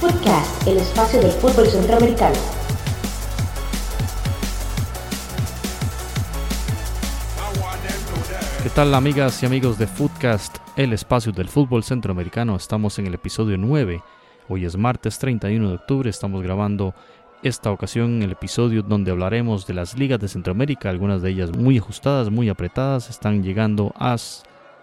Footcast, 0.00 0.66
el 0.66 0.78
espacio 0.78 1.20
del 1.20 1.30
fútbol 1.30 1.66
centroamericano. 1.68 2.34
¿Qué 8.64 8.70
tal 8.70 8.94
amigas 8.94 9.40
y 9.44 9.46
amigos 9.46 9.78
de 9.78 9.86
Footcast, 9.86 10.58
el 10.74 10.92
espacio 10.92 11.30
del 11.30 11.48
fútbol 11.48 11.84
centroamericano? 11.84 12.56
Estamos 12.56 12.98
en 12.98 13.06
el 13.06 13.14
episodio 13.14 13.56
9. 13.56 14.02
Hoy 14.48 14.64
es 14.64 14.76
martes 14.76 15.18
31 15.20 15.68
de 15.68 15.74
octubre, 15.76 16.10
estamos 16.10 16.42
grabando 16.42 16.94
esta 17.44 17.70
ocasión 17.70 18.22
el 18.22 18.32
episodio 18.32 18.82
donde 18.82 19.12
hablaremos 19.12 19.68
de 19.68 19.74
las 19.74 19.96
ligas 19.96 20.18
de 20.18 20.26
Centroamérica, 20.26 20.90
algunas 20.90 21.22
de 21.22 21.30
ellas 21.30 21.56
muy 21.56 21.78
ajustadas, 21.78 22.28
muy 22.28 22.48
apretadas, 22.48 23.08
están 23.08 23.44
llegando 23.44 23.92
a 23.96 24.16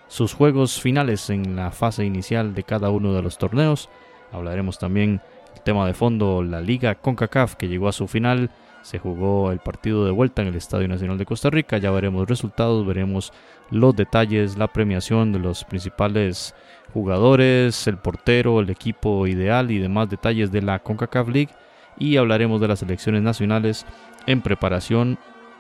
sus 0.08 0.34
juegos 0.34 0.82
finales 0.82 1.30
en 1.30 1.58
la 1.58 1.72
fase 1.72 2.06
inicial 2.06 2.56
de 2.56 2.64
cada 2.64 2.90
uno 2.90 3.14
de 3.14 3.22
los 3.22 3.38
torneos. 3.38 3.90
Hablaremos 4.32 4.80
también 4.80 5.22
el 5.54 5.62
tema 5.62 5.86
de 5.86 5.94
fondo, 5.94 6.42
la 6.42 6.62
liga 6.62 6.96
CONCACAF 6.96 7.56
que 7.56 7.68
llegó 7.68 7.90
a 7.90 7.94
su 7.94 8.08
final. 8.08 8.50
Se 8.82 8.98
jugó 8.98 9.52
el 9.52 9.60
partido 9.60 10.06
de 10.06 10.12
vuelta 10.12 10.42
en 10.42 10.48
el 10.48 10.56
Estadio 10.56 10.88
Nacional 10.88 11.18
de 11.18 11.26
Costa 11.26 11.50
Rica. 11.50 11.78
Ya 11.78 11.92
veremos 11.92 12.28
resultados, 12.28 12.86
veremos 12.86 13.34
los 13.70 13.96
detalles, 13.96 14.58
la 14.58 14.68
premiación 14.68 15.32
de 15.32 15.40
los 15.40 15.64
principales 15.64 16.56
jugadores, 16.94 17.88
el 17.88 17.98
portero, 17.98 18.60
el 18.60 18.70
equipo 18.70 19.28
ideal 19.28 19.70
y 19.72 19.80
demás 19.80 20.10
detalles 20.10 20.52
de 20.52 20.62
la 20.62 20.80
CONCACAF 20.80 21.28
League. 21.28 21.54
Y 21.98 22.18
hablaremos 22.18 22.62
de 22.62 22.70
las 22.70 22.80
selecciones 22.80 23.22
nacionales 23.22 23.86
en 24.26 24.42
preparación 24.42 25.20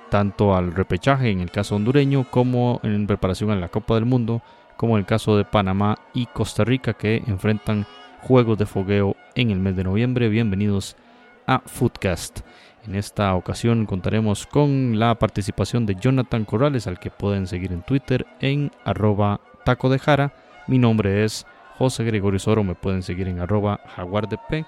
tanto 0.09 0.55
al 0.55 0.73
repechaje 0.73 1.29
en 1.29 1.41
el 1.41 1.51
caso 1.51 1.75
hondureño 1.75 2.25
como 2.29 2.79
en 2.83 3.07
preparación 3.07 3.51
a 3.51 3.55
la 3.55 3.69
Copa 3.69 3.95
del 3.95 4.05
Mundo, 4.05 4.41
como 4.75 4.95
en 4.95 5.01
el 5.01 5.05
caso 5.05 5.37
de 5.37 5.45
Panamá 5.45 5.97
y 6.13 6.25
Costa 6.25 6.63
Rica 6.63 6.93
que 6.93 7.23
enfrentan 7.27 7.85
juegos 8.21 8.57
de 8.57 8.65
fogueo 8.65 9.15
en 9.35 9.51
el 9.51 9.59
mes 9.59 9.75
de 9.75 9.83
noviembre. 9.83 10.29
Bienvenidos 10.29 10.95
a 11.45 11.59
Foodcast. 11.65 12.41
En 12.87 12.95
esta 12.95 13.35
ocasión 13.35 13.85
contaremos 13.85 14.47
con 14.47 14.97
la 14.97 15.15
participación 15.19 15.85
de 15.85 15.95
Jonathan 15.95 16.45
Corrales, 16.45 16.87
al 16.87 16.99
que 16.99 17.11
pueden 17.11 17.45
seguir 17.45 17.71
en 17.71 17.81
Twitter 17.81 18.25
en 18.39 18.71
arroba 18.85 19.41
taco 19.65 19.89
de 19.89 19.99
jara. 19.99 20.33
Mi 20.67 20.79
nombre 20.79 21.23
es 21.23 21.45
José 21.77 22.03
Gregorio 22.03 22.39
Soro, 22.39 22.63
me 22.63 22.75
pueden 22.75 23.03
seguir 23.03 23.27
en 23.27 23.39
arroba 23.39 23.79
jaguardp. 23.95 24.65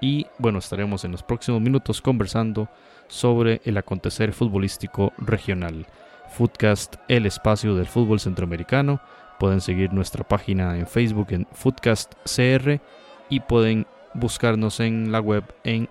Y 0.00 0.26
bueno, 0.38 0.58
estaremos 0.58 1.04
en 1.04 1.12
los 1.12 1.22
próximos 1.22 1.60
minutos 1.60 2.00
conversando 2.00 2.68
sobre 3.08 3.60
el 3.64 3.76
acontecer 3.76 4.32
futbolístico 4.32 5.12
regional. 5.18 5.86
Foodcast, 6.28 6.96
el 7.08 7.26
espacio 7.26 7.74
del 7.74 7.86
fútbol 7.86 8.20
centroamericano. 8.20 9.00
Pueden 9.38 9.60
seguir 9.60 9.92
nuestra 9.92 10.26
página 10.26 10.76
en 10.76 10.86
Facebook 10.86 11.28
en 11.30 11.46
Foodcast 11.52 12.14
CR 12.24 12.80
y 13.28 13.40
pueden 13.40 13.86
buscarnos 14.14 14.80
en 14.80 15.10
la 15.12 15.20
web 15.20 15.44
en 15.64 15.88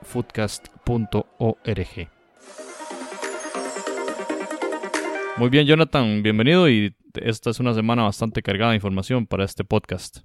Muy 5.36 5.50
bien, 5.50 5.68
Jonathan, 5.68 6.24
bienvenido 6.24 6.70
y 6.70 6.96
esta 7.16 7.50
es 7.50 7.60
una 7.60 7.74
semana 7.74 8.04
bastante 8.04 8.42
cargada 8.42 8.72
de 8.72 8.78
información 8.78 9.28
para 9.28 9.44
este 9.44 9.66
podcast. 9.66 10.20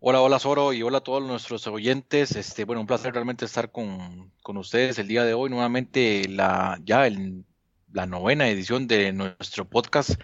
Hola, 0.00 0.20
hola 0.20 0.40
Soro 0.40 0.72
y 0.72 0.82
hola 0.82 0.98
a 0.98 1.02
todos 1.02 1.22
nuestros 1.22 1.64
oyentes. 1.68 2.34
Este, 2.34 2.64
bueno, 2.64 2.80
un 2.80 2.88
placer 2.88 3.14
realmente 3.14 3.44
estar 3.44 3.70
con, 3.70 4.32
ustedes 4.44 4.98
el 4.98 5.06
día 5.06 5.22
de 5.22 5.34
hoy. 5.34 5.48
Nuevamente 5.48 6.26
la 6.28 6.80
ya 6.84 7.08
la 7.92 8.06
novena 8.06 8.48
edición 8.48 8.88
de 8.88 9.12
nuestro 9.12 9.68
podcast 9.68 10.20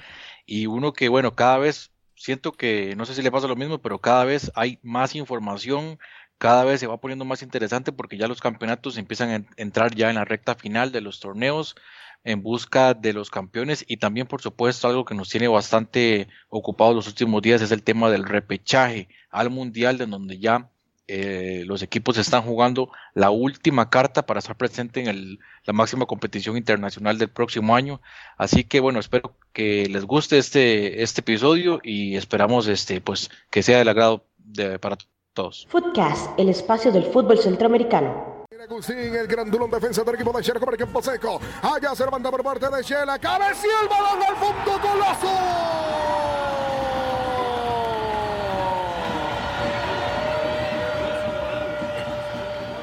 y 0.46 0.66
uno 0.66 0.92
que 0.92 1.08
bueno, 1.08 1.36
cada 1.36 1.58
vez 1.58 1.92
siento 2.16 2.52
que, 2.52 2.94
no 2.96 3.04
sé 3.04 3.14
si 3.14 3.22
le 3.22 3.30
pasa 3.30 3.46
lo 3.46 3.56
mismo, 3.56 3.80
pero 3.80 4.00
cada 4.00 4.24
vez 4.24 4.50
hay 4.54 4.78
más 4.82 5.14
información, 5.14 5.98
cada 6.38 6.64
vez 6.64 6.80
se 6.80 6.86
va 6.86 7.00
poniendo 7.00 7.24
más 7.24 7.42
interesante 7.42 7.92
porque 7.92 8.16
ya 8.16 8.28
los 8.28 8.40
campeonatos 8.40 8.98
empiezan 8.98 9.30
a 9.30 9.46
entrar 9.56 9.94
ya 9.94 10.10
en 10.10 10.16
la 10.16 10.24
recta 10.24 10.54
final 10.54 10.92
de 10.92 11.00
los 11.00 11.20
torneos 11.20 11.76
en 12.24 12.42
busca 12.42 12.94
de 12.94 13.12
los 13.12 13.30
campeones 13.30 13.84
y 13.86 13.98
también 13.98 14.26
por 14.26 14.40
supuesto 14.42 14.88
algo 14.88 15.04
que 15.04 15.14
nos 15.14 15.28
tiene 15.28 15.48
bastante 15.48 16.28
ocupados 16.48 16.94
los 16.94 17.06
últimos 17.06 17.42
días 17.42 17.62
es 17.62 17.70
el 17.70 17.82
tema 17.82 18.10
del 18.10 18.24
repechaje 18.24 19.08
al 19.30 19.50
mundial 19.50 19.98
de 19.98 20.06
donde 20.06 20.38
ya 20.38 20.70
eh, 21.06 21.64
los 21.66 21.82
equipos 21.82 22.16
están 22.16 22.42
jugando 22.42 22.90
la 23.12 23.30
última 23.30 23.90
carta 23.90 24.24
para 24.24 24.38
estar 24.38 24.56
presente 24.56 25.00
en 25.00 25.08
el, 25.08 25.38
la 25.64 25.74
máxima 25.74 26.06
competición 26.06 26.56
internacional 26.56 27.18
del 27.18 27.28
próximo 27.28 27.76
año. 27.76 28.00
Así 28.38 28.64
que 28.64 28.80
bueno, 28.80 29.00
espero 29.00 29.36
que 29.52 29.86
les 29.90 30.04
guste 30.06 30.38
este, 30.38 31.02
este 31.02 31.20
episodio 31.20 31.80
y 31.82 32.16
esperamos 32.16 32.68
este, 32.68 33.02
pues, 33.02 33.30
que 33.50 33.62
sea 33.62 33.78
del 33.78 33.88
agrado 33.88 34.24
de, 34.38 34.78
para 34.78 34.96
todos. 35.34 35.66
Footcast, 35.68 36.38
el 36.38 36.48
espacio 36.48 36.90
del 36.90 37.04
fútbol 37.04 37.38
centroamericano. 37.38 38.46
el 38.88 39.26
grandulón 39.26 39.70
defensa 39.70 40.02
del 40.02 40.14
equipo 40.14 40.32
de 40.32 40.42
Shela 40.42 40.60
como 40.60 40.72
el 40.72 41.04
seco. 41.04 41.40
Allá 41.62 41.94
se 41.94 42.04
levanta 42.04 42.30
por 42.30 42.42
parte 42.42 42.70
de 42.70 42.82
Shela. 42.82 43.18
Cabeció 43.18 43.70
el 43.82 43.88
balón 43.88 44.22
al 44.22 44.36
fondo, 44.36 44.88
golazo. 44.88 45.74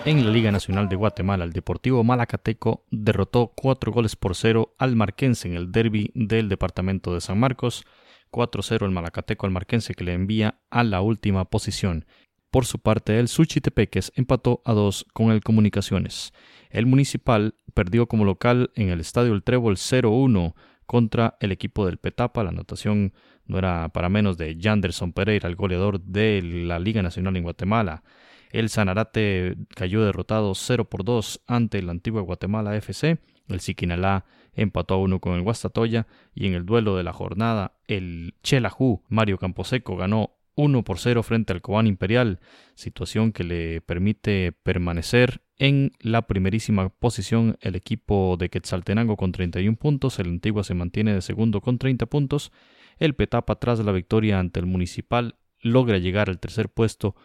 En 0.04 0.26
la 0.26 0.32
Liga 0.32 0.52
Nacional 0.52 0.90
de 0.90 0.96
Guatemala, 0.96 1.44
el 1.44 1.54
Deportivo 1.54 2.04
Malacateco 2.04 2.84
derrotó 2.90 3.54
4 3.56 3.92
goles 3.92 4.16
por 4.16 4.36
0 4.36 4.74
al 4.80 4.96
Marquense 4.96 5.48
en 5.48 5.56
el 5.56 5.72
derby 5.72 6.12
del 6.16 6.50
departamento 6.50 7.14
de 7.14 7.22
San 7.22 7.40
Marcos. 7.40 7.86
4-0 8.32 8.86
el 8.86 8.92
Malacateco 8.92 9.46
al 9.46 9.52
Marquense 9.52 9.94
que 9.94 10.04
le 10.04 10.14
envía 10.14 10.56
a 10.70 10.84
la 10.84 11.02
última 11.02 11.46
posición. 11.46 12.06
Por 12.52 12.66
su 12.66 12.80
parte, 12.80 13.18
el 13.18 13.30
Suchitepeques 13.30 14.12
empató 14.18 14.62
a 14.66 14.74
2 14.74 15.06
con 15.14 15.32
el 15.32 15.42
Comunicaciones. 15.42 16.34
El 16.70 16.86
Municipal 16.86 17.56
perdió 17.74 18.08
como 18.08 18.26
local 18.26 18.72
en 18.76 18.90
el 18.90 19.00
Estadio 19.00 19.34
El 19.34 19.44
Trébol 19.44 19.78
0-1 19.78 20.54
contra 20.86 21.38
el 21.40 21.54
equipo 21.54 21.86
del 21.86 21.98
Petapa. 21.98 22.44
La 22.44 22.50
anotación 22.50 23.14
no 23.46 23.58
era 23.58 23.88
para 23.94 24.10
menos 24.10 24.38
de 24.38 24.58
Janderson 24.60 25.14
Pereira, 25.14 25.48
el 25.48 25.56
goleador 25.56 26.02
de 26.02 26.42
la 26.42 26.78
Liga 26.78 27.02
Nacional 27.02 27.38
en 27.38 27.44
Guatemala. 27.44 28.04
El 28.50 28.68
Sanarate 28.68 29.56
cayó 29.74 30.04
derrotado 30.04 30.54
0 30.54 30.90
por 30.90 31.06
2 31.06 31.44
ante 31.48 31.80
el 31.80 31.90
Antigua 31.90 32.22
Guatemala 32.22 32.76
FC. 32.76 33.20
El 33.48 33.62
Siquinalá 33.62 34.26
empató 34.54 34.96
a 34.96 34.98
1 34.98 35.22
con 35.22 35.36
el 35.36 35.42
Guastatoya 35.42 36.06
y 36.36 36.48
en 36.48 36.56
el 36.56 36.66
duelo 36.66 36.98
de 36.98 37.04
la 37.04 37.14
jornada 37.14 37.78
el 37.88 38.36
Chelajú 38.44 39.04
Mario 39.08 39.38
Camposeco 39.38 39.96
ganó 39.96 40.36
1 40.56 40.84
por 40.84 41.00
0 41.00 41.24
frente 41.24 41.54
al 41.54 41.62
Cobán 41.62 41.88
Imperial, 41.88 42.40
situación 42.76 43.32
que 43.32 43.44
le 43.44 43.82
permite 43.82 44.52
permanecer 44.52 45.42
en 45.58 45.92
la 46.00 46.28
primerísima 46.28 46.90
posición 46.90 47.58
el 47.62 47.76
equipo 47.76 48.36
de 48.38 48.50
Quetzaltenango 48.50 49.18
con 49.18 49.32
31 49.32 49.78
puntos, 49.78 50.20
el 50.20 50.28
Antigua 50.28 50.64
se 50.64 50.74
mantiene 50.74 51.14
de 51.14 51.22
segundo 51.22 51.62
con 51.62 51.78
30 51.78 52.06
puntos, 52.08 52.52
el 52.98 53.16
Petapa 53.16 53.56
tras 53.56 53.80
la 53.80 53.92
victoria 53.92 54.40
ante 54.40 54.60
el 54.60 54.66
Municipal 54.66 55.36
logra 55.62 55.98
llegar 55.98 56.30
al 56.30 56.40
tercer 56.40 56.70
puesto 56.70 57.16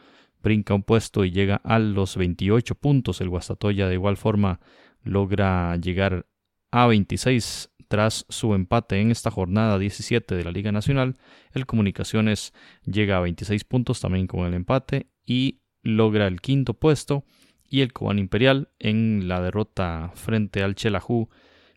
brinca 0.47 0.75
un 0.75 0.85
puesto 0.85 1.25
y 1.25 1.33
llega 1.33 1.57
a 1.65 1.81
los 1.81 2.17
28 2.17 2.77
puntos. 2.77 3.21
El 3.21 3.29
Guastatoya 3.29 3.89
de 3.89 3.95
igual 3.95 4.17
forma 4.17 4.61
logra 5.03 5.77
llegar 5.77 6.27
a 6.71 6.87
26 6.87 7.71
tras 7.88 8.27
su 8.28 8.54
empate 8.54 9.00
en 9.00 9.10
esta 9.10 9.31
jornada 9.31 9.78
17 9.78 10.34
de 10.34 10.45
la 10.45 10.51
Liga 10.51 10.72
Nacional. 10.72 11.16
El 11.53 11.66
Comunicaciones 11.66 12.53
llega 12.84 13.16
a 13.16 13.21
26 13.21 13.65
puntos 13.65 14.01
también 14.01 14.27
con 14.27 14.47
el 14.47 14.54
empate 14.54 15.09
y 15.24 15.60
logra 15.83 16.27
el 16.27 16.41
quinto 16.41 16.74
puesto. 16.74 17.24
Y 17.68 17.80
el 17.80 17.92
Cobán 17.92 18.18
Imperial 18.18 18.71
en 18.78 19.27
la 19.27 19.41
derrota 19.41 20.13
frente 20.15 20.63
al 20.63 20.77
Chelajú 20.77 21.28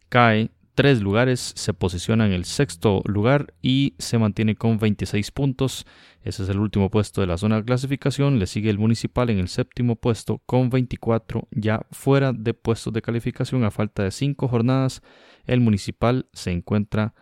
cae 0.07 0.51
tres 0.80 1.02
lugares, 1.02 1.52
se 1.58 1.74
posiciona 1.74 2.26
en 2.26 2.31
el 2.31 2.46
sexto 2.46 3.02
lugar 3.04 3.54
y 3.62 3.96
se 3.98 4.18
mantiene 4.18 4.56
con 4.56 4.80
26 4.80 5.30
puntos. 5.31 5.86
Ese 6.24 6.44
es 6.44 6.48
el 6.48 6.58
último 6.58 6.90
puesto 6.90 7.20
de 7.20 7.28
la 7.28 7.38
zona 7.38 7.58
de 7.58 7.66
clasificación. 7.66 8.40
Le 8.40 8.48
sigue 8.48 8.70
el 8.70 8.80
municipal 8.80 9.30
en 9.30 9.40
el 9.40 9.50
séptimo 9.50 9.98
puesto 9.98 10.42
con 10.46 10.70
24, 10.70 11.50
ya 11.52 11.86
fuera 11.92 12.31
de 12.31 12.54
puestos 12.54 12.94
de 12.94 13.02
calificación 13.02 13.66
a 13.66 13.72
falta 13.72 14.04
de 14.04 14.12
cinco 14.12 14.48
jornadas. 14.48 15.02
El 15.44 15.60
municipal 15.60 16.30
se 16.31 16.52
encuentra 16.52 17.14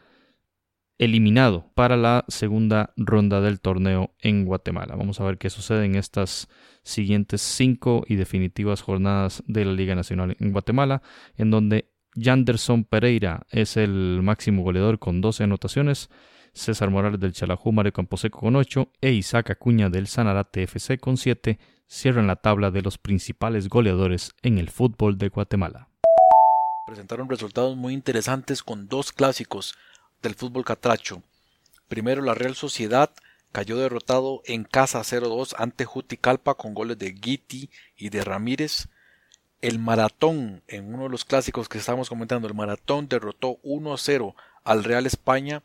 eliminado 0.99 1.71
para 1.73 1.97
la 1.97 2.25
segunda 2.27 2.93
ronda 2.95 3.41
del 3.41 3.59
torneo 3.59 4.13
en 4.19 4.45
Guatemala. 4.45 4.95
Vamos 4.95 5.19
a 5.19 5.23
ver 5.23 5.39
qué 5.39 5.49
sucede 5.49 5.83
en 5.85 5.95
estas 5.95 6.47
siguientes 6.83 7.41
cinco 7.41 8.03
y 8.07 8.17
definitivas 8.17 8.83
jornadas 8.83 9.41
de 9.47 9.65
la 9.65 9.73
Liga 9.73 9.95
Nacional 9.95 10.37
en 10.39 10.51
Guatemala, 10.51 11.01
en 11.37 11.49
donde 11.49 11.96
Yanderson 12.17 12.83
Pereira 12.83 13.45
es 13.51 13.77
el 13.77 14.21
máximo 14.23 14.63
goleador 14.63 14.97
con 14.97 15.21
12 15.21 15.43
anotaciones. 15.43 16.09
César 16.51 16.89
Morales 16.89 17.19
del 17.19 17.33
Chalajú, 17.33 17.71
Mario 17.71 17.93
Camposeco 17.93 18.39
con 18.39 18.55
8 18.55 18.91
e 19.01 19.11
Isaac 19.11 19.51
Acuña 19.51 19.89
del 19.89 20.07
Sanarate 20.07 20.63
FC 20.63 20.97
con 20.97 21.17
7 21.17 21.59
cierran 21.87 22.25
la 22.25 22.37
tabla 22.37 22.71
de 22.71 22.81
los 22.81 22.97
principales 22.97 23.69
goleadores 23.69 24.31
en 24.41 24.57
el 24.57 24.71
fútbol 24.71 25.19
de 25.19 25.29
Guatemala. 25.29 25.89
Presentaron 26.87 27.29
resultados 27.29 27.77
muy 27.77 27.93
interesantes 27.93 28.63
con 28.63 28.87
dos 28.87 29.11
clásicos 29.11 29.75
del 30.23 30.33
fútbol 30.33 30.65
catracho. 30.65 31.21
Primero 31.87 32.23
la 32.23 32.33
Real 32.33 32.55
Sociedad 32.55 33.11
cayó 33.51 33.77
derrotado 33.77 34.41
en 34.45 34.63
casa 34.63 35.01
0-2 35.01 35.53
ante 35.57 35.85
Juticalpa 35.85 36.55
con 36.55 36.73
goles 36.73 36.97
de 36.97 37.11
Guiti 37.11 37.69
y 37.95 38.09
de 38.09 38.23
Ramírez. 38.23 38.87
El 39.61 39.79
Maratón, 39.79 40.61
en 40.67 40.93
uno 40.93 41.03
de 41.03 41.09
los 41.09 41.25
clásicos 41.25 41.67
que 41.67 41.79
estamos 41.79 42.09
comentando, 42.09 42.47
el 42.47 42.53
Maratón 42.53 43.07
derrotó 43.07 43.59
1-0 43.63 44.35
al 44.63 44.83
Real 44.83 45.05
España 45.05 45.63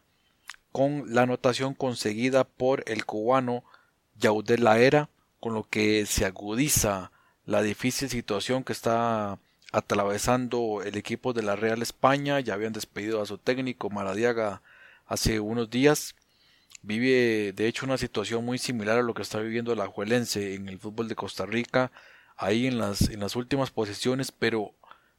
con 0.73 1.15
la 1.15 1.23
anotación 1.23 1.75
conseguida 1.75 2.45
por 2.45 2.83
el 2.87 3.05
cubano 3.05 3.65
Yaudel 4.19 4.65
Laera, 4.65 5.11
con 5.41 5.53
lo 5.53 5.65
que 5.65 6.07
se 6.07 6.25
agudiza 6.25 7.13
la 7.45 7.61
difícil 7.61 8.09
situación 8.09 8.65
que 8.65 8.73
está 8.73 9.39
atravesando 9.73 10.83
el 10.83 10.97
equipo 10.97 11.35
de 11.35 11.43
la 11.43 11.57
Real 11.57 11.83
España. 11.83 12.41
Ya 12.41 12.55
habían 12.55 12.73
despedido 12.73 13.21
a 13.21 13.27
su 13.27 13.37
técnico 13.37 13.91
Maradiaga 13.91 14.63
hace 15.07 15.41
unos 15.41 15.69
días. 15.69 16.15
Vive 16.81 17.53
de 17.53 17.67
hecho 17.67 17.85
una 17.85 17.99
situación 17.99 18.45
muy 18.45 18.59
similar 18.59 18.99
a 18.99 19.03
lo 19.03 19.13
que 19.15 19.23
está 19.23 19.39
viviendo 19.41 19.75
la 19.75 19.87
Juelense 19.87 20.55
en 20.55 20.69
el 20.69 20.79
fútbol 20.79 21.09
de 21.09 21.15
Costa 21.15 21.45
Rica, 21.45 21.93
ahí 22.43 22.67
en 22.67 22.79
las, 22.79 23.09
en 23.09 23.21
las 23.21 23.37
últimas 23.37 23.71
posiciones, 23.71 24.33
pero 24.33 24.75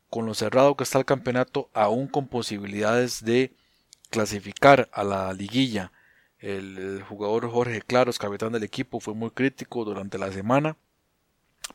con 0.10 0.25
lo 0.25 0.34
cerrado 0.34 0.75
que 0.75 0.84
está 0.84 1.00
el 1.00 1.06
campeonato, 1.06 1.70
aún 1.74 2.08
con 2.08 2.28
posibilidades 2.28 3.24
de 3.24 3.52
clasificar 4.10 4.90
a 4.92 5.04
la 5.04 5.34
liguilla. 5.34 5.92
El, 6.40 7.02
jugador 7.08 7.50
Jorge 7.50 7.81
Claros, 7.81 8.20
capitán 8.20 8.52
del 8.52 8.64
equipo, 8.64 9.00
fue 9.00 9.14
muy 9.14 9.31
crítico 9.31 9.86
durante 9.86 10.18
la 10.18 10.31
semana, 10.31 10.75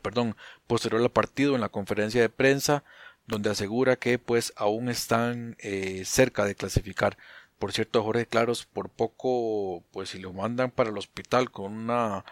perdón, 0.01 0.35
posterior 0.67 1.01
al 1.01 1.09
partido 1.09 1.55
en 1.55 1.61
la 1.61 1.69
conferencia 1.69 2.21
de 2.21 2.29
prensa, 2.29 2.83
donde 3.25 3.49
asegura 3.49 3.95
que 3.95 4.19
pues 4.19 4.53
aún 4.55 4.87
están 4.89 5.55
eh, 5.59 6.03
cerca 6.05 6.45
de 6.45 6.55
clasificar. 6.55 7.17
Por 7.57 7.73
cierto, 7.73 8.03
Jorge 8.03 8.25
Claros, 8.27 8.65
por 8.65 8.89
poco, 8.89 9.83
pues 9.91 10.09
si 10.09 10.19
lo 10.19 10.31
mandan 10.31 10.71
para 10.71 10.91
el 10.91 10.97
hospital 10.97 11.51
con 11.51 11.73
una 11.73 12.23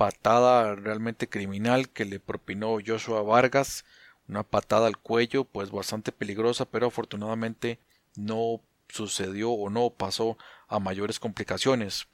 patada 0.00 0.74
realmente 0.76 1.28
criminal 1.28 1.90
que 1.90 2.06
le 2.06 2.20
propinó 2.20 2.78
Joshua 2.84 3.20
Vargas, 3.20 3.84
una 4.26 4.44
patada 4.44 4.86
al 4.86 4.96
cuello, 4.96 5.44
pues 5.44 5.70
bastante 5.70 6.10
peligrosa, 6.10 6.64
pero 6.64 6.86
afortunadamente 6.86 7.78
no 8.16 8.62
sucedió 8.88 9.50
o 9.50 9.68
no 9.68 9.90
pasó 9.90 10.38
a 10.68 10.78
mayores 10.78 11.20
complicaciones. 11.20 12.06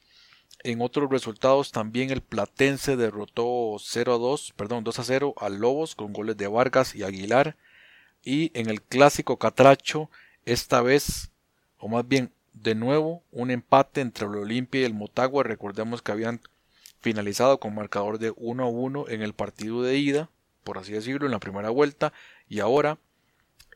En 0.65 0.83
otros 0.83 1.09
resultados 1.09 1.71
también 1.71 2.11
el 2.11 2.23
Platense 2.23 2.97
derrotó 2.97 3.77
0 3.79 4.15
a 4.15 4.19
2, 4.19 4.55
perdón, 4.57 4.83
2 4.83 4.99
a 4.99 5.05
0 5.05 5.35
al 5.37 5.59
Lobos 5.61 5.95
con 5.95 6.13
goles 6.13 6.37
de 6.37 6.49
Vargas 6.49 6.93
y 6.97 7.05
Aguilar. 7.05 7.55
Y 8.25 8.51
en 8.59 8.69
el 8.69 8.83
clásico 8.83 9.39
Catracho, 9.39 10.11
esta 10.45 10.83
vez, 10.83 11.31
o 11.79 11.87
más 11.87 12.09
bien 12.09 12.33
de 12.53 12.75
nuevo 12.75 13.23
un 13.31 13.53
empate 13.53 14.01
entre 14.01 14.27
el 14.27 14.35
Olimpia 14.35 14.81
y 14.81 14.85
el 14.85 14.95
Motagua. 14.95 15.45
Recordemos 15.45 16.03
que 16.03 16.11
habían 16.11 16.41
finalizado 17.07 17.61
con 17.61 17.73
marcador 17.73 18.19
de 18.19 18.33
1 18.37 18.65
a 18.65 18.67
1 18.67 19.05
en 19.11 19.23
el 19.23 19.33
partido 19.33 19.81
de 19.81 19.97
ida, 19.97 20.29
por 20.65 20.77
así 20.77 20.91
decirlo, 20.91 21.27
en 21.27 21.31
la 21.31 21.39
primera 21.39 21.71
vuelta. 21.71 22.13
Y 22.49 22.59
ahora 22.59 22.99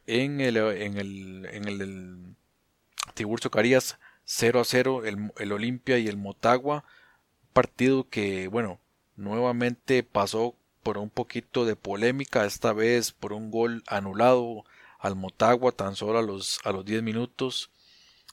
en 0.09 0.41
el, 0.41 0.57
en 0.57 0.97
el, 0.99 1.47
en 1.47 1.69
el, 1.69 2.35
Tiburcio 3.15 3.49
Carías 3.53 4.01
0 4.25 4.59
a 4.59 4.65
0 4.65 5.03
el, 5.05 5.53
Olimpia 5.53 5.99
y 5.99 6.09
el 6.09 6.17
Motagua. 6.17 6.85
Partido 7.53 8.09
que, 8.09 8.49
bueno, 8.49 8.81
nuevamente 9.15 10.03
pasó 10.03 10.57
por 10.83 10.99
un 10.99 11.09
poquito 11.09 11.65
de 11.65 11.77
polémica, 11.77 12.45
esta 12.45 12.73
vez 12.73 13.13
por 13.13 13.33
un 13.33 13.53
gol 13.53 13.85
anulado 13.87 14.65
al 14.99 15.15
Motagua 15.15 15.71
tan 15.71 15.95
solo 15.95 16.19
a 16.19 16.23
los, 16.23 16.59
a 16.65 16.73
los 16.73 16.85
10 16.85 17.05
minutos 17.05 17.71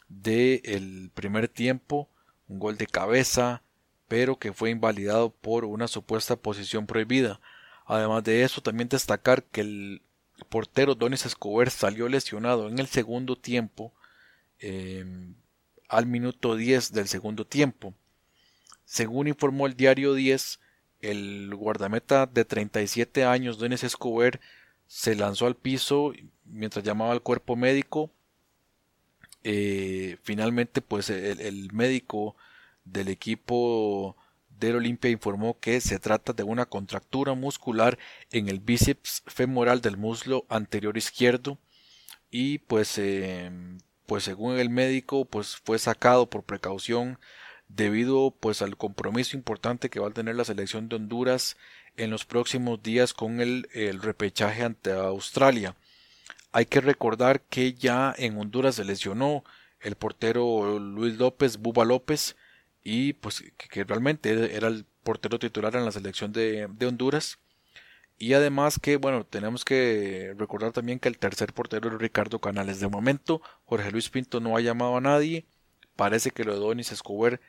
del 0.08 1.12
primer 1.14 1.50
tiempo, 1.50 2.10
un 2.48 2.58
gol 2.58 2.78
de 2.78 2.88
cabeza, 2.88 3.62
pero 4.08 4.38
que 4.38 4.54
fue 4.54 4.70
invalidado 4.70 5.30
por 5.30 5.66
una 5.66 5.88
supuesta 5.88 6.36
posición 6.36 6.88
prohibida. 6.88 7.40
Además 7.86 8.24
de 8.24 8.44
eso, 8.44 8.62
también 8.62 8.90
destacar 8.90 9.44
que 9.44 9.62
el 9.62 10.02
portero 10.50 10.96
Donis 10.96 11.26
Escobar 11.26 11.70
salió 11.72 12.10
lesionado 12.10 12.68
en 12.68 12.80
el 12.80 12.88
segundo 12.88 13.36
tiempo, 13.36 13.94
em, 14.60 15.36
al 15.90 16.06
minuto 16.06 16.56
10 16.56 16.92
del 16.94 17.08
segundo 17.08 17.46
tiempo. 17.46 17.94
Según 18.86 19.28
informó 19.28 19.68
el 19.68 19.76
diario 19.76 20.14
10, 20.14 20.60
el 21.02 21.54
guardameta 21.56 22.26
de 22.26 22.46
37 22.46 23.26
años, 23.26 23.58
Donis 23.58 23.84
Escobar, 23.84 24.40
se 24.88 25.16
lanzó 25.16 25.48
al 25.48 25.56
piso 25.56 26.14
mientras 26.46 26.84
llamaba 26.86 27.12
al 27.12 27.22
cuerpo 27.22 27.56
médico 27.56 28.12
eh, 29.50 30.18
finalmente 30.24 30.82
pues 30.82 31.10
el, 31.10 31.72
médico 31.72 32.36
del 32.92 33.10
equipo 33.10 34.16
del 34.60 34.78
Olimpia 34.78 35.12
informó 35.12 35.60
que 35.60 35.82
se 35.82 36.00
trata 36.00 36.34
de 36.34 36.44
una 36.44 36.66
contractura 36.66 37.34
muscular 37.34 37.98
en 38.32 38.50
el 38.50 38.60
bíceps 38.60 39.24
femoral 39.28 39.82
del 39.82 39.98
muslo 39.98 40.46
anterior 40.50 40.98
izquierdo 40.98 41.58
y 42.32 42.60
pues 42.60 42.98
em, 42.98 43.80
pues 44.06 44.24
según 44.24 44.58
el 44.58 44.70
médico 44.70 45.26
pues 45.26 45.58
fue 45.58 45.80
sacado 45.80 46.30
por 46.30 46.44
precaución 46.44 47.20
debido 47.68 48.34
pues 48.40 48.62
al 48.62 48.78
compromiso 48.78 49.38
importante 49.38 49.90
que 49.90 50.00
va 50.00 50.08
a 50.08 50.14
tener 50.14 50.36
la 50.36 50.46
selección 50.46 50.90
de 50.90 50.96
Honduras 50.96 51.58
en 51.98 52.10
los 52.10 52.26
próximos 52.26 52.82
días 52.82 53.14
con 53.14 53.42
el, 53.42 53.68
el 53.74 54.02
repechaje 54.02 54.64
ante 54.64 54.92
Australia. 54.92 55.76
Hay 56.52 56.66
que 56.66 56.80
recordar 56.82 57.42
que 57.42 57.74
ya 57.74 58.14
en 58.18 58.38
Honduras 58.38 58.76
se 58.76 58.86
lesionó 58.86 59.44
el 59.82 59.96
portero 59.96 60.80
Luis 60.80 61.18
López, 61.18 61.58
Buba 61.58 61.86
López, 61.86 62.36
y 62.90 63.12
pues 63.12 63.44
que, 63.58 63.84
realmente 63.84 64.56
era 64.56 64.70
el 64.70 64.86
portero 65.04 65.40
titular 65.40 65.76
en 65.76 65.84
la 65.84 65.92
selección 65.92 66.32
de, 66.32 66.70
de, 66.72 66.86
Honduras. 66.86 67.38
Y 68.18 68.32
además 68.32 68.80
que, 68.80 68.96
bueno, 68.96 69.26
tenemos 69.26 69.66
que 69.66 70.34
recordar 70.38 70.72
también 70.72 70.98
que 70.98 71.10
el 71.10 71.18
tercer 71.18 71.52
portero 71.52 71.90
es 71.90 72.00
Ricardo 72.00 72.40
Canales. 72.40 72.80
De 72.80 72.88
momento, 72.88 73.42
Jorge 73.66 73.92
Luis 73.92 74.10
Pinto 74.10 74.40
no 74.40 74.56
ha 74.56 74.62
llamado 74.62 74.96
a 74.96 75.02
nadie. 75.02 75.46
Parece 75.98 76.32
que 76.32 76.46
lo 76.46 76.54
de 76.54 76.60
Donis 76.60 76.94
Escobar 76.94 77.42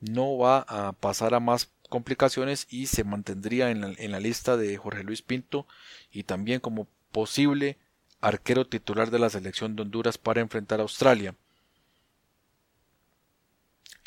no 0.00 0.36
va 0.38 0.64
a 0.66 0.92
pasar 0.92 1.34
a 1.34 1.40
más 1.40 1.70
complicaciones 1.88 2.66
y 2.68 2.88
se 2.88 3.04
mantendría 3.04 3.70
en 3.70 3.82
la, 3.82 3.94
en 3.96 4.10
la 4.10 4.18
lista 4.18 4.56
de 4.56 4.76
Jorge 4.76 5.04
Luis 5.04 5.22
Pinto 5.22 5.68
y 6.10 6.24
también 6.24 6.58
como 6.58 6.88
posible 7.12 7.78
arquero 8.20 8.66
titular 8.66 9.12
de 9.12 9.20
la 9.20 9.30
selección 9.30 9.76
de 9.76 9.82
Honduras 9.82 10.18
para 10.18 10.40
enfrentar 10.40 10.80
a 10.80 10.82
Australia. 10.82 11.36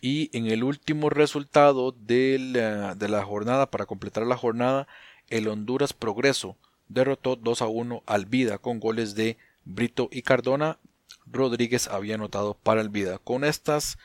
Y 0.05 0.29
en 0.37 0.47
el 0.47 0.65
último 0.65 1.09
resultado 1.09 1.93
de 1.93 2.37
la, 2.99 3.23
jornada, 3.23 3.71
para 3.71 3.85
completar 3.85 4.27
la 4.27 4.35
jornada, 4.35 4.85
el 5.29 5.47
Honduras 5.47 5.93
Progreso 5.93 6.57
derrotó 6.89 7.37
2 7.37 7.61
a 7.61 7.67
1 7.67 8.03
al 8.05 8.25
Vida 8.25 8.57
con 8.57 8.81
goles 8.81 9.15
de 9.15 9.37
Brito 9.63 10.09
y 10.11 10.23
Cardona. 10.23 10.77
Rodríguez 11.25 11.87
había 11.87 12.15
anotado 12.15 12.53
para 12.53 12.81
el 12.81 12.89
Vida. 12.89 13.17
Con, 13.17 13.45
estas, 13.45 13.97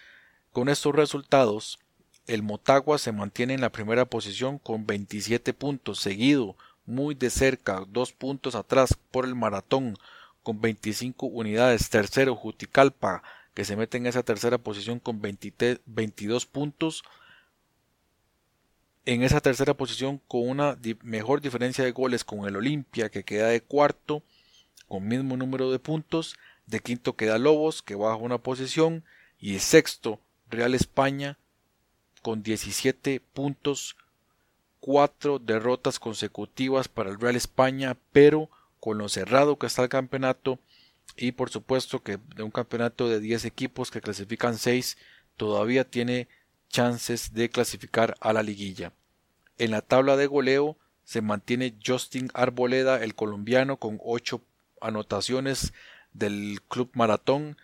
con 0.53 0.69
estos 0.69 0.95
resultados, 0.95 1.81
el 2.29 2.45
Motagua 2.45 2.99
se 2.99 3.11
mantiene 3.11 3.55
en 3.55 3.61
la 3.61 3.73
primera 3.73 4.05
posición 4.05 4.61
con 4.61 4.87
27 4.87 5.53
puntos, 5.53 5.99
seguido 5.99 6.55
muy 6.87 7.17
de 7.17 7.29
cerca, 7.29 7.83
dos 7.89 8.13
puntos 8.13 8.55
atrás 8.55 8.97
por 9.11 9.25
el 9.25 9.35
maratón 9.35 9.99
con 10.45 10.61
25 10.61 11.27
unidades. 11.27 11.91
Tercero, 11.91 12.37
Juticalpa, 12.37 13.25
que 13.59 13.65
se 13.65 13.75
mete 13.75 13.97
en 13.97 14.07
esa 14.07 14.23
tercera 14.23 14.59
posición 14.59 15.01
con 15.01 15.21
22 15.21 16.47
puntos. 16.47 17.03
En 19.05 19.25
esa 19.25 19.41
tercera 19.41 19.75
posición 19.75 20.23
con 20.29 20.49
una 20.49 20.79
mejor 21.03 21.41
diferencia 21.41 21.83
de 21.83 21.91
goles 21.91 22.23
con 22.23 22.47
el 22.47 22.55
Olimpia, 22.55 23.09
que 23.09 23.25
queda 23.25 23.49
de 23.49 23.61
cuarto, 23.61 24.23
con 24.87 25.09
mismo 25.09 25.37
número 25.37 25.73
de 25.73 25.81
puntos. 25.81 26.37
De 26.67 26.79
quinto 26.79 27.17
queda 27.17 27.37
Lobos, 27.37 27.83
que 27.83 27.97
baja 27.97 28.15
una 28.15 28.39
posición. 28.39 29.03
Y 29.41 29.55
de 29.55 29.59
sexto, 29.59 30.21
Real 30.49 30.77
España, 30.77 31.37
con 32.23 32.45
17 32.45 33.19
puntos 33.19 33.97
cuatro 34.79 35.41
derrotas 35.41 35.99
consecutivas 35.99 36.87
para 36.87 37.11
el 37.11 37.19
Real 37.19 37.35
España, 37.35 37.97
pero 38.13 38.51
con 38.79 38.99
lo 38.99 39.09
cerrado 39.09 39.59
que 39.59 39.67
está 39.67 39.83
el 39.83 39.89
campeonato 39.89 40.61
y 41.19 41.33
por 41.33 41.51
supuesto 41.51 42.03
que 42.03 42.19
de 42.37 42.43
un 42.43 42.51
campeonato 42.51 43.09
de 43.09 43.21
10 43.21 43.45
equipos 43.45 43.91
que 43.91 44.01
clasifican 44.01 44.57
6 44.57 44.97
todavía 45.37 45.85
tiene 45.85 46.29
chances 46.69 47.35
de 47.35 47.49
clasificar 47.49 48.17
a 48.21 48.33
la 48.33 48.43
liguilla. 48.43 48.93
En 49.59 49.73
la 49.73 49.83
tabla 49.83 50.17
de 50.17 50.27
goleo 50.27 50.77
se 51.05 51.21
mantiene 51.23 51.75
Justin 51.85 52.31
Arboleda, 52.35 53.03
el 53.03 53.15
colombiano, 53.15 53.79
con 53.79 53.99
8 54.03 54.41
anotaciones 54.81 55.73
del 56.13 56.61
Club 56.69 56.91
Maratón. 56.95 57.57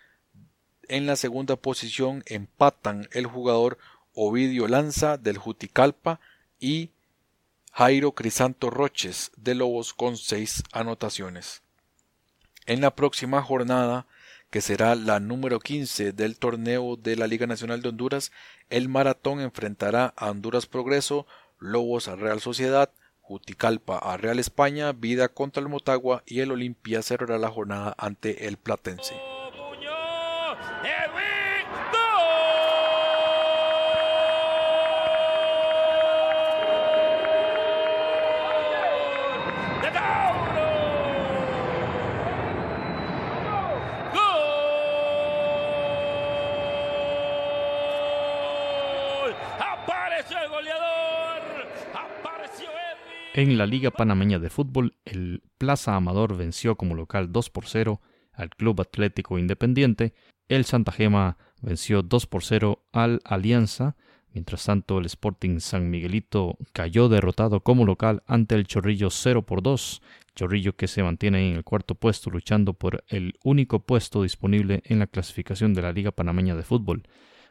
En 0.87 1.05
la 1.05 1.15
segunda 1.15 1.55
posición 1.55 2.23
empatan 2.25 3.07
el 3.11 3.27
jugador 3.27 3.77
Ovidio 4.13 4.67
Lanza 4.67 5.17
del 5.17 5.37
Juticalpa 5.37 6.19
y 6.59 6.89
Jairo 7.71 8.13
Crisanto 8.13 8.69
Roches 8.69 9.31
de 9.35 9.55
Lobos 9.55 9.93
con 9.93 10.15
seis 10.15 10.63
anotaciones. 10.71 11.64
En 12.65 12.81
la 12.81 12.95
próxima 12.95 13.43
jornada, 13.43 14.07
que 14.49 14.61
será 14.61 14.95
la 14.95 15.19
número 15.19 15.59
15 15.59 16.13
del 16.13 16.37
torneo 16.37 16.95
de 16.95 17.15
la 17.15 17.27
Liga 17.27 17.45
Nacional 17.45 17.81
de 17.81 17.89
Honduras, 17.89 18.31
el 18.69 18.89
Maratón 18.89 19.39
enfrentará 19.39 20.13
a 20.15 20.31
Honduras 20.31 20.65
Progreso, 20.65 21.27
Lobos 21.59 22.07
a 22.07 22.15
Real 22.15 22.41
Sociedad, 22.41 22.91
Juticalpa 23.21 23.97
a 23.99 24.17
Real 24.17 24.39
España, 24.39 24.93
Vida 24.93 25.27
contra 25.29 25.61
el 25.61 25.69
Motagua 25.69 26.23
y 26.25 26.39
el 26.39 26.51
Olimpia 26.51 27.01
cerrará 27.01 27.37
la 27.37 27.49
jornada 27.49 27.93
ante 27.97 28.47
el 28.47 28.57
Platense. 28.57 29.34
En 53.37 53.57
la 53.57 53.65
Liga 53.65 53.91
Panameña 53.91 54.39
de 54.39 54.49
Fútbol, 54.49 54.95
el 55.03 55.43
Plaza 55.57 55.97
Amador 55.97 56.37
venció 56.37 56.77
como 56.77 56.95
local 56.95 57.33
2 57.33 57.49
por 57.49 57.65
0 57.65 57.99
al 58.31 58.49
Club 58.51 58.79
Atlético 58.79 59.37
Independiente, 59.37 60.13
el 60.47 60.63
Santa 60.63 60.93
Gema 60.93 61.37
venció 61.61 62.01
2 62.01 62.27
por 62.27 62.45
0 62.45 62.85
al 62.93 63.19
Alianza, 63.25 63.97
mientras 64.31 64.63
tanto 64.63 64.99
el 64.99 65.05
Sporting 65.07 65.59
San 65.59 65.89
Miguelito 65.89 66.57
cayó 66.71 67.09
derrotado 67.09 67.59
como 67.59 67.83
local 67.83 68.23
ante 68.25 68.55
el 68.55 68.67
Chorrillo 68.67 69.09
0 69.09 69.41
por 69.41 69.61
2, 69.61 70.01
Chorrillo 70.33 70.77
que 70.77 70.87
se 70.87 71.03
mantiene 71.03 71.49
en 71.49 71.57
el 71.57 71.65
cuarto 71.65 71.95
puesto 71.95 72.29
luchando 72.29 72.71
por 72.71 73.03
el 73.09 73.37
único 73.43 73.79
puesto 73.79 74.23
disponible 74.23 74.81
en 74.85 74.99
la 74.99 75.07
clasificación 75.07 75.73
de 75.73 75.81
la 75.81 75.91
Liga 75.91 76.11
Panameña 76.11 76.55
de 76.55 76.63
Fútbol. 76.63 77.03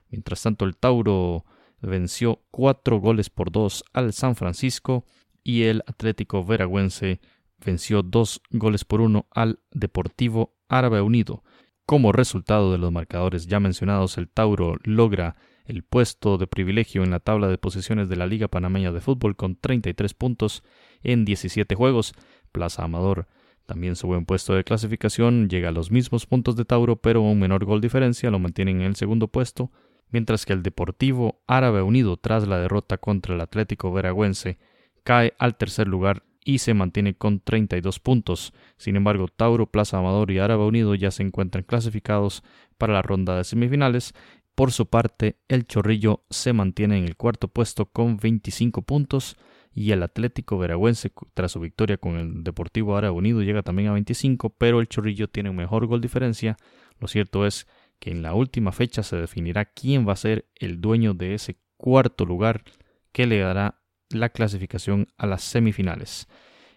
Mientras 0.09 0.41
tanto 0.41 0.65
el 0.65 0.79
Tauro 0.79 1.45
venció 1.83 2.41
4 2.53 3.01
goles 3.01 3.29
por 3.29 3.53
2 3.53 3.85
al 3.93 4.15
San 4.15 4.35
Francisco, 4.35 5.05
y 5.45 5.65
el 5.65 5.85
Atlético 5.87 6.45
Veragüense 6.45 7.21
venció 7.65 8.03
dos 8.03 8.43
goles 8.51 8.85
por 8.85 9.01
uno 9.01 9.27
al 9.31 9.61
Deportivo 9.71 10.57
Árabe 10.69 11.03
Unido. 11.03 11.45
Como 11.87 12.13
resultado 12.13 12.73
de 12.73 12.79
los 12.79 12.91
marcadores 12.91 13.47
ya 13.47 13.61
mencionados, 13.61 14.17
el 14.17 14.29
Tauro 14.29 14.79
logra 14.85 15.37
el 15.67 15.83
puesto 15.83 16.39
de 16.39 16.47
privilegio 16.47 17.05
en 17.05 17.11
la 17.11 17.21
tabla 17.21 17.49
de 17.49 17.59
posiciones 17.59 18.09
de 18.09 18.17
la 18.17 18.27
Liga 18.27 18.49
Panameña 18.49 18.91
de 18.91 19.01
Fútbol 19.01 19.37
con 19.37 19.57
33 19.57 20.15
puntos 20.15 20.63
en 21.03 21.25
17 21.25 21.75
juegos. 21.75 22.15
Plaza 22.53 22.85
Amador 22.85 23.27
también 23.67 23.97
sube 23.97 24.17
un 24.17 24.27
puesto 24.27 24.55
de 24.55 24.65
clasificación, 24.65 25.49
llega 25.49 25.71
a 25.71 25.73
los 25.73 25.91
mismos 25.91 26.27
puntos 26.27 26.57
de 26.57 26.65
Tauro, 26.65 26.97
pero 26.97 27.23
un 27.23 27.39
menor 27.39 27.65
gol 27.65 27.81
diferencia, 27.81 28.31
lo 28.31 28.39
mantienen 28.39 28.81
en 28.81 28.87
el 28.87 28.97
segundo 28.97 29.29
puesto, 29.29 29.71
mientras 30.11 30.45
que 30.45 30.53
el 30.53 30.63
Deportivo 30.63 31.43
Árabe 31.47 31.83
Unido, 31.83 32.19
tras 32.19 32.47
la 32.47 32.59
derrota 32.59 32.99
contra 32.99 33.35
el 33.35 33.41
Atlético 33.41 33.91
Veragüense, 33.93 34.59
cae 35.05 35.35
al 35.39 35.57
tercer 35.57 35.87
lugar 35.87 36.25
y 36.45 36.59
se 36.59 36.75
mantiene 36.75 37.15
con 37.15 37.41
32 37.41 38.01
puntos. 38.01 38.53
Sin 38.77 38.97
embargo, 38.97 39.29
Tauro, 39.29 39.67
Plaza 39.71 39.99
Amador 39.99 40.31
y 40.31 40.39
Árabe 40.39 40.65
Unido 40.65 40.95
ya 40.95 41.11
se 41.11 41.23
encuentran 41.23 41.65
clasificados 41.65 42.43
para 42.77 42.93
la 42.93 43.03
ronda 43.03 43.37
de 43.37 43.45
semifinales. 43.45 44.15
Por 44.55 44.71
su 44.71 44.87
parte, 44.87 45.37
el 45.49 45.67
Chorrillo 45.67 46.25
se 46.31 46.53
mantiene 46.53 46.99
en 46.99 47.05
el 47.05 47.17
cuarto 47.17 47.49
puesto 47.49 47.87
con 47.87 48.19
25 48.19 48.83
puntos 48.83 49.37
y 49.73 49.91
el 49.91 50.03
Atlético 50.05 50.57
Veragüense, 50.57 51.11
tras 51.35 51.53
su 51.53 51.61
victoria 51.61 51.97
con 51.97 52.17
el 52.17 52.45
Deportivo 52.45 52.97
Árabe 52.97 53.17
Unido, 53.17 53.43
llega 53.43 53.63
también 53.63 53.89
a 53.89 53.93
25, 53.95 54.51
pero 54.51 54.81
el 54.81 54.89
Chorrillo 54.89 55.29
tiene 55.29 55.51
un 55.51 55.57
mejor 55.57 55.87
gol 55.87 56.01
diferencia. 56.01 56.57
Lo 57.01 57.09
cierto 57.09 57.45
es 57.45 57.67
que 57.99 58.13
en 58.13 58.23
la 58.23 58.35
última 58.35 58.71
fecha 58.71 59.03
se 59.03 59.17
definirá 59.17 59.65
quién 59.65 60.07
va 60.07 60.13
a 60.13 60.17
ser 60.17 60.47
el 60.55 60.81
dueño 60.81 61.15
de 61.15 61.35
ese 61.35 61.59
cuarto 61.77 62.25
lugar 62.25 62.63
que 63.11 63.27
le 63.27 63.39
dará 63.39 63.81
la 64.15 64.31
clasificación 64.31 65.09
a 65.17 65.27
las 65.27 65.43
semifinales. 65.43 66.29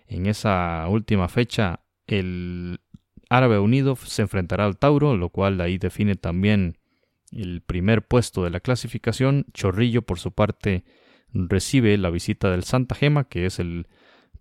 En 0.07 0.25
esa 0.25 0.85
última 0.89 1.27
fecha, 1.27 1.81
el 2.07 2.79
Árabe 3.29 3.59
Unido 3.59 3.95
se 3.95 4.21
enfrentará 4.21 4.65
al 4.65 4.77
Tauro, 4.77 5.17
lo 5.17 5.29
cual 5.29 5.59
ahí 5.61 5.77
define 5.77 6.15
también 6.15 6.77
el 7.31 7.61
primer 7.61 8.07
puesto 8.07 8.43
de 8.43 8.49
la 8.49 8.59
clasificación. 8.59 9.45
Chorrillo, 9.53 10.01
por 10.01 10.19
su 10.19 10.31
parte, 10.31 10.85
recibe 11.33 11.97
la 11.97 12.09
visita 12.09 12.49
del 12.49 12.63
Santa 12.63 12.95
Gema, 12.95 13.25
que 13.25 13.45
es 13.45 13.59
el 13.59 13.87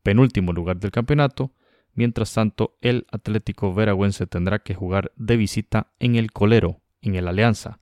penúltimo 0.03 0.53
lugar 0.53 0.79
del 0.79 0.93
campeonato. 0.93 1.53
Mientras 1.95 2.33
tanto, 2.35 2.77
el 2.81 3.07
Atlético 3.11 3.75
Veragüense 3.75 4.27
tendrá 4.27 4.61
que 4.61 4.75
jugar 4.75 5.13
de 5.17 5.37
visita 5.37 5.93
en 5.99 6.15
el 6.15 6.31
Colero, 6.31 6.81
en 7.01 7.17
el 7.17 7.27
Alianza. 7.27 7.81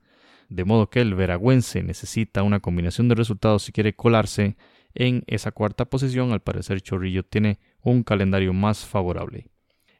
De 0.49 0.63
modo 0.63 0.89
que 0.89 1.01
el 1.01 1.15
Veragüense 1.15 1.83
necesita 1.83 2.43
una 2.43 2.59
combinación 2.59 3.09
de 3.09 3.15
resultados 3.15 3.63
si 3.63 3.71
quiere 3.71 3.95
colarse 3.95 4.57
en 4.95 5.23
esa 5.27 5.51
cuarta 5.51 5.85
posición, 5.85 6.31
al 6.31 6.41
parecer 6.41 6.81
Chorrillo 6.81 7.23
tiene 7.23 7.59
un 7.81 8.03
calendario 8.03 8.53
más 8.53 8.85
favorable. 8.85 9.47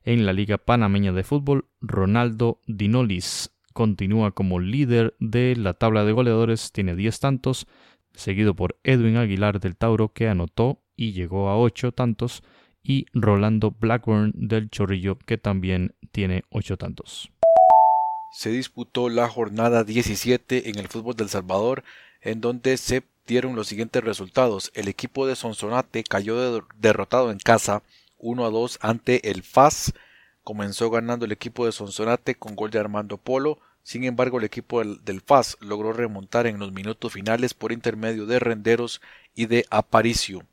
En 0.03 0.25
la 0.25 0.33
Liga 0.33 0.57
Panameña 0.57 1.11
de 1.11 1.23
Fútbol, 1.23 1.67
Ronaldo 1.81 2.61
Dinolis 2.65 3.51
continúa 3.73 4.31
como 4.31 4.59
líder 4.59 5.15
de 5.19 5.55
la 5.57 5.73
tabla 5.73 6.05
de 6.05 6.13
goleadores, 6.13 6.71
tiene 6.71 6.95
10 6.95 7.19
tantos, 7.19 7.67
seguido 8.13 8.55
por 8.55 8.79
Edwin 8.83 9.17
Aguilar 9.17 9.59
del 9.59 9.75
Tauro 9.75 10.13
que 10.13 10.29
anotó 10.29 10.81
y 10.95 11.11
llegó 11.11 11.49
a 11.49 11.57
8 11.57 11.91
tantos, 11.91 12.41
y 12.81 13.07
Rolando 13.13 13.71
Blackburn 13.71 14.31
del 14.35 14.69
Chorrillo 14.69 15.17
que 15.17 15.37
también 15.37 15.95
tiene 16.11 16.43
8 16.51 16.77
tantos. 16.77 17.31
Se 18.31 18.51
disputó 18.51 19.09
la 19.09 19.27
jornada 19.27 19.83
17 19.83 20.69
en 20.69 20.77
el 20.77 20.87
fútbol 20.87 21.15
del 21.15 21.29
Salvador, 21.29 21.83
en 22.21 22.41
donde 22.41 22.77
se 22.77 23.03
dieron 23.25 23.55
los 23.55 23.67
siguientes 23.67 24.03
resultados. 24.03 24.71
El 24.73 24.87
equipo 24.87 25.27
de 25.27 25.35
Sonsonate 25.35 26.03
cayó 26.03 26.65
derrotado 26.77 27.31
en 27.31 27.39
casa 27.39 27.83
1 28.17 28.45
a 28.45 28.49
2 28.49 28.79
ante 28.81 29.31
el 29.31 29.43
FAS. 29.43 29.93
Comenzó 30.43 30.89
ganando 30.89 31.25
el 31.25 31.31
equipo 31.31 31.65
de 31.65 31.71
Sonsonate 31.71 32.35
con 32.35 32.55
gol 32.55 32.71
de 32.71 32.79
Armando 32.79 33.17
Polo. 33.17 33.59
Sin 33.83 34.03
embargo, 34.03 34.39
el 34.39 34.45
equipo 34.45 34.79
del, 34.79 35.03
del, 35.03 35.21
FAS 35.21 35.57
logró 35.59 35.93
remontar 35.93 36.47
en 36.47 36.59
los 36.59 36.71
minutos 36.71 37.13
finales 37.13 37.53
por 37.53 37.71
intermedio 37.71 38.25
de 38.25 38.39
Renderos 38.39 39.01
y 39.35 39.45
de 39.45 39.65
Aparicio. 39.69 40.45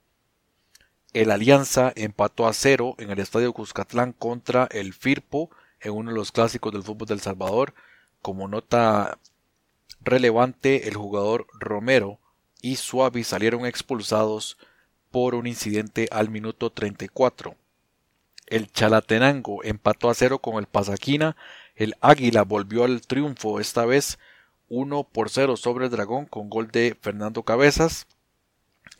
El 1.13 1.31
Alianza 1.31 1.93
empató 1.95 2.47
a 2.47 2.55
cero 2.55 2.95
en 2.99 3.11
el 3.11 3.19
estadio 3.19 3.53
Cuscatlán 3.53 4.13
contra 4.13 4.67
el 4.71 4.95
Firpo 4.95 5.51
en 5.81 5.93
uno 5.93 6.11
de 6.11 6.17
los 6.17 6.33
clásicos 6.33 6.73
del 6.73 6.83
fútbol 6.83 7.09
del 7.09 7.21
Salvador. 7.21 7.75
Como 8.23 8.49
nota 8.49 9.19
relevante, 10.01 10.89
el 10.89 10.95
jugador 10.95 11.47
Romero 11.53 12.19
y 12.63 12.77
Suavi 12.77 13.25
salieron 13.25 13.67
expulsados 13.67 14.57
por 15.11 15.35
un 15.35 15.47
incidente 15.47 16.09
al 16.11 16.31
minuto 16.31 16.71
34. 16.71 17.57
El 18.47 18.71
Chalatenango 18.71 19.63
empató 19.65 20.09
a 20.09 20.15
cero 20.15 20.39
con 20.39 20.59
el 20.59 20.67
Pasaquina. 20.67 21.37
El 21.75 21.97
Águila 22.01 22.43
volvió 22.45 22.85
al 22.85 23.03
triunfo, 23.03 23.61
esta 23.61 23.85
vez 23.85 24.19
1 24.69 25.05
por 25.05 25.29
0 25.29 25.57
sobre 25.57 25.87
el 25.87 25.91
Dragón 25.91 26.25
con 26.25 26.49
gol 26.49 26.71
de 26.71 26.97
Fernando 27.01 27.43
Cabezas. 27.43 28.07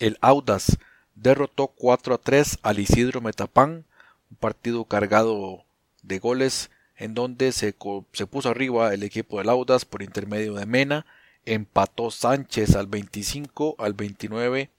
El 0.01 0.19
Audas 0.21 0.79
derrotó 1.15 1.69
4 1.69 2.15
a 2.15 2.19
3 2.19 2.59
al 2.63 2.79
Isidro 2.81 3.21
Metapán, 3.21 3.85
un 4.31 4.37
partido 4.39 4.85
cargado 4.85 5.65
de 6.03 6.19
goles 6.19 6.71
en 6.97 7.15
donde 7.15 7.53
se, 7.53 7.75
se 8.13 8.27
puso 8.27 8.49
arriba 8.49 8.93
el 8.93 9.03
equipo 9.03 9.39
del 9.39 9.49
Audas 9.49 9.85
por 9.85 10.03
intermedio 10.03 10.55
de 10.55 10.67
Mena 10.67 11.07
empató 11.47 12.11
Sánchez 12.11 12.77
al 12.77 12.87
25, 12.87 13.77
al 13.79 13.95
29 13.95 14.71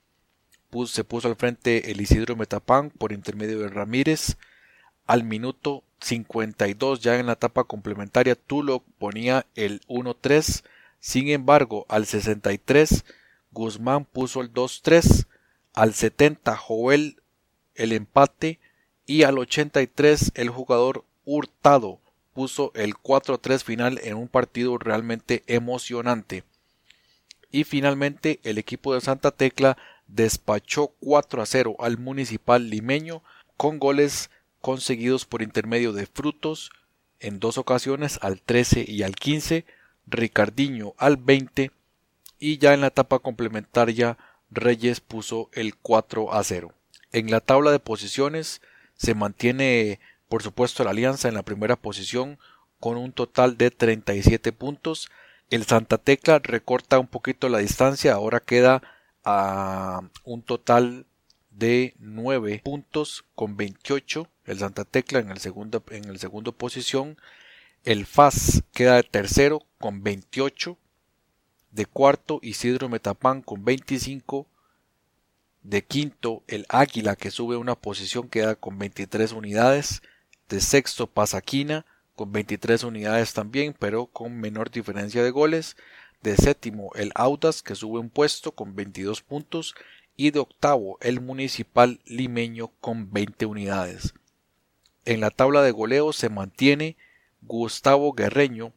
se 0.87 1.03
puso 1.03 1.27
al 1.27 1.35
frente 1.35 1.91
el 1.91 2.01
Isidro 2.01 2.35
Metapán 2.35 2.89
por 2.89 3.11
intermedio 3.11 3.59
de 3.59 3.69
Ramírez. 3.69 4.37
Al 5.05 5.23
minuto 5.23 5.83
52 6.01 7.01
ya 7.01 7.19
en 7.19 7.27
la 7.27 7.33
etapa 7.33 7.65
complementaria 7.65 8.35
Tulo 8.35 8.83
ponía 8.97 9.45
el 9.55 9.81
1-3. 9.87 10.63
Sin 10.99 11.29
embargo, 11.29 11.85
al 11.89 12.05
63 12.05 13.05
Guzmán 13.51 14.05
puso 14.05 14.41
el 14.41 14.51
2-3. 14.51 15.27
Al 15.73 15.93
70 15.93 16.55
Joel 16.57 17.21
el 17.75 17.91
empate. 17.91 18.59
Y 19.05 19.23
al 19.23 19.37
83 19.37 20.31
el 20.35 20.49
jugador 20.49 21.05
Hurtado 21.25 21.99
puso 22.33 22.71
el 22.73 22.95
4-3 22.95 23.63
final 23.63 23.99
en 24.03 24.15
un 24.15 24.27
partido 24.27 24.77
realmente 24.77 25.43
emocionante. 25.45 26.43
Y 27.53 27.63
finalmente 27.63 28.41
el 28.43 28.57
equipo 28.57 28.93
de 28.93 28.99
Santa 28.99 29.31
Tecla 29.31 29.77
despachó 30.07 30.87
4 30.99 31.41
a 31.41 31.45
0 31.45 31.75
al 31.79 31.99
municipal 31.99 32.69
limeño 32.69 33.23
con 33.55 33.79
goles 33.79 34.31
conseguidos 34.59 35.25
por 35.25 35.43
intermedio 35.43 35.93
de 35.93 36.07
Frutos 36.07 36.71
en 37.19 37.39
dos 37.39 37.57
ocasiones 37.57 38.17
al 38.21 38.41
13 38.41 38.85
y 38.87 39.03
al 39.03 39.15
15, 39.15 39.65
Ricardiño 40.07 40.95
al 40.97 41.17
20 41.17 41.71
y 42.39 42.57
ya 42.57 42.73
en 42.73 42.81
la 42.81 42.87
etapa 42.87 43.19
complementaria 43.19 44.17
Reyes 44.49 44.99
puso 44.99 45.49
el 45.53 45.75
4 45.75 46.33
a 46.33 46.43
0. 46.43 46.73
En 47.11 47.29
la 47.29 47.39
tabla 47.39 47.71
de 47.71 47.79
posiciones 47.79 48.61
se 48.95 49.13
mantiene, 49.13 49.99
por 50.27 50.41
supuesto, 50.41 50.83
la 50.83 50.89
Alianza 50.89 51.27
en 51.27 51.35
la 51.35 51.43
primera 51.43 51.75
posición 51.75 52.39
con 52.79 52.97
un 52.97 53.13
total 53.13 53.57
de 53.57 53.69
37 53.69 54.51
puntos. 54.53 55.11
El 55.53 55.67
Santa 55.67 55.99
Tecla 55.99 56.39
recorta 56.39 56.97
un 56.97 57.05
poquito 57.05 57.47
la 57.47 57.59
distancia, 57.59 58.13
ahora 58.13 58.39
queda 58.39 58.81
a 59.23 60.01
un 60.23 60.41
total 60.41 61.05
de 61.51 61.93
9 61.99 62.63
puntos 62.63 63.23
con 63.35 63.55
28. 63.55 64.27
El 64.45 64.57
Santa 64.57 64.83
Tecla 64.83 65.19
en 65.19 65.29
el 65.29 65.37
segundo, 65.37 65.83
en 65.91 66.05
el 66.05 66.17
segundo 66.17 66.53
posición. 66.53 67.17
El 67.83 68.07
FAS 68.07 68.63
queda 68.73 68.95
de 68.95 69.03
tercero 69.03 69.61
con 69.77 70.01
28. 70.01 70.75
De 71.69 71.85
cuarto 71.85 72.39
Isidro 72.41 72.89
Metapán 72.89 73.43
con 73.43 73.63
25. 73.63 74.47
De 75.61 75.85
quinto, 75.85 76.41
el 76.47 76.65
Águila 76.67 77.15
que 77.15 77.29
sube 77.29 77.57
una 77.57 77.75
posición 77.75 78.27
queda 78.27 78.55
con 78.55 78.79
23 78.79 79.33
unidades. 79.33 80.01
De 80.49 80.59
sexto, 80.59 81.05
Pasaquina 81.05 81.85
con 82.15 82.31
23 82.31 82.83
unidades 82.83 83.33
también, 83.33 83.75
pero 83.77 84.07
con 84.07 84.39
menor 84.39 84.71
diferencia 84.71 85.23
de 85.23 85.31
goles. 85.31 85.75
De 86.21 86.37
séptimo, 86.37 86.91
el 86.95 87.11
Audas 87.15 87.61
que 87.61 87.75
sube 87.75 87.99
un 87.99 88.09
puesto 88.09 88.51
con 88.51 88.75
22 88.75 89.21
puntos. 89.21 89.75
Y 90.15 90.31
de 90.31 90.39
octavo, 90.39 90.97
el 91.01 91.21
Municipal 91.21 91.99
Limeño 92.05 92.71
con 92.79 93.11
20 93.11 93.45
unidades. 93.45 94.13
En 95.05 95.19
la 95.19 95.31
tabla 95.31 95.61
de 95.63 95.71
goleo 95.71 96.13
se 96.13 96.29
mantiene 96.29 96.95
Gustavo 97.41 98.13
Guerreño 98.13 98.73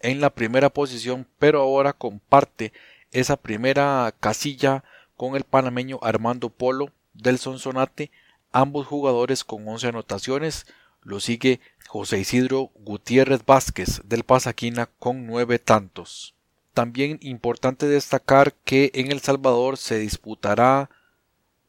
en 0.00 0.20
la 0.20 0.30
primera 0.30 0.70
posición, 0.70 1.26
pero 1.38 1.60
ahora 1.60 1.92
comparte 1.92 2.72
esa 3.12 3.36
primera 3.36 4.12
casilla 4.18 4.84
con 5.16 5.36
el 5.36 5.44
panameño 5.44 5.98
Armando 6.02 6.50
Polo 6.50 6.90
del 7.14 7.38
Sonsonate, 7.38 8.10
ambos 8.52 8.86
jugadores 8.86 9.44
con 9.44 9.66
11 9.66 9.88
anotaciones. 9.88 10.66
Lo 11.04 11.20
sigue 11.20 11.60
José 11.86 12.18
Isidro 12.18 12.70
Gutiérrez 12.74 13.44
Vázquez 13.46 14.02
del 14.04 14.24
Pasaquina 14.24 14.88
con 14.98 15.26
9 15.26 15.58
tantos. 15.58 16.34
También 16.72 17.18
importante 17.22 17.86
destacar 17.86 18.54
que 18.64 18.90
en 18.94 19.12
El 19.12 19.20
Salvador 19.20 19.76
se 19.76 19.98
disputará 19.98 20.90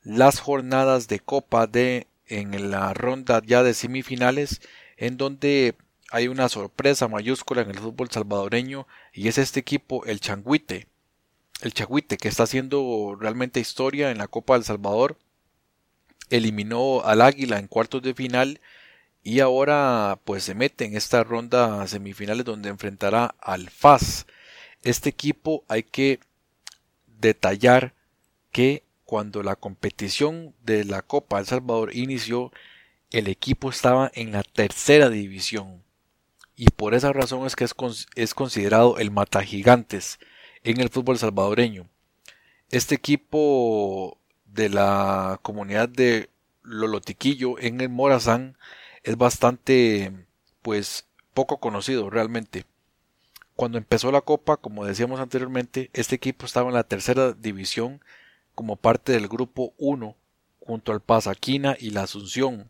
las 0.04 0.40
jornadas 0.40 1.08
de 1.08 1.20
Copa 1.20 1.68
de 1.68 2.08
en 2.28 2.72
la 2.72 2.94
ronda 2.94 3.42
ya 3.46 3.62
de 3.62 3.76
semifinales 3.76 4.62
en 4.98 5.18
donde 5.18 5.76
hay 6.10 6.28
una 6.28 6.50
sorpresa 6.50 7.08
mayúscula 7.08 7.62
en 7.62 7.70
el 7.70 7.78
fútbol 7.78 8.10
salvadoreño 8.10 8.88
y 9.14 9.28
es 9.28 9.38
este 9.38 9.60
equipo 9.60 10.06
el 10.06 10.20
Changuite 10.20 10.88
el 11.62 11.74
Chagüite, 11.74 12.18
que 12.18 12.28
está 12.28 12.44
haciendo 12.44 13.18
realmente 13.20 13.60
historia 13.60 14.12
en 14.12 14.18
la 14.18 14.28
Copa 14.28 14.56
del 14.56 14.64
Salvador, 14.64 15.18
eliminó 16.30 17.02
al 17.04 17.22
Águila 17.22 17.60
en 17.60 17.68
cuartos 17.68 18.02
de 18.02 18.14
final 18.14 18.60
y 19.26 19.40
ahora 19.40 20.20
pues 20.24 20.44
se 20.44 20.54
mete 20.54 20.86
en 20.86 20.96
esta 20.96 21.24
ronda 21.24 21.88
semifinales 21.88 22.46
donde 22.46 22.70
enfrentará 22.70 23.34
al 23.42 23.72
FAS. 23.72 24.28
Este 24.84 25.10
equipo 25.10 25.66
hay 25.68 25.82
que 25.82 26.20
detallar 27.08 27.96
que 28.52 28.84
cuando 29.04 29.42
la 29.42 29.56
competición 29.56 30.54
de 30.64 30.86
la 30.86 31.02
Copa 31.02 31.38
del 31.38 31.48
Salvador 31.48 31.96
inició, 31.96 32.52
el 33.10 33.28
equipo 33.28 33.72
estaba 33.72 34.12
en 34.14 34.32
la 34.32 34.44
tercera 34.44 35.10
división 35.10 35.84
y 36.56 36.68
por 36.68 36.94
esa 36.94 37.12
razón 37.12 37.48
es 37.48 37.56
que 37.56 37.64
es, 37.64 37.74
es 38.14 38.36
considerado 38.36 39.00
el 39.00 39.10
Mata 39.10 39.42
Gigantes 39.42 40.20
en 40.64 40.80
el 40.80 40.90
fútbol 40.90 41.18
salvadoreño. 41.18 41.90
Este 42.70 42.94
equipo 42.94 44.20
de 44.46 44.70
la 44.70 45.40
comunidad 45.42 45.90
de 45.90 46.30
Lolotiquillo 46.62 47.58
en 47.58 47.82
el 47.82 47.90
Morazán 47.90 48.56
es 49.06 49.18
bastante 49.18 50.12
pues 50.62 51.08
poco 51.34 51.60
conocido 51.60 52.10
realmente. 52.10 52.66
Cuando 53.56 53.78
empezó 53.78 54.12
la 54.12 54.20
copa, 54.20 54.58
como 54.58 54.84
decíamos 54.84 55.22
anteriormente, 55.22 55.90
este 55.94 56.16
equipo 56.16 56.46
estaba 56.46 56.68
en 56.68 56.76
la 56.76 56.84
tercera 56.84 57.32
división 57.32 58.02
como 58.54 58.76
parte 58.76 59.14
del 59.14 59.30
grupo 59.30 59.74
1 59.78 60.18
junto 60.60 60.92
al 60.92 61.00
Pasaquina 61.00 61.78
y 61.80 61.92
la 61.92 62.04
Asunción. 62.04 62.70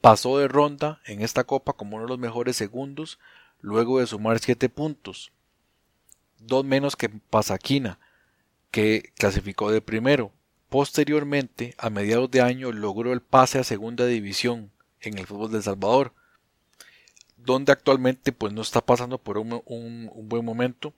Pasó 0.00 0.38
de 0.38 0.46
ronda 0.46 1.00
en 1.06 1.22
esta 1.22 1.42
copa 1.42 1.72
como 1.72 1.96
uno 1.96 2.04
de 2.04 2.10
los 2.10 2.18
mejores 2.18 2.54
segundos 2.56 3.18
luego 3.60 3.98
de 3.98 4.06
sumar 4.06 4.38
7 4.38 4.68
puntos 4.68 5.32
dos 6.46 6.64
menos 6.64 6.96
que 6.96 7.08
Pasaquina, 7.08 7.98
que 8.70 9.12
clasificó 9.16 9.70
de 9.70 9.80
primero. 9.80 10.32
Posteriormente, 10.68 11.74
a 11.78 11.90
mediados 11.90 12.30
de 12.30 12.40
año, 12.40 12.72
logró 12.72 13.12
el 13.12 13.20
pase 13.20 13.58
a 13.58 13.64
segunda 13.64 14.06
división 14.06 14.70
en 15.08 15.18
el 15.18 15.26
fútbol 15.26 15.50
de 15.50 15.58
El 15.58 15.62
Salvador, 15.62 16.12
donde 17.36 17.72
actualmente 17.72 18.32
pues 18.32 18.52
no 18.52 18.62
está 18.62 18.80
pasando 18.80 19.18
por 19.18 19.38
un, 19.38 19.62
un 19.64 20.28
buen 20.28 20.44
momento. 20.44 20.94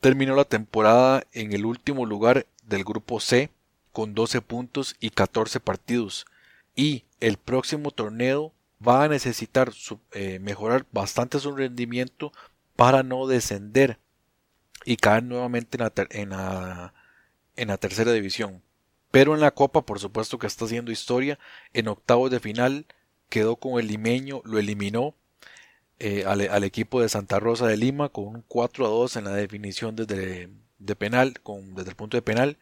Terminó 0.00 0.36
la 0.36 0.44
temporada 0.44 1.24
en 1.32 1.52
el 1.52 1.64
último 1.64 2.06
lugar 2.06 2.46
del 2.62 2.84
grupo 2.84 3.20
C 3.20 3.50
con 3.92 4.14
12 4.14 4.40
puntos 4.42 4.96
y 5.00 5.10
14 5.10 5.60
partidos. 5.60 6.26
Y 6.74 7.04
el 7.20 7.36
próximo 7.36 7.90
torneo 7.90 8.52
va 8.86 9.04
a 9.04 9.08
necesitar 9.08 9.72
eh, 10.12 10.38
mejorar 10.40 10.86
bastante 10.92 11.38
su 11.38 11.54
rendimiento 11.54 12.32
para 12.76 13.02
no 13.02 13.26
descender 13.26 13.98
y 14.84 14.96
caer 14.96 15.22
nuevamente 15.22 15.78
en 16.10 16.28
la, 16.30 16.92
en 17.56 17.68
la, 17.68 17.76
tercera 17.78 18.12
división. 18.12 18.62
Pero 19.10 19.34
en 19.34 19.40
la 19.40 19.52
Copa, 19.52 19.82
por 19.82 20.00
supuesto 20.00 20.38
que 20.38 20.46
está 20.46 20.64
haciendo 20.64 20.90
historia. 20.90 21.38
En 21.72 21.88
octavos 21.88 22.30
de 22.30 22.40
final 22.40 22.86
quedó 23.28 23.56
con 23.56 23.80
el 23.80 23.88
limeño, 23.88 24.42
lo 24.44 24.58
eliminó 24.58 25.14
eh, 25.98 26.24
al, 26.26 26.64
equipo 26.64 27.00
de 27.00 27.08
Santa 27.08 27.40
Rosa 27.40 27.66
de 27.66 27.76
Lima 27.76 28.08
con 28.08 28.26
un 28.26 28.44
4 28.46 28.86
a 28.86 28.88
2 28.88 29.16
en 29.16 29.24
la 29.24 29.34
definición 29.34 29.96
desde 29.96 30.50
de 30.78 30.96
penal, 30.96 31.40
con, 31.40 31.74
desde 31.74 31.90
el 31.90 31.96
punto 31.96 32.16
de 32.16 32.22
penal. 32.22 32.58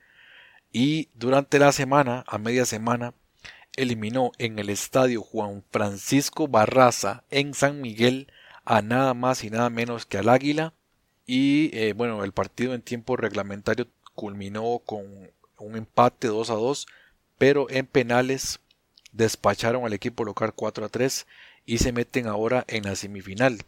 Y 0.72 1.09
durante 1.14 1.59
la 1.59 1.72
semana, 1.72 2.25
a 2.27 2.38
media 2.38 2.64
semana, 2.66 3.14
eliminó 3.77 4.33
en 4.38 4.59
el 4.59 4.70
estadio 4.70 5.22
Juan 5.22 5.64
Francisco 5.70 6.48
Barraza 6.48 7.25
en 7.31 7.55
San 7.55 7.81
Miguel 7.81 8.29
a 8.64 8.83
nada 8.83 9.14
más 9.14 9.44
y 9.44 9.51
nada 9.51 9.70
menos 9.70 10.07
que 10.07 10.18
al 10.18 10.29
Águila 10.29 10.75
y 11.27 11.70
eh, 11.77 11.92
bueno, 11.94 12.25
el 12.25 12.33
partido 12.33 12.75
en 12.75 12.83
tiempo 12.83 13.16
reglamentario 13.16 13.88
culminó 14.14 14.81
con 14.85 15.31
un 15.59 15.77
empate 15.77 16.29
2 16.29 16.51
a 16.51 16.55
2, 16.55 16.87
pero 17.38 17.70
en 17.70 17.87
penales 17.87 18.61
despacharon 19.12 19.85
al 19.85 19.92
equipo 19.92 20.25
local 20.25 20.53
4 20.55 20.87
a 20.87 20.88
3 20.88 21.27
y 21.64 21.79
se 21.79 21.92
meten 21.92 22.27
ahora 22.27 22.64
en 22.68 22.85
la 22.85 22.96
semifinal. 22.96 23.62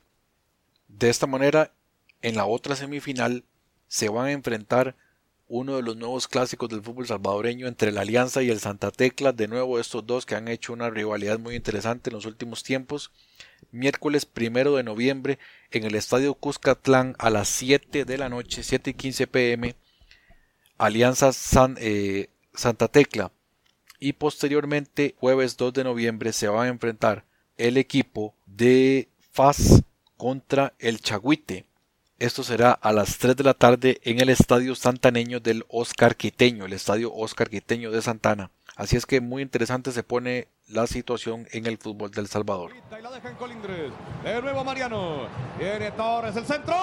De 0.89 1.11
esta 1.11 1.27
manera, 1.27 1.73
en 2.23 2.37
la 2.37 2.47
otra 2.47 2.77
semifinal 2.77 3.45
se 3.89 4.09
van 4.09 4.27
a 4.27 4.33
enfrentar 4.33 4.97
uno 5.47 5.77
de 5.77 5.83
los 5.83 5.97
nuevos 5.97 6.27
clásicos 6.27 6.69
del 6.71 6.83
fútbol 6.83 7.07
salvadoreño 7.07 7.69
entre 7.69 7.93
la 7.93 8.01
Alianza 8.01 8.43
y 8.43 8.51
el 8.51 8.61
Santa 8.61 8.91
Tecla, 8.91 9.33
de 9.33 9.47
nuevo 9.47 9.79
estos 9.79 10.07
dos 10.07 10.25
que 10.27 10.35
han 10.35 10.49
hecho 10.49 10.73
una 10.73 10.91
rivalidad 10.91 11.39
muy 11.39 11.55
interesante 11.55 12.11
en 12.11 12.15
los 12.17 12.25
últimos 12.25 12.63
tiempos 12.63 13.13
miércoles 13.75 14.25
primero 14.25 14.77
de 14.77 14.83
noviembre 14.83 15.39
en 15.71 15.85
el 15.85 15.95
Estadio 15.95 16.35
Cuscatlán 16.35 17.17
a 17.19 17.31
las 17.31 17.49
7 17.49 18.05
de 18.05 18.19
la 18.19 18.29
noche, 18.29 18.63
7 18.63 18.91
y 18.91 18.95
15 18.95 19.27
pm, 19.27 19.75
Alianza 20.79 21.31
eh, 21.79 22.29
Santa 22.55 22.89
Tecla. 22.89 23.33
Y 24.05 24.13
posteriormente, 24.13 25.15
jueves 25.19 25.57
2 25.57 25.73
de 25.73 25.83
noviembre, 25.83 26.35
se 26.35 26.47
va 26.47 26.65
a 26.65 26.69
enfrentar 26.69 27.25
el 27.57 27.79
equipo 27.79 28.35
de 28.45 29.09
FAS 29.33 29.83
contra 30.19 30.75
el 30.79 31.01
Chagüite. 31.01 31.65
Esto 32.19 32.43
será 32.43 32.73
a 32.73 32.93
las 32.93 33.17
3 33.17 33.35
de 33.35 33.45
la 33.45 33.55
tarde 33.55 34.03
en 34.05 34.21
el 34.21 34.29
Estadio 34.29 34.75
Santaneño 34.75 35.41
del 35.41 35.65
Oscar 35.69 36.17
Quiteño, 36.17 36.67
el 36.67 36.75
Estadio 36.75 37.15
Oscar 37.15 37.49
Quiteño 37.49 37.91
de 37.91 38.03
Santana. 38.03 38.51
Así 38.77 38.99
es 38.99 39.07
que 39.07 39.23
muy 39.23 39.41
interesante 39.41 39.91
se 39.91 40.03
pone 40.03 40.49
la 40.69 40.87
situación 40.87 41.49
en 41.53 41.65
el 41.65 41.79
fútbol 41.79 42.11
del 42.11 42.29
Salvador. 42.29 42.73
Y 42.75 43.03
la 43.03 43.37
Colindres. 43.39 43.91
De 44.23 44.43
nuevo 44.43 44.65
Mariano. 44.65 45.29
El 45.59 46.45
centro. 46.45 46.75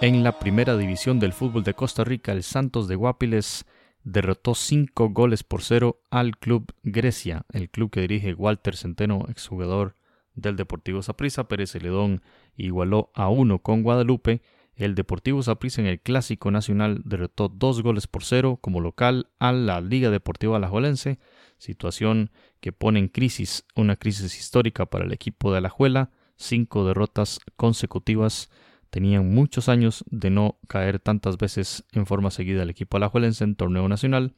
En 0.00 0.24
la 0.24 0.38
primera 0.38 0.76
división 0.76 1.20
del 1.20 1.32
fútbol 1.32 1.62
de 1.62 1.74
Costa 1.74 2.04
Rica, 2.04 2.32
el 2.32 2.42
Santos 2.42 2.88
de 2.88 2.96
Guapiles 2.96 3.64
derrotó 4.02 4.54
5 4.54 5.10
goles 5.10 5.44
por 5.44 5.62
0 5.62 6.00
al 6.10 6.36
Club 6.36 6.74
Grecia, 6.82 7.46
el 7.52 7.70
club 7.70 7.90
que 7.90 8.00
dirige 8.00 8.34
Walter 8.34 8.76
Centeno, 8.76 9.24
exjugador 9.28 9.94
del 10.34 10.56
Deportivo 10.56 11.00
Saprissa. 11.00 11.44
Pérez 11.48 11.70
Celedón 11.70 12.22
igualó 12.56 13.10
a 13.14 13.28
1 13.28 13.60
con 13.60 13.82
Guadalupe. 13.82 14.42
El 14.74 14.96
Deportivo 14.96 15.42
Saprissa 15.42 15.80
en 15.80 15.86
el 15.86 16.00
Clásico 16.00 16.50
Nacional 16.50 17.00
derrotó 17.04 17.48
2 17.48 17.82
goles 17.82 18.08
por 18.08 18.24
0 18.24 18.58
como 18.60 18.80
local 18.80 19.28
a 19.38 19.52
la 19.52 19.80
Liga 19.80 20.10
Deportiva 20.10 20.56
Alajuelense, 20.56 21.18
situación 21.58 22.30
que 22.60 22.72
pone 22.72 22.98
en 22.98 23.08
crisis, 23.08 23.64
una 23.76 23.94
crisis 23.96 24.36
histórica 24.36 24.86
para 24.86 25.04
el 25.04 25.12
equipo 25.12 25.52
de 25.52 25.58
Alajuela, 25.58 26.10
cinco 26.36 26.84
derrotas 26.84 27.38
consecutivas 27.56 28.50
Tenían 28.94 29.28
muchos 29.28 29.68
años 29.68 30.04
de 30.08 30.30
no 30.30 30.56
caer 30.68 31.00
tantas 31.00 31.36
veces 31.36 31.82
en 31.94 32.06
forma 32.06 32.30
seguida 32.30 32.62
el 32.62 32.70
equipo 32.70 32.96
alajuelense 32.96 33.42
en 33.42 33.56
torneo 33.56 33.88
nacional. 33.88 34.36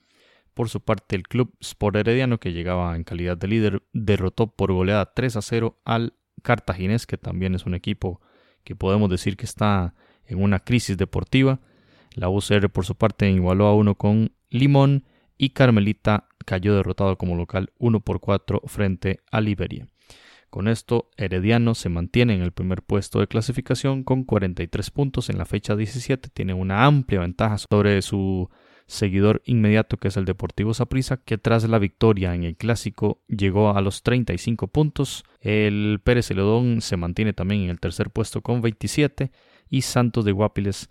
Por 0.55 0.71
su 0.71 0.81
parte, 0.81 1.15
el 1.15 1.25
club 1.25 1.55
Sport 1.61 1.97
Herediano, 1.97 2.41
que 2.41 2.55
llegaba 2.55 2.97
en 2.97 3.05
calidad 3.05 3.37
de 3.37 3.49
líder, 3.49 3.83
derrotó 3.93 4.47
por 4.47 4.73
goleada 4.73 5.13
3 5.13 5.37
a 5.37 5.43
0 5.43 5.79
al 5.85 6.15
Cartaginés, 6.43 7.07
que 7.07 7.19
también 7.19 7.55
es 7.55 7.67
un 7.67 7.75
equipo 7.75 8.23
que 8.65 8.75
podemos 8.75 9.11
decir 9.11 9.37
que 9.37 9.45
está 9.45 9.93
en 10.25 10.43
una 10.43 10.61
crisis 10.61 10.97
deportiva. 10.97 11.61
La 12.15 12.31
UCR, 12.31 12.71
por 12.71 12.87
su 12.87 12.95
parte, 12.95 13.31
igualó 13.31 13.67
a 13.67 13.75
1 13.75 13.97
con 13.97 14.33
Limón 14.49 15.05
y 15.37 15.51
Carmelita 15.51 16.29
cayó 16.47 16.75
derrotado 16.75 17.19
como 17.19 17.37
local 17.37 17.75
1 17.77 18.01
por 18.01 18.21
4 18.21 18.63
frente 18.65 19.21
a 19.31 19.43
Liberia. 19.43 19.87
Con 20.57 20.69
esto, 20.69 21.11
Herediano 21.19 21.75
se 21.75 21.91
mantiene 21.91 22.33
en 22.33 22.41
el 22.41 22.51
primer 22.51 22.81
puesto 22.81 23.21
de 23.21 23.27
clasificación 23.27 24.05
con 24.05 24.25
43 24.25 24.91
puntos 24.91 25.29
en 25.29 25.37
la 25.37 25.45
fecha 25.45 25.77
17. 25.77 26.31
Tiene 26.31 26.55
una 26.55 26.87
amplia 26.87 27.21
ventaja 27.21 27.59
sobre 27.59 28.01
su 28.01 28.49
seguidor 28.87 29.43
inmediato 29.45 29.99
que 29.99 30.09
es 30.09 30.17
el 30.17 30.25
Deportivo 30.25 30.73
Saprissa, 30.73 31.19
que 31.19 31.37
tras 31.37 31.69
la 31.69 31.79
victoria 31.79 32.35
en 32.35 32.45
el 32.45 32.57
clásico 32.57 33.21
llegó 33.29 33.77
a 33.77 33.83
los 33.83 34.03
35 34.03 34.69
puntos. 34.69 35.25
El 35.43 36.01
Pérez 36.03 36.29
Celedón 36.29 36.81
se 36.81 36.97
mantiene 36.97 37.35
también 37.35 37.65
en 37.65 37.69
el 37.69 37.79
tercer 37.79 38.09
puesto 38.09 38.41
con 38.41 38.63
27 38.63 39.33
y 39.69 39.83
Santos 39.83 40.25
de 40.25 40.33
Guapiles 40.33 40.89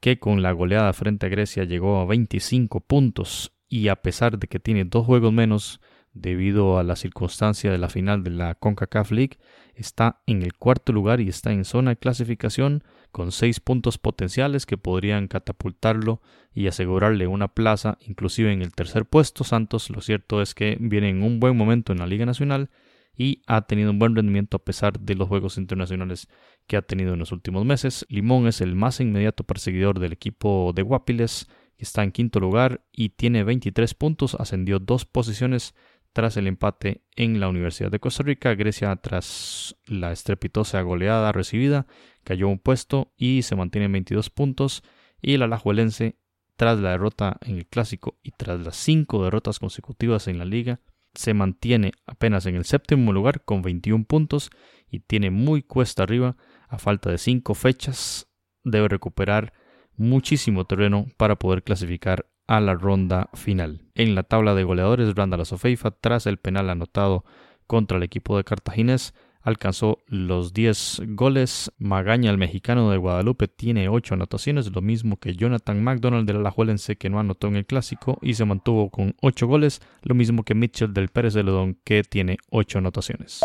que 0.00 0.18
con 0.18 0.40
la 0.40 0.52
goleada 0.52 0.90
frente 0.94 1.26
a 1.26 1.28
Grecia 1.28 1.64
llegó 1.64 2.00
a 2.00 2.06
25 2.06 2.80
puntos 2.80 3.52
y 3.68 3.88
a 3.88 3.96
pesar 3.96 4.38
de 4.38 4.46
que 4.46 4.58
tiene 4.58 4.86
dos 4.86 5.04
juegos 5.04 5.34
menos 5.34 5.82
debido 6.14 6.78
a 6.78 6.82
la 6.82 6.96
circunstancia 6.96 7.70
de 7.70 7.78
la 7.78 7.88
final 7.88 8.22
de 8.22 8.30
la 8.30 8.54
CONCACAF 8.54 9.10
League, 9.12 9.38
está 9.74 10.20
en 10.26 10.42
el 10.42 10.54
cuarto 10.54 10.92
lugar 10.92 11.20
y 11.20 11.28
está 11.28 11.52
en 11.52 11.64
zona 11.64 11.92
de 11.92 11.96
clasificación 11.96 12.84
con 13.10 13.32
seis 13.32 13.60
puntos 13.60 13.98
potenciales 13.98 14.66
que 14.66 14.78
podrían 14.78 15.28
catapultarlo 15.28 16.20
y 16.54 16.66
asegurarle 16.66 17.26
una 17.26 17.48
plaza 17.48 17.98
inclusive 18.00 18.52
en 18.52 18.62
el 18.62 18.72
tercer 18.72 19.06
puesto. 19.06 19.44
Santos 19.44 19.90
lo 19.90 20.00
cierto 20.00 20.42
es 20.42 20.54
que 20.54 20.76
viene 20.80 21.10
en 21.10 21.22
un 21.22 21.40
buen 21.40 21.56
momento 21.56 21.92
en 21.92 21.98
la 21.98 22.06
Liga 22.06 22.26
Nacional 22.26 22.70
y 23.16 23.42
ha 23.46 23.62
tenido 23.62 23.90
un 23.90 23.98
buen 23.98 24.16
rendimiento 24.16 24.56
a 24.56 24.64
pesar 24.64 24.98
de 24.98 25.14
los 25.14 25.28
juegos 25.28 25.58
internacionales 25.58 26.28
que 26.66 26.76
ha 26.76 26.82
tenido 26.82 27.12
en 27.12 27.18
los 27.18 27.32
últimos 27.32 27.64
meses. 27.64 28.06
Limón 28.08 28.46
es 28.46 28.60
el 28.60 28.74
más 28.74 29.00
inmediato 29.00 29.44
perseguidor 29.44 29.98
del 29.98 30.12
equipo 30.12 30.72
de 30.74 30.82
Guapiles, 30.82 31.48
que 31.76 31.84
está 31.84 32.02
en 32.02 32.12
quinto 32.12 32.40
lugar 32.40 32.82
y 32.92 33.10
tiene 33.10 33.44
23 33.44 33.94
puntos, 33.94 34.34
ascendió 34.36 34.78
dos 34.78 35.04
posiciones 35.04 35.74
tras 36.12 36.36
el 36.36 36.46
empate 36.46 37.02
en 37.16 37.40
la 37.40 37.48
Universidad 37.48 37.90
de 37.90 38.00
Costa 38.00 38.22
Rica. 38.22 38.54
Grecia, 38.54 38.94
tras 38.96 39.76
la 39.86 40.12
estrepitosa 40.12 40.80
goleada 40.82 41.32
recibida, 41.32 41.86
cayó 42.24 42.48
un 42.48 42.58
puesto 42.58 43.12
y 43.16 43.42
se 43.42 43.56
mantiene 43.56 43.86
en 43.86 43.92
22 43.92 44.30
puntos. 44.30 44.82
Y 45.20 45.34
el 45.34 45.42
Alajuelense, 45.42 46.16
tras 46.56 46.78
la 46.78 46.90
derrota 46.90 47.38
en 47.42 47.56
el 47.56 47.66
Clásico 47.66 48.18
y 48.22 48.32
tras 48.32 48.60
las 48.60 48.76
cinco 48.76 49.24
derrotas 49.24 49.58
consecutivas 49.58 50.28
en 50.28 50.38
la 50.38 50.44
liga, 50.44 50.80
se 51.14 51.34
mantiene 51.34 51.92
apenas 52.06 52.46
en 52.46 52.56
el 52.56 52.64
séptimo 52.64 53.12
lugar 53.12 53.44
con 53.44 53.62
21 53.62 54.04
puntos 54.04 54.50
y 54.90 55.00
tiene 55.00 55.30
muy 55.30 55.62
cuesta 55.62 56.02
arriba. 56.02 56.36
A 56.68 56.78
falta 56.78 57.10
de 57.10 57.18
cinco 57.18 57.54
fechas, 57.54 58.28
debe 58.64 58.88
recuperar 58.88 59.52
muchísimo 59.96 60.64
terreno 60.64 61.06
para 61.16 61.36
poder 61.36 61.62
clasificar 61.62 62.31
a 62.52 62.60
la 62.60 62.74
ronda 62.74 63.30
final. 63.32 63.80
En 63.94 64.14
la 64.14 64.24
tabla 64.24 64.54
de 64.54 64.62
goleadores, 64.62 65.14
Randall 65.14 65.46
Sofeifa, 65.46 65.90
tras 65.90 66.26
el 66.26 66.36
penal 66.36 66.68
anotado 66.68 67.24
contra 67.66 67.96
el 67.96 68.02
equipo 68.02 68.36
de 68.36 68.44
Cartaginés, 68.44 69.14
alcanzó 69.40 70.00
los 70.06 70.52
10 70.52 71.00
goles. 71.14 71.72
Magaña, 71.78 72.30
el 72.30 72.36
mexicano 72.36 72.90
de 72.90 72.98
Guadalupe, 72.98 73.48
tiene 73.48 73.88
8 73.88 74.16
anotaciones, 74.16 74.70
lo 74.70 74.82
mismo 74.82 75.16
que 75.16 75.34
Jonathan 75.34 75.82
McDonald 75.82 76.26
del 76.26 76.40
Alajuelense, 76.40 76.96
que 76.96 77.08
no 77.08 77.18
anotó 77.18 77.46
en 77.46 77.56
el 77.56 77.64
clásico 77.64 78.18
y 78.20 78.34
se 78.34 78.44
mantuvo 78.44 78.90
con 78.90 79.14
8 79.22 79.46
goles, 79.46 79.80
lo 80.02 80.14
mismo 80.14 80.44
que 80.44 80.54
Mitchell 80.54 80.92
del 80.92 81.08
Pérez 81.08 81.32
de 81.32 81.44
Ledón, 81.44 81.78
que 81.84 82.02
tiene 82.02 82.36
8 82.50 82.80
anotaciones. 82.80 83.40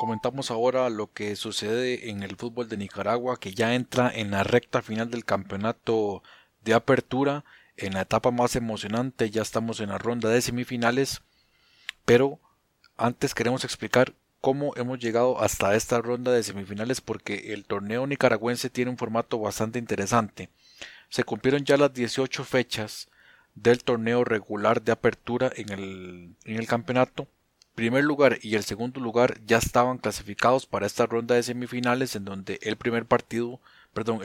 Comentamos 0.00 0.50
ahora 0.50 0.90
lo 0.90 1.12
que 1.12 1.36
sucede 1.36 2.10
en 2.10 2.24
el 2.24 2.34
fútbol 2.34 2.68
de 2.68 2.76
Nicaragua, 2.76 3.38
que 3.38 3.52
ya 3.52 3.76
entra 3.76 4.10
en 4.12 4.32
la 4.32 4.42
recta 4.42 4.82
final 4.82 5.12
del 5.12 5.24
campeonato 5.24 6.24
de 6.64 6.74
apertura 6.74 7.44
en 7.76 7.94
la 7.94 8.02
etapa 8.02 8.30
más 8.30 8.56
emocionante, 8.56 9.30
ya 9.30 9.42
estamos 9.42 9.80
en 9.80 9.90
la 9.90 9.98
ronda 9.98 10.28
de 10.28 10.42
semifinales, 10.42 11.22
pero 12.04 12.40
antes 12.96 13.34
queremos 13.34 13.64
explicar 13.64 14.14
cómo 14.40 14.74
hemos 14.76 14.98
llegado 14.98 15.40
hasta 15.40 15.74
esta 15.74 16.00
ronda 16.02 16.32
de 16.32 16.42
semifinales 16.42 17.00
porque 17.00 17.52
el 17.54 17.64
torneo 17.64 18.06
nicaragüense 18.06 18.70
tiene 18.70 18.90
un 18.90 18.98
formato 18.98 19.38
bastante 19.38 19.78
interesante. 19.78 20.50
Se 21.08 21.24
cumplieron 21.24 21.64
ya 21.64 21.76
las 21.76 21.94
18 21.94 22.44
fechas 22.44 23.08
del 23.54 23.84
torneo 23.84 24.24
regular 24.24 24.82
de 24.82 24.92
apertura 24.92 25.50
en 25.54 25.70
el, 25.70 26.34
en 26.44 26.56
el 26.56 26.66
campeonato. 26.66 27.28
Primer 27.74 28.04
lugar 28.04 28.38
y 28.42 28.56
el 28.56 28.64
segundo 28.64 29.00
lugar 29.00 29.40
ya 29.46 29.58
estaban 29.58 29.98
clasificados 29.98 30.66
para 30.66 30.86
esta 30.86 31.06
ronda 31.06 31.34
de 31.36 31.42
semifinales 31.42 32.16
en 32.16 32.24
donde 32.24 32.58
el 32.62 32.76
primer 32.76 33.06
partido, 33.06 33.60
perdón, 33.94 34.20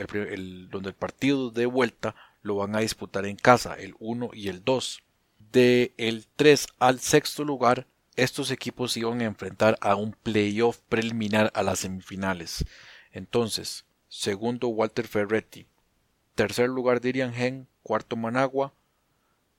donde 0.70 0.90
el 0.90 0.94
partido 0.94 1.50
de 1.50 1.66
vuelta 1.66 2.14
lo 2.48 2.56
van 2.56 2.74
a 2.74 2.80
disputar 2.80 3.26
en 3.26 3.36
casa, 3.36 3.74
el 3.74 3.94
1 4.00 4.30
y 4.32 4.48
el 4.48 4.64
2. 4.64 5.02
De 5.52 5.94
el 5.98 6.26
3 6.34 6.66
al 6.78 6.98
sexto 6.98 7.44
lugar, 7.44 7.86
estos 8.16 8.50
equipos 8.50 8.96
iban 8.96 9.20
a 9.20 9.26
enfrentar 9.26 9.78
a 9.80 9.94
un 9.94 10.12
playoff 10.12 10.78
preliminar 10.88 11.52
a 11.54 11.62
las 11.62 11.80
semifinales. 11.80 12.64
Entonces, 13.12 13.84
segundo 14.08 14.68
Walter 14.68 15.06
Ferretti, 15.06 15.66
tercer 16.34 16.68
lugar 16.68 17.00
Dirian 17.00 17.34
Gen, 17.34 17.68
cuarto 17.82 18.16
Managua, 18.16 18.72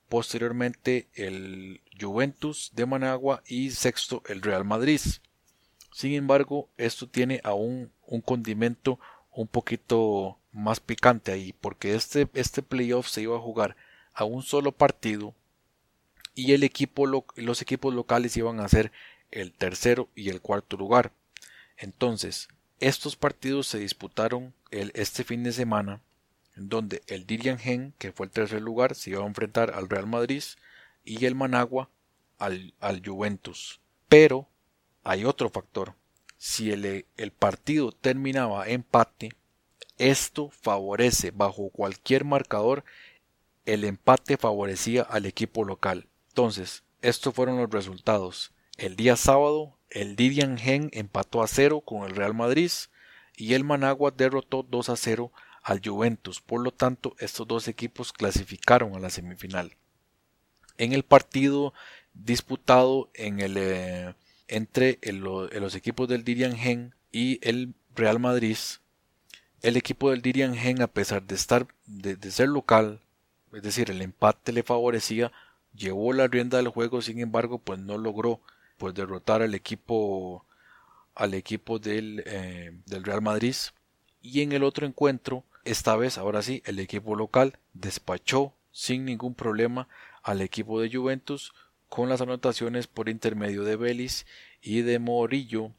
posteriormente 0.08 1.08
el 1.14 1.80
Juventus 1.98 2.72
de 2.74 2.86
Managua 2.86 3.42
y 3.46 3.70
sexto 3.70 4.22
el 4.26 4.42
Real 4.42 4.64
Madrid. 4.64 5.00
Sin 5.92 6.12
embargo, 6.14 6.68
esto 6.76 7.08
tiene 7.08 7.40
aún 7.44 7.92
un 8.06 8.20
condimento 8.20 8.98
un 9.30 9.46
poquito 9.46 10.39
más 10.52 10.80
picante 10.80 11.32
ahí, 11.32 11.54
porque 11.60 11.94
este, 11.94 12.28
este 12.34 12.62
playoff 12.62 13.08
se 13.08 13.22
iba 13.22 13.36
a 13.36 13.40
jugar 13.40 13.76
a 14.14 14.24
un 14.24 14.42
solo 14.42 14.72
partido 14.72 15.34
y 16.34 16.52
el 16.52 16.62
equipo 16.62 17.06
los 17.06 17.62
equipos 17.62 17.94
locales 17.94 18.36
iban 18.36 18.60
a 18.60 18.68
ser 18.68 18.92
el 19.30 19.52
tercero 19.52 20.08
y 20.14 20.30
el 20.30 20.40
cuarto 20.40 20.76
lugar. 20.76 21.12
Entonces, 21.76 22.48
estos 22.78 23.16
partidos 23.16 23.66
se 23.66 23.78
disputaron 23.78 24.54
este 24.70 25.24
fin 25.24 25.42
de 25.42 25.52
semana, 25.52 26.00
donde 26.56 27.02
el 27.06 27.26
Dirian 27.26 27.58
Gen, 27.58 27.94
que 27.98 28.12
fue 28.12 28.26
el 28.26 28.32
tercer 28.32 28.62
lugar, 28.62 28.94
se 28.94 29.10
iba 29.10 29.22
a 29.22 29.26
enfrentar 29.26 29.72
al 29.72 29.88
Real 29.88 30.06
Madrid 30.06 30.42
y 31.04 31.24
el 31.24 31.34
Managua 31.34 31.88
al, 32.38 32.74
al 32.80 33.02
Juventus. 33.04 33.80
Pero 34.08 34.48
hay 35.04 35.24
otro 35.24 35.50
factor. 35.50 35.94
Si 36.38 36.72
el, 36.72 37.06
el 37.16 37.32
partido 37.32 37.92
terminaba 37.92 38.68
empate, 38.68 39.32
esto 40.00 40.50
favorece 40.50 41.30
bajo 41.30 41.68
cualquier 41.68 42.24
marcador, 42.24 42.84
el 43.66 43.84
empate 43.84 44.38
favorecía 44.38 45.02
al 45.02 45.26
equipo 45.26 45.64
local. 45.64 46.08
Entonces, 46.28 46.82
estos 47.02 47.34
fueron 47.34 47.58
los 47.58 47.70
resultados. 47.70 48.52
El 48.78 48.96
día 48.96 49.16
sábado, 49.16 49.76
el 49.90 50.16
Didian 50.16 50.56
Gen 50.56 50.88
empató 50.92 51.42
a 51.42 51.46
cero 51.46 51.82
con 51.82 52.08
el 52.08 52.16
Real 52.16 52.34
Madrid 52.34 52.70
y 53.36 53.54
el 53.54 53.62
Managua 53.62 54.10
derrotó 54.10 54.62
2 54.62 54.88
a 54.88 54.96
0 54.96 55.32
al 55.62 55.82
Juventus. 55.84 56.40
Por 56.40 56.62
lo 56.62 56.72
tanto, 56.72 57.14
estos 57.18 57.46
dos 57.46 57.68
equipos 57.68 58.12
clasificaron 58.12 58.94
a 58.94 59.00
la 59.00 59.10
semifinal. 59.10 59.76
En 60.78 60.94
el 60.94 61.02
partido 61.02 61.74
disputado 62.14 63.10
eh, 63.14 64.14
entre 64.48 64.98
los 65.12 65.74
equipos 65.74 66.08
del 66.08 66.24
Didian 66.24 66.56
Gen 66.56 66.94
y 67.12 67.38
el 67.46 67.74
Real 67.94 68.18
Madrid, 68.18 68.56
el 69.62 69.76
equipo 69.76 70.10
del 70.10 70.22
Dirian 70.22 70.54
Gen, 70.54 70.82
a 70.82 70.86
pesar 70.86 71.22
de 71.22 71.34
estar 71.34 71.66
de, 71.86 72.30
ser 72.30 72.48
local, 72.48 73.00
es 73.52 73.62
decir, 73.62 73.90
el 73.90 74.02
empate 74.02 74.52
le 74.52 74.62
favorecía, 74.62 75.32
llevó 75.74 76.12
la 76.12 76.28
rienda 76.28 76.58
del 76.58 76.68
juego, 76.68 77.02
sin 77.02 77.20
embargo, 77.20 77.58
pues 77.58 77.78
no 77.78 77.98
logró 77.98 78.40
pues 78.78 78.94
derrotar 78.94 79.42
al 79.42 79.54
equipo 79.54 80.44
al 81.14 81.34
equipo 81.34 81.78
del, 81.78 82.22
eh, 82.24 82.72
del 82.86 83.04
Real 83.04 83.20
Madrid. 83.20 83.54
Y 84.22 84.42
en 84.42 84.52
el 84.52 84.62
otro 84.62 84.86
encuentro 84.86 85.44
esta 85.64 85.96
vez 85.96 86.16
ahora 86.18 86.42
sí 86.42 86.62
el 86.64 86.78
equipo 86.78 87.14
local 87.14 87.58
despachó 87.74 88.54
sin 88.72 89.04
ningún 89.04 89.34
problema 89.34 89.88
al 90.22 90.40
equipo 90.40 90.80
de 90.80 90.90
Juventus 90.90 91.52
con 91.88 92.08
las 92.08 92.20
anotaciones 92.20 92.86
por 92.86 93.08
intermedio 93.08 93.64
de 93.64 93.76
Vélez 93.76 94.26
y 94.62 94.82
de 94.82 94.98
Morillo 94.98 95.72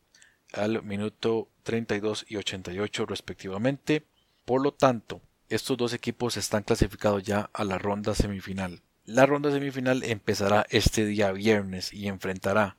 al 0.53 0.83
minuto 0.83 1.47
32 1.63 2.25
y 2.27 2.37
88 2.37 3.05
respectivamente. 3.05 4.03
Por 4.45 4.61
lo 4.61 4.71
tanto, 4.73 5.21
estos 5.49 5.77
dos 5.77 5.93
equipos 5.93 6.37
están 6.37 6.63
clasificados 6.63 7.23
ya 7.23 7.49
a 7.53 7.63
la 7.63 7.77
ronda 7.77 8.15
semifinal. 8.15 8.81
La 9.05 9.25
ronda 9.25 9.51
semifinal 9.51 10.03
empezará 10.03 10.65
este 10.69 11.05
día 11.05 11.31
viernes 11.31 11.93
y 11.93 12.07
enfrentará 12.07 12.77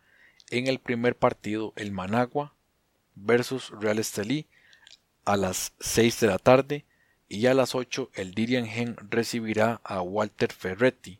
en 0.51 0.67
el 0.67 0.79
primer 0.79 1.17
partido 1.17 1.73
el 1.77 1.93
Managua 1.93 2.55
versus 3.15 3.71
Real 3.79 3.99
Estelí 3.99 4.47
a 5.25 5.37
las 5.37 5.73
6 5.81 6.21
de 6.21 6.27
la 6.27 6.39
tarde 6.39 6.85
y 7.29 7.47
a 7.47 7.55
las 7.55 7.75
8 7.75 8.11
el 8.15 8.35
Dirigen 8.35 8.97
recibirá 9.09 9.81
a 9.85 10.03
Walter 10.03 10.53
Ferretti. 10.53 11.19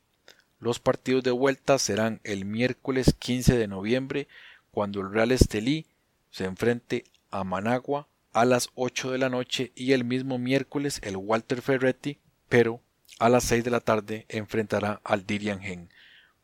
Los 0.61 0.79
partidos 0.79 1.23
de 1.25 1.31
vuelta 1.31 1.79
serán 1.79 2.21
el 2.25 2.45
miércoles 2.45 3.15
15 3.19 3.57
de 3.57 3.67
noviembre 3.67 4.29
cuando 4.71 5.01
el 5.01 5.11
Real 5.13 5.33
Estelí 5.33 5.87
se 6.33 6.45
enfrente 6.45 7.05
a 7.31 7.45
Managua 7.45 8.09
a 8.33 8.45
las 8.45 8.71
8 8.75 9.13
de 9.13 9.19
la 9.19 9.29
noche 9.29 9.71
y 9.77 9.93
el 9.93 10.03
mismo 10.03 10.39
miércoles 10.39 11.01
el 11.05 11.17
Walter 11.17 11.63
Ferretti, 11.63 12.19
pero 12.49 12.81
a 13.21 13.29
las 13.29 13.45
6 13.45 13.63
de 13.63 13.71
la 13.71 13.81
tarde 13.81 14.27
enfrentará 14.29 15.01
al 15.05 15.25
Dirigen. 15.25 15.91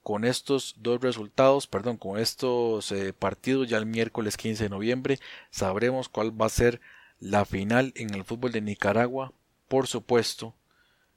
Con 0.04 0.24
estos 0.24 0.76
dos 0.78 1.00
resultados, 1.00 1.66
perdón, 1.66 1.96
con 1.96 2.18
estos 2.18 2.92
eh, 2.92 3.12
partidos 3.12 3.68
ya 3.68 3.78
el 3.78 3.86
miércoles 3.86 4.36
15 4.36 4.64
de 4.64 4.70
noviembre 4.70 5.18
sabremos 5.50 6.08
cuál 6.08 6.40
va 6.40 6.46
a 6.46 6.50
ser 6.50 6.80
la 7.18 7.44
final 7.44 7.92
en 7.96 8.14
el 8.14 8.24
fútbol 8.24 8.52
de 8.52 8.60
Nicaragua 8.60 9.32
por 9.68 9.86
supuesto 9.86 10.54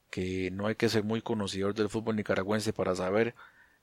que 0.10 0.52
no 0.52 0.68
hay 0.68 0.76
que 0.76 0.90
ser 0.90 1.04
muy 1.04 1.22
conocedor 1.22 1.74
del 1.74 1.90
fútbol 1.90 2.18
nicaragüense 2.18 2.74
para 2.74 2.96
saber 2.96 3.34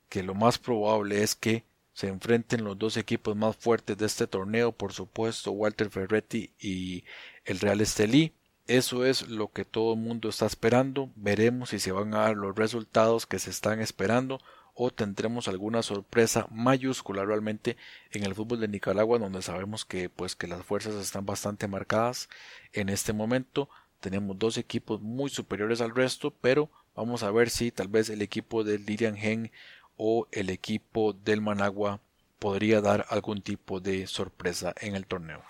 que 0.09 0.23
lo 0.23 0.35
más 0.35 0.59
probable 0.59 1.23
es 1.23 1.35
que 1.35 1.65
se 1.99 2.07
enfrenten 2.07 2.63
los 2.63 2.79
dos 2.79 2.97
equipos 2.97 3.35
más 3.35 3.57
fuertes 3.57 3.99
de 3.99 4.07
este 4.07 4.29
torneo, 4.29 4.71
por 4.71 4.93
supuesto 4.93 5.51
Walter 5.51 5.91
Ferretti 5.91 6.53
y 6.61 7.03
el 7.45 7.59
Real 7.59 7.81
Estelí. 7.81 8.35
Eso 8.69 9.05
es 9.05 9.27
lo 9.27 9.51
que 9.51 9.65
todo 9.65 9.95
el 9.95 9.99
mundo 9.99 10.29
está 10.29 10.47
esperando. 10.47 11.11
Veremos 11.17 11.71
si 11.71 11.81
se 11.81 11.91
van 11.91 12.15
a 12.15 12.19
dar 12.19 12.37
los 12.37 12.55
resultados 12.55 13.27
que 13.27 13.41
se 13.41 13.51
están 13.51 13.81
esperando 13.81 14.41
o 14.75 14.93
tendremos 14.93 15.49
alguna 15.49 15.83
sorpresa 15.83 16.47
mayúscula 16.53 17.25
realmente 17.25 17.77
en 18.13 18.23
el 18.23 18.37
fútbol 18.37 18.61
de 18.61 18.69
Nicaragua 18.69 19.19
donde 19.19 19.43
sabemos 19.43 19.85
que 19.85 20.09
pues 20.09 20.37
que 20.37 20.47
las 20.47 20.65
fuerzas 20.65 20.95
están 20.95 21.27
bastante 21.27 21.67
marcadas 21.67 22.29
en 22.75 22.91
este 22.91 23.13
momento 23.13 23.69
tenemos 24.01 24.39
dos 24.39 24.59
equipos 24.59 25.01
muy 25.01 25.31
superiores 25.31 25.81
al 25.81 25.95
resto, 25.95 26.33
pero 26.41 26.71
vamos 26.95 27.23
a 27.23 27.31
ver 27.31 27.51
si 27.51 27.71
tal 27.71 27.89
vez 27.89 28.11
el 28.11 28.23
equipo 28.23 28.65
del 28.65 28.87
Lirian 28.87 29.17
Gen 29.17 29.51
o 29.99 30.27
el 30.33 30.49
equipo 30.49 31.13
del 31.13 31.43
Managua 31.43 32.01
podría 32.39 32.81
dar 32.81 33.05
algún 33.11 33.43
tipo 33.43 33.81
de 33.81 34.07
sorpresa 34.07 34.73
en 34.81 34.95
el 34.95 35.07
torneo. 35.07 35.43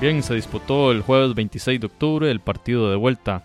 Bien, 0.00 0.22
se 0.22 0.34
disputó 0.34 0.92
el 0.92 1.00
jueves 1.00 1.34
26 1.34 1.80
de 1.80 1.86
octubre 1.86 2.30
el 2.30 2.40
partido 2.40 2.90
de 2.90 2.96
vuelta 2.96 3.44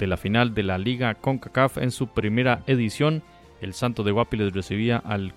de 0.00 0.06
la 0.06 0.16
final 0.16 0.54
de 0.54 0.62
la 0.62 0.78
Liga 0.78 1.14
CONCACAF 1.14 1.78
en 1.78 1.90
su 1.90 2.08
primera 2.08 2.62
edición. 2.66 3.22
El 3.60 3.74
Santos 3.74 4.06
de 4.06 4.12
Guapiles 4.12 4.54
recibía 4.54 4.96
al 4.96 5.34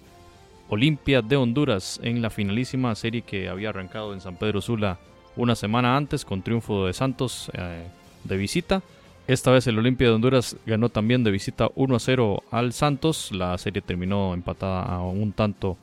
Olimpia 0.69 1.21
de 1.21 1.35
Honduras 1.35 1.99
en 2.01 2.21
la 2.21 2.29
finalísima 2.29 2.95
serie 2.95 3.21
que 3.21 3.49
había 3.49 3.69
arrancado 3.69 4.13
en 4.13 4.21
San 4.21 4.37
Pedro 4.37 4.61
Sula 4.61 4.97
una 5.35 5.55
semana 5.55 5.97
antes 5.97 6.23
con 6.23 6.41
triunfo 6.41 6.87
de 6.87 6.93
Santos 6.93 7.51
eh, 7.53 7.85
de 8.23 8.37
visita. 8.37 8.81
Esta 9.27 9.51
vez 9.51 9.67
el 9.67 9.77
Olimpia 9.77 10.07
de 10.07 10.13
Honduras 10.13 10.55
ganó 10.65 10.87
también 10.87 11.25
de 11.25 11.31
visita 11.31 11.69
1 11.75 11.95
a 11.95 11.99
0 11.99 12.43
al 12.49 12.71
Santos. 12.71 13.33
La 13.33 13.57
serie 13.57 13.81
terminó 13.81 14.33
empatada 14.33 14.83
a 14.83 15.01
un 15.01 15.33
tanto 15.33 15.77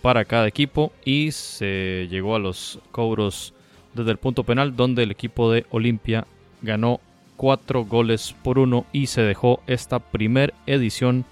para 0.00 0.24
cada 0.24 0.48
equipo 0.48 0.92
y 1.04 1.32
se 1.32 2.08
llegó 2.10 2.34
a 2.34 2.38
los 2.38 2.80
cobros 2.90 3.52
desde 3.92 4.10
el 4.10 4.16
punto 4.16 4.42
penal 4.42 4.74
donde 4.74 5.02
el 5.02 5.10
equipo 5.10 5.52
de 5.52 5.66
Olimpia 5.70 6.26
ganó 6.62 7.00
cuatro 7.36 7.84
goles 7.84 8.34
por 8.42 8.58
uno 8.58 8.86
y 8.92 9.06
se 9.06 9.22
dejó 9.22 9.60
esta 9.66 9.98
primer 9.98 10.54
edición 10.66 11.24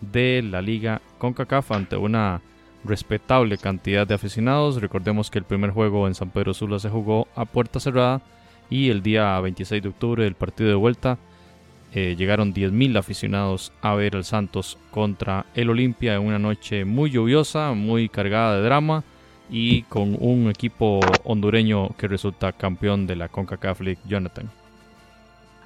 de 0.00 0.42
la 0.42 0.62
liga 0.62 1.00
CONCACAF 1.18 1.72
ante 1.72 1.96
una 1.96 2.42
respetable 2.84 3.58
cantidad 3.58 4.06
de 4.06 4.14
aficionados. 4.14 4.80
Recordemos 4.80 5.30
que 5.30 5.38
el 5.38 5.44
primer 5.44 5.70
juego 5.70 6.06
en 6.06 6.14
San 6.14 6.30
Pedro 6.30 6.54
Sula 6.54 6.78
se 6.78 6.90
jugó 6.90 7.28
a 7.34 7.44
puerta 7.44 7.80
cerrada 7.80 8.20
y 8.70 8.90
el 8.90 9.02
día 9.02 9.38
26 9.40 9.82
de 9.82 9.88
octubre 9.88 10.24
del 10.24 10.34
partido 10.34 10.68
de 10.68 10.76
vuelta 10.76 11.18
eh, 11.92 12.16
llegaron 12.18 12.52
10.000 12.52 12.98
aficionados 12.98 13.72
a 13.80 13.94
ver 13.94 14.16
al 14.16 14.24
Santos 14.24 14.78
contra 14.90 15.46
el 15.54 15.70
Olimpia 15.70 16.16
en 16.16 16.22
una 16.22 16.38
noche 16.38 16.84
muy 16.84 17.10
lluviosa, 17.10 17.72
muy 17.72 18.08
cargada 18.08 18.56
de 18.56 18.64
drama 18.64 19.04
y 19.48 19.82
con 19.82 20.16
un 20.18 20.50
equipo 20.50 21.00
hondureño 21.22 21.90
que 21.96 22.08
resulta 22.08 22.52
campeón 22.52 23.06
de 23.06 23.16
la 23.16 23.28
CONCACAF 23.28 23.80
League, 23.80 24.00
Jonathan. 24.06 24.50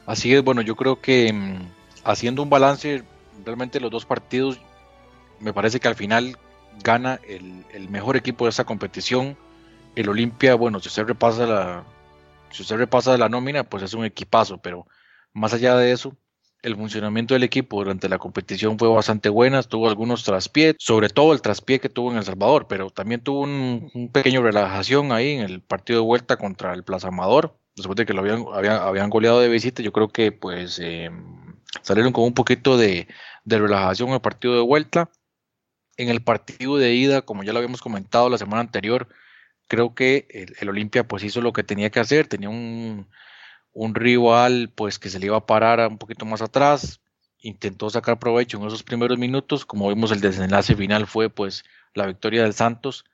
Así 0.08 0.34
es, 0.34 0.42
bueno, 0.42 0.62
yo 0.62 0.74
creo 0.74 1.02
que 1.02 1.30
mm, 1.30 1.70
haciendo 2.02 2.42
un 2.42 2.48
balance, 2.48 3.04
realmente 3.44 3.78
los 3.78 3.90
dos 3.90 4.06
partidos, 4.06 4.58
me 5.38 5.52
parece 5.52 5.80
que 5.80 5.88
al 5.88 5.96
final 5.96 6.38
gana 6.82 7.20
el, 7.28 7.90
mejor 7.90 8.16
equipo 8.16 8.46
de 8.46 8.50
esta 8.50 8.64
competición. 8.64 9.36
El 9.96 10.08
Olimpia, 10.08 10.54
bueno, 10.54 10.80
si 10.80 10.88
usted 10.88 11.04
repasa 11.04 11.46
la, 11.46 11.84
si 12.50 12.62
usted 12.62 12.76
repasa 12.76 13.18
la 13.18 13.28
nómina, 13.28 13.64
pues 13.64 13.82
es 13.82 13.92
un 13.92 14.06
equipazo, 14.06 14.56
pero 14.56 14.86
más 15.34 15.52
allá 15.52 15.76
de 15.76 15.92
eso, 15.92 16.16
el 16.62 16.74
funcionamiento 16.74 17.34
del 17.34 17.42
equipo 17.42 17.76
durante 17.76 18.08
la 18.08 18.16
competición 18.16 18.78
fue 18.78 18.88
bastante 18.88 19.28
buena, 19.28 19.62
tuvo 19.62 19.90
algunos 19.90 20.24
traspiés, 20.24 20.76
sobre 20.78 21.10
todo 21.10 21.34
el 21.34 21.42
traspié 21.42 21.80
que 21.80 21.90
tuvo 21.90 22.12
en 22.12 22.16
El 22.16 22.24
Salvador, 22.24 22.66
pero 22.66 22.88
también 22.88 23.20
tuvo 23.20 23.42
un, 23.42 24.10
pequeño 24.10 24.40
relajación 24.40 25.12
ahí 25.12 25.32
en 25.32 25.40
el 25.42 25.60
partido 25.60 26.00
de 26.00 26.06
vuelta 26.06 26.38
contra 26.38 26.72
el 26.72 26.82
Plaza 26.82 27.08
Amador, 27.08 27.58
después 27.78 27.96
de 27.96 28.06
que 28.06 28.12
lo 28.12 28.20
habían, 28.20 28.44
habían, 28.52 29.10
goleado 29.10 29.40
de 29.40 29.48
visita, 29.48 29.82
yo 29.82 29.92
creo 29.92 30.08
que 30.08 30.32
pues 30.32 30.78
em, 30.78 31.56
salieron 31.82 32.12
con 32.12 32.24
un 32.24 32.34
poquito 32.34 32.76
de, 32.76 33.08
relajación 33.46 34.08
en 34.10 34.14
el 34.16 34.20
partido 34.20 34.54
de 34.54 34.60
vuelta. 34.60 35.10
En 35.96 36.08
el 36.10 36.22
partido 36.22 36.76
de 36.76 36.94
ida, 36.94 37.22
como 37.22 37.42
ya 37.42 37.52
lo 37.52 37.58
habíamos 37.58 37.80
comentado 37.80 38.28
la 38.30 38.38
semana 38.38 38.60
anterior, 38.60 39.08
creo 39.66 39.94
que 39.94 40.28
el, 40.30 40.54
el 40.60 40.68
Olimpia 40.68 41.06
pues 41.08 41.24
hizo 41.24 41.40
lo 41.40 41.52
que 41.52 41.64
tenía 41.64 41.90
que 41.90 42.00
hacer, 42.00 42.28
tenía 42.28 42.48
un 42.50 43.08
un 43.78 43.94
rival 43.94 44.72
pues 44.74 44.98
que 44.98 45.08
se 45.08 45.20
le 45.20 45.26
iba 45.26 45.36
a 45.36 45.46
parar 45.46 45.86
un 45.88 45.98
poquito 45.98 46.26
más 46.26 46.42
atrás, 46.42 47.00
intentó 47.38 47.88
sacar 47.90 48.18
provecho 48.18 48.58
en 48.58 48.66
esos 48.66 48.82
primeros 48.82 49.18
minutos, 49.18 49.64
como 49.64 49.88
vimos 49.88 50.10
el 50.10 50.20
desenlace 50.20 50.74
final 50.74 51.06
fue 51.06 51.30
pues 51.30 51.64
la 51.94 52.06
victoria 52.06 52.42
del 52.42 52.54
Santos, 52.54 53.04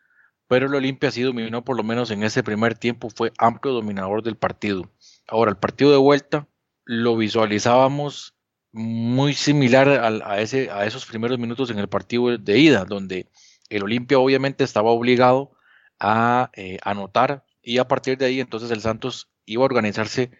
pero 0.54 0.68
el 0.68 0.74
Olimpia 0.76 1.10
sí 1.10 1.20
dominó 1.22 1.64
por 1.64 1.76
lo 1.76 1.82
menos 1.82 2.12
en 2.12 2.22
ese 2.22 2.44
primer 2.44 2.78
tiempo, 2.78 3.10
fue 3.10 3.32
amplio 3.38 3.74
dominador 3.74 4.22
del 4.22 4.36
partido. 4.36 4.88
Ahora, 5.26 5.50
el 5.50 5.56
partido 5.56 5.90
de 5.90 5.96
vuelta 5.96 6.46
lo 6.84 7.16
visualizábamos 7.16 8.36
muy 8.70 9.34
similar 9.34 9.88
a, 9.88 10.40
ese, 10.40 10.70
a 10.70 10.86
esos 10.86 11.06
primeros 11.06 11.40
minutos 11.40 11.70
en 11.70 11.80
el 11.80 11.88
partido 11.88 12.38
de 12.38 12.56
ida, 12.56 12.84
donde 12.84 13.26
el 13.68 13.82
Olimpia 13.82 14.20
obviamente 14.20 14.62
estaba 14.62 14.92
obligado 14.92 15.56
a 15.98 16.52
eh, 16.54 16.78
anotar 16.84 17.44
y 17.60 17.78
a 17.78 17.88
partir 17.88 18.16
de 18.16 18.26
ahí 18.26 18.38
entonces 18.38 18.70
el 18.70 18.80
Santos 18.80 19.32
iba 19.46 19.62
a 19.62 19.66
organizarse 19.66 20.30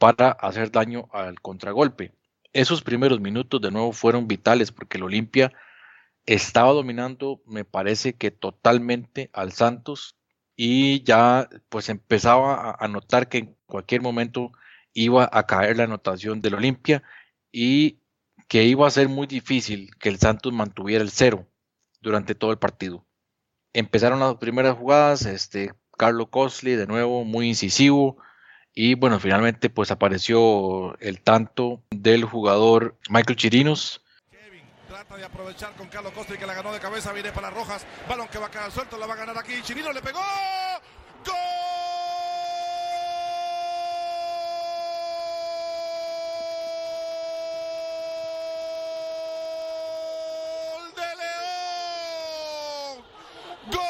para 0.00 0.32
hacer 0.32 0.72
daño 0.72 1.08
al 1.12 1.40
contragolpe. 1.40 2.12
Esos 2.52 2.82
primeros 2.82 3.20
minutos 3.20 3.60
de 3.60 3.70
nuevo 3.70 3.92
fueron 3.92 4.26
vitales 4.26 4.72
porque 4.72 4.98
el 4.98 5.04
Olimpia 5.04 5.52
estaba 6.26 6.72
dominando, 6.72 7.42
me 7.46 7.64
parece 7.64 8.14
que 8.14 8.30
totalmente 8.30 9.30
al 9.32 9.52
Santos 9.52 10.16
y 10.56 11.02
ya 11.04 11.48
pues 11.68 11.88
empezaba 11.88 12.76
a, 12.78 12.88
notar 12.88 13.28
que 13.28 13.38
en 13.38 13.56
cualquier 13.66 14.02
momento 14.02 14.52
iba 14.92 15.28
a 15.32 15.46
caer 15.46 15.76
la 15.78 15.84
anotación 15.84 16.40
del 16.40 16.54
Olimpia 16.54 17.02
y 17.50 18.00
que 18.48 18.64
iba 18.64 18.86
a 18.86 18.90
ser 18.90 19.08
muy 19.08 19.26
difícil 19.26 19.94
que 19.98 20.08
el 20.08 20.18
Santos 20.18 20.52
mantuviera 20.52 21.02
el 21.02 21.10
cero 21.10 21.46
durante 22.00 22.34
todo 22.34 22.50
el 22.50 22.58
partido. 22.58 23.06
Empezaron 23.72 24.20
las 24.20 24.36
primeras 24.36 24.76
jugadas, 24.76 25.24
este 25.26 25.72
Carlos 25.96 26.28
Cosley 26.30 26.74
de 26.74 26.86
nuevo 26.86 27.24
muy 27.24 27.48
incisivo, 27.48 28.18
y 28.74 28.94
bueno, 28.94 29.18
finalmente 29.18 29.68
pues 29.68 29.90
apareció 29.90 30.96
el 31.00 31.20
tanto 31.20 31.82
del 31.90 32.24
jugador 32.24 32.96
Michael 33.08 33.36
Chirinos. 33.36 34.04
De 35.16 35.24
aprovechar 35.26 35.72
con 35.74 35.88
Carlos 35.88 36.12
Costa 36.12 36.34
y 36.34 36.38
que 36.38 36.46
la 36.46 36.54
ganó 36.54 36.72
de 36.72 36.78
cabeza. 36.80 37.12
Viene 37.12 37.32
para 37.32 37.50
Rojas. 37.50 37.84
Balón 38.08 38.28
que 38.28 38.38
va 38.38 38.46
a 38.46 38.50
caer 38.50 38.70
suelto. 38.72 38.96
La 38.96 39.06
va 39.06 39.12
a 39.14 39.16
ganar 39.16 39.36
aquí. 39.36 39.60
Chirino 39.60 39.92
le 39.92 40.00
pegó. 40.00 40.20
¡Gol! 41.26 41.34
de 50.94 51.16
León 51.20 52.94
gol 53.70 53.82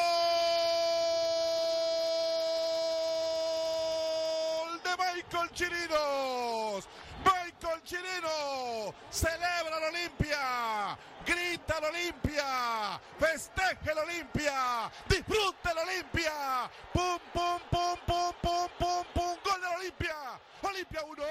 de 4.83 4.91
Michael 4.97 5.49
Chirinos. 5.53 6.81
Michael 7.23 7.79
Chirino 7.83 8.93
celebra 9.09 9.79
la 9.79 9.87
Olimpia 9.87 10.97
grita 11.25 11.79
la 11.81 11.89
Olimpia, 11.89 13.01
festeje 13.19 13.95
la 13.95 14.01
Olimpia, 14.01 14.91
disfrute 15.07 15.73
la 15.75 15.81
Olimpia. 15.81 16.31
Pum, 16.93 17.19
pum, 17.33 17.59
pum, 17.69 17.97
pum, 18.05 18.33
pum, 18.41 18.67
pum, 18.77 19.05
pum, 19.13 19.35
gol 19.43 19.61
de 19.61 19.67
la 19.67 19.77
Olimpia. 19.77 20.15
Olimpia 20.61 21.01
1, 21.03 21.23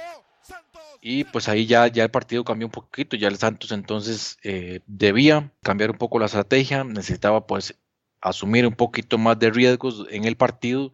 Santos. 0.43 0.83
Y 1.01 1.25
pues 1.25 1.49
ahí 1.49 1.67
ya, 1.67 1.87
ya 1.87 2.05
el 2.05 2.11
partido 2.11 2.45
cambió 2.45 2.67
un 2.67 2.73
poquito, 2.73 3.17
ya 3.17 3.29
el 3.29 3.39
Santos 3.39 3.73
entonces 3.73 4.39
eh, 4.43 4.81
debía 4.87 5.53
cambiar 5.63 5.91
un 5.91 5.99
poco 5.99 6.19
la 6.19 6.27
estrategia, 6.27 6.85
necesitaba 6.85 7.47
pues 7.47 7.79
asumir 8.21 8.67
un 8.67 8.75
poquito 8.75 9.19
más 9.19 9.39
de 9.39 9.51
riesgos 9.51 10.07
en 10.11 10.25
el 10.25 10.37
partido 10.37 10.93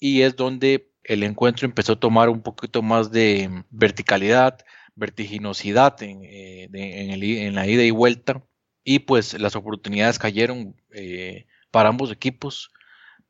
y 0.00 0.22
es 0.22 0.36
donde 0.36 0.90
el 1.04 1.22
encuentro 1.22 1.66
empezó 1.66 1.92
a 1.92 2.00
tomar 2.00 2.28
un 2.28 2.42
poquito 2.42 2.82
más 2.82 3.10
de 3.10 3.64
verticalidad, 3.70 4.58
vertiginosidad 4.96 6.02
en, 6.02 6.22
eh, 6.24 6.68
en, 6.72 7.54
la 7.54 7.66
ida 7.66 7.82
y 7.82 7.90
vuelta 7.90 8.44
y 8.84 9.00
pues 9.00 9.38
las 9.40 9.56
oportunidades 9.56 10.18
cayeron 10.18 10.76
eh, 10.92 11.46
para 11.70 11.88
ambos 11.88 12.12
equipos. 12.12 12.70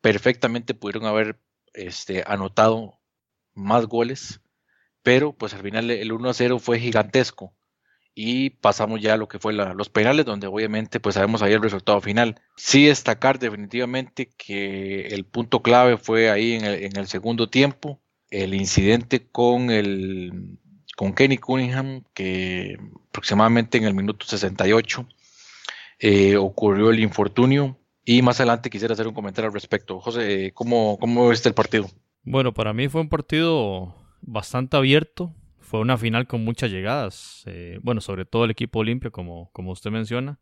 Perfectamente 0.00 0.74
pudieron 0.74 1.07
haber 1.07 1.38
este, 1.72 2.24
anotado 2.27 2.98
más 3.55 3.87
goles, 3.87 4.40
pero 5.03 5.33
pues 5.33 5.55
al 5.55 5.62
final 5.62 5.90
el 5.90 6.12
1 6.12 6.29
a 6.29 6.35
0 6.35 6.59
fue 6.59 6.79
gigantesco 6.81 7.55
y 8.14 8.50
pasamos 8.50 9.00
ya 9.00 9.14
a 9.14 9.16
lo 9.16 9.29
que 9.29 9.38
fue 9.38 9.53
los 9.53 9.88
penales, 9.88 10.24
donde 10.24 10.46
obviamente 10.46 11.00
pues 11.00 11.16
sabemos 11.16 11.42
ahí 11.42 11.53
el 11.53 11.62
resultado 11.62 12.00
final. 12.00 12.40
Sí 12.57 12.87
destacar 12.87 13.38
definitivamente 13.38 14.31
que 14.37 15.09
el 15.09 15.24
punto 15.24 15.62
clave 15.62 15.96
fue 15.98 16.31
ahí 16.31 16.53
en 16.55 16.96
el, 16.96 17.07
segundo 17.09 17.50
tiempo, 17.50 18.00
el 18.31 18.55
incidente 18.55 19.27
con 19.29 19.70
el 19.70 20.59
con 20.96 21.12
Kenny 21.12 21.38
Cunningham, 21.38 22.04
que 22.14 22.78
aproximadamente 23.09 23.78
en 23.78 23.85
el 23.85 23.94
minuto 23.94 24.26
68 24.26 25.07
eh, 25.98 26.37
ocurrió 26.37 26.90
el 26.90 27.00
infortunio. 27.00 27.78
Y 28.04 28.20
más 28.20 28.38
adelante 28.38 28.68
quisiera 28.68 28.92
hacer 28.92 29.09
un 29.09 29.14
comentario 29.14 29.48
al 29.48 29.54
respecto. 29.54 29.98
José, 29.98 30.52
¿cómo, 30.54 30.98
cómo 30.98 31.30
viste 31.30 31.48
el 31.48 31.54
partido? 31.54 31.88
Bueno, 32.22 32.52
para 32.52 32.74
mí 32.74 32.88
fue 32.88 33.00
un 33.00 33.09
partido 33.09 33.94
bastante 34.20 34.76
abierto, 34.76 35.35
fue 35.59 35.80
una 35.80 35.96
final 35.96 36.26
con 36.26 36.44
muchas 36.44 36.70
llegadas. 36.70 37.44
Eh, 37.46 37.78
bueno, 37.83 38.00
sobre 38.00 38.26
todo 38.26 38.44
el 38.44 38.50
equipo 38.50 38.80
Olimpia, 38.80 39.11
como, 39.11 39.50
como 39.52 39.72
usted 39.72 39.90
menciona. 39.90 40.38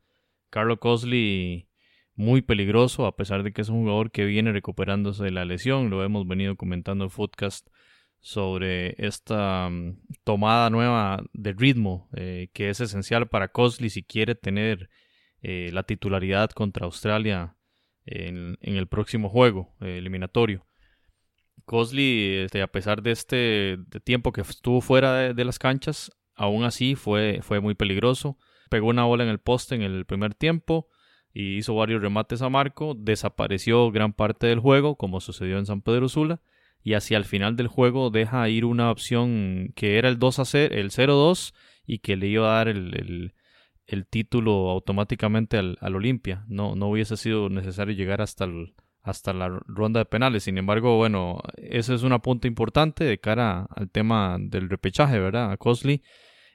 Carlos 0.50 0.78
Cosley 0.80 1.68
muy 2.14 2.42
peligroso, 2.42 3.06
a 3.06 3.16
pesar 3.16 3.42
de 3.42 3.52
que 3.52 3.62
es 3.62 3.68
un 3.68 3.82
jugador 3.82 4.10
que 4.10 4.24
viene 4.24 4.52
recuperándose 4.52 5.24
de 5.24 5.30
la 5.30 5.44
lesión. 5.44 5.88
Lo 5.88 6.04
hemos 6.04 6.26
venido 6.26 6.56
comentando 6.56 7.04
en 7.04 7.10
Footcast 7.10 7.68
sobre 8.22 8.94
esta 9.04 9.68
mm, 9.68 9.98
tomada 10.24 10.70
nueva 10.70 11.22
de 11.34 11.52
ritmo 11.52 12.08
eh, 12.16 12.48
que 12.54 12.70
es 12.70 12.80
esencial 12.80 13.28
para 13.28 13.48
Cosley 13.48 13.90
si 13.90 14.02
quiere 14.02 14.34
tener 14.34 14.88
eh, 15.42 15.68
la 15.72 15.82
titularidad 15.82 16.50
contra 16.50 16.86
Australia 16.86 17.56
en, 18.06 18.56
en 18.62 18.76
el 18.76 18.86
próximo 18.86 19.28
juego 19.28 19.76
eliminatorio. 19.80 20.66
Cosley, 21.64 22.36
este, 22.44 22.62
a 22.62 22.66
pesar 22.66 23.02
de 23.02 23.12
este 23.12 23.78
tiempo 24.04 24.32
que 24.32 24.40
estuvo 24.40 24.80
fuera 24.80 25.32
de, 25.32 25.44
las 25.44 25.58
canchas, 25.58 26.10
aún 26.34 26.64
así 26.64 26.94
fue, 26.94 27.40
fue 27.42 27.60
muy 27.60 27.74
peligroso. 27.74 28.38
Pegó 28.70 28.88
una 28.88 29.04
bola 29.04 29.24
en 29.24 29.30
el 29.30 29.38
poste 29.38 29.74
en 29.74 29.82
el 29.82 30.06
primer 30.06 30.34
tiempo 30.34 30.88
y 31.32 31.56
hizo 31.56 31.74
varios 31.74 32.02
remates 32.02 32.42
a 32.42 32.48
marco. 32.48 32.94
Desapareció 32.96 33.90
gran 33.90 34.12
parte 34.12 34.46
del 34.46 34.60
juego, 34.60 34.96
como 34.96 35.20
sucedió 35.20 35.58
en 35.58 35.66
San 35.66 35.82
Pedro 35.82 36.08
Sula. 36.08 36.40
Y 36.82 36.94
hacia 36.94 37.16
el 37.16 37.24
final 37.24 37.56
del 37.56 37.68
juego 37.68 38.10
deja 38.10 38.48
ir 38.48 38.64
una 38.64 38.90
opción 38.90 39.72
que 39.76 39.98
era 39.98 40.08
el 40.08 40.18
2 40.18 40.38
a 40.40 40.44
0, 40.44 40.74
el 40.74 40.90
0-2 40.90 41.54
y 41.86 41.98
que 41.98 42.16
le 42.16 42.26
iba 42.26 42.52
a 42.52 42.56
dar 42.56 42.68
el, 42.68 43.32
título 44.10 44.70
automáticamente 44.70 45.58
al, 45.58 45.78
al 45.80 45.96
Olimpia. 45.96 46.44
No, 46.48 46.74
no 46.74 46.88
hubiese 46.88 47.16
sido 47.16 47.48
necesario 47.48 47.94
llegar 47.94 48.20
hasta 48.22 48.44
el, 48.44 48.74
hasta 49.02 49.32
la 49.32 49.48
ronda 49.66 50.00
de 50.00 50.06
penales. 50.06 50.44
Sin 50.44 50.58
embargo, 50.58 50.96
bueno, 50.96 51.40
ese 51.56 51.94
es 51.94 52.02
un 52.02 52.12
apunte 52.12 52.48
importante 52.48 53.04
de 53.04 53.18
cara 53.18 53.66
al 53.74 53.90
tema 53.90 54.36
del 54.40 54.68
repechaje, 54.68 55.18
¿verdad? 55.18 55.52
A 55.52 55.56
Cosley 55.56 56.02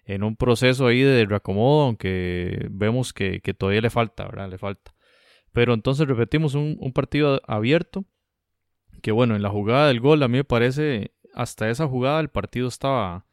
en 0.05 0.23
un 0.23 0.37
proceso 0.37 0.87
ahí 0.87 1.01
de 1.01 1.25
reacomodo, 1.25 1.83
aunque 1.83 2.67
vemos 2.71 3.13
que, 3.13 3.41
todavía 3.57 3.81
le 3.81 3.89
falta, 3.89 4.25
¿verdad? 4.25 4.49
Le 4.49 4.57
falta. 4.57 4.93
Pero 5.51 5.73
entonces 5.73 6.07
repetimos 6.07 6.55
un, 6.55 6.77
un, 6.79 6.93
partido 6.93 7.41
abierto, 7.45 8.05
que 9.01 9.11
bueno, 9.11 9.35
en 9.35 9.41
la 9.41 9.49
jugada 9.49 9.87
del 9.87 9.99
gol 9.99 10.23
a 10.23 10.27
mí 10.27 10.37
me 10.37 10.43
parece, 10.43 11.11
hasta 11.33 11.69
esa 11.69 11.87
jugada 11.87 12.19
el 12.19 12.29
partido 12.29 12.67
estaba 12.67 13.25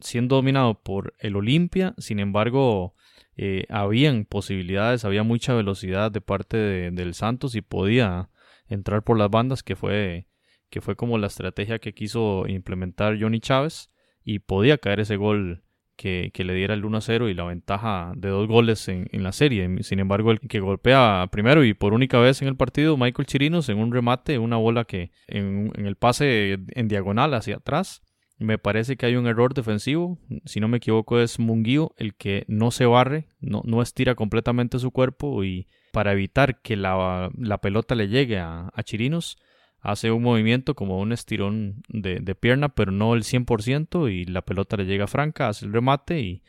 siendo 0.00 0.36
dominado 0.36 0.82
por 0.82 1.14
el 1.18 1.36
Olimpia, 1.36 1.94
sin 1.98 2.18
embargo, 2.18 2.94
eh, 3.36 3.66
habían 3.68 4.24
posibilidades, 4.24 5.04
había 5.04 5.22
mucha 5.22 5.54
velocidad 5.54 6.10
de 6.10 6.20
parte 6.20 6.56
del 6.56 7.14
Santos 7.14 7.54
y 7.54 7.60
podía 7.60 8.30
entrar 8.68 9.02
por 9.02 9.18
las 9.18 9.30
bandas, 9.30 9.62
que 9.62 9.76
fue, 9.76 10.28
que 10.70 10.80
fue 10.80 10.96
como 10.96 11.18
la 11.18 11.26
estrategia 11.26 11.78
que 11.78 11.94
quiso 11.94 12.46
implementar 12.46 13.18
Johnny 13.20 13.40
Chávez 13.40 13.90
y 14.24 14.40
podía 14.40 14.78
caer 14.78 15.00
ese 15.00 15.16
gol 15.16 15.62
que, 15.96 16.30
le 16.36 16.54
diera 16.54 16.74
el 16.74 16.84
1-0 16.84 17.30
y 17.30 17.34
la 17.34 17.44
ventaja 17.44 18.12
de 18.16 18.28
dos 18.28 18.46
goles 18.46 18.88
en, 18.88 19.08
la 19.12 19.32
serie. 19.32 19.82
Sin 19.82 19.98
embargo, 19.98 20.30
el 20.30 20.40
que 20.40 20.60
golpea 20.60 21.26
primero 21.30 21.64
y 21.64 21.74
por 21.74 21.94
única 21.94 22.18
vez 22.18 22.42
en 22.42 22.48
el 22.48 22.56
partido, 22.56 22.96
Michael 22.96 23.26
Chirinos, 23.26 23.68
en 23.68 23.78
un 23.78 23.92
remate, 23.92 24.38
una 24.38 24.56
bola 24.56 24.84
que 24.84 25.10
en, 25.26 25.72
el 25.76 25.96
pase 25.96 26.58
en 26.68 26.88
diagonal 26.88 27.34
hacia 27.34 27.56
atrás, 27.56 28.02
me 28.38 28.58
parece 28.58 28.96
que 28.96 29.06
hay 29.06 29.16
un 29.16 29.26
error 29.26 29.54
defensivo. 29.54 30.18
Si 30.44 30.60
no 30.60 30.68
me 30.68 30.76
equivoco, 30.76 31.18
es 31.18 31.38
Munguío 31.38 31.94
el 31.96 32.14
que 32.14 32.44
no 32.48 32.70
se 32.70 32.84
barre, 32.84 33.28
no, 33.40 33.62
no 33.64 33.80
estira 33.80 34.14
completamente 34.14 34.78
su 34.78 34.90
cuerpo 34.90 35.42
y 35.42 35.66
para 35.96 36.12
evitar 36.12 36.60
que 36.60 36.76
la, 36.76 37.30
pelota 37.62 37.94
le 37.94 38.08
llegue 38.08 38.38
a, 38.38 38.70
Chirinos, 38.84 39.38
hace 39.86 40.10
un 40.10 40.22
movimiento 40.22 40.74
como 40.74 40.98
un 40.98 41.12
estirón 41.12 41.82
de, 41.88 42.34
pierna, 42.34 42.68
pero 42.70 42.90
no 42.90 43.14
el 43.14 43.22
100%, 43.22 44.12
y 44.12 44.24
la 44.24 44.42
pelota 44.42 44.76
le 44.76 44.84
llega 44.84 45.06
franca, 45.06 45.48
hace 45.48 45.64
el 45.64 45.72
remate 45.72 46.20
y 46.20 46.42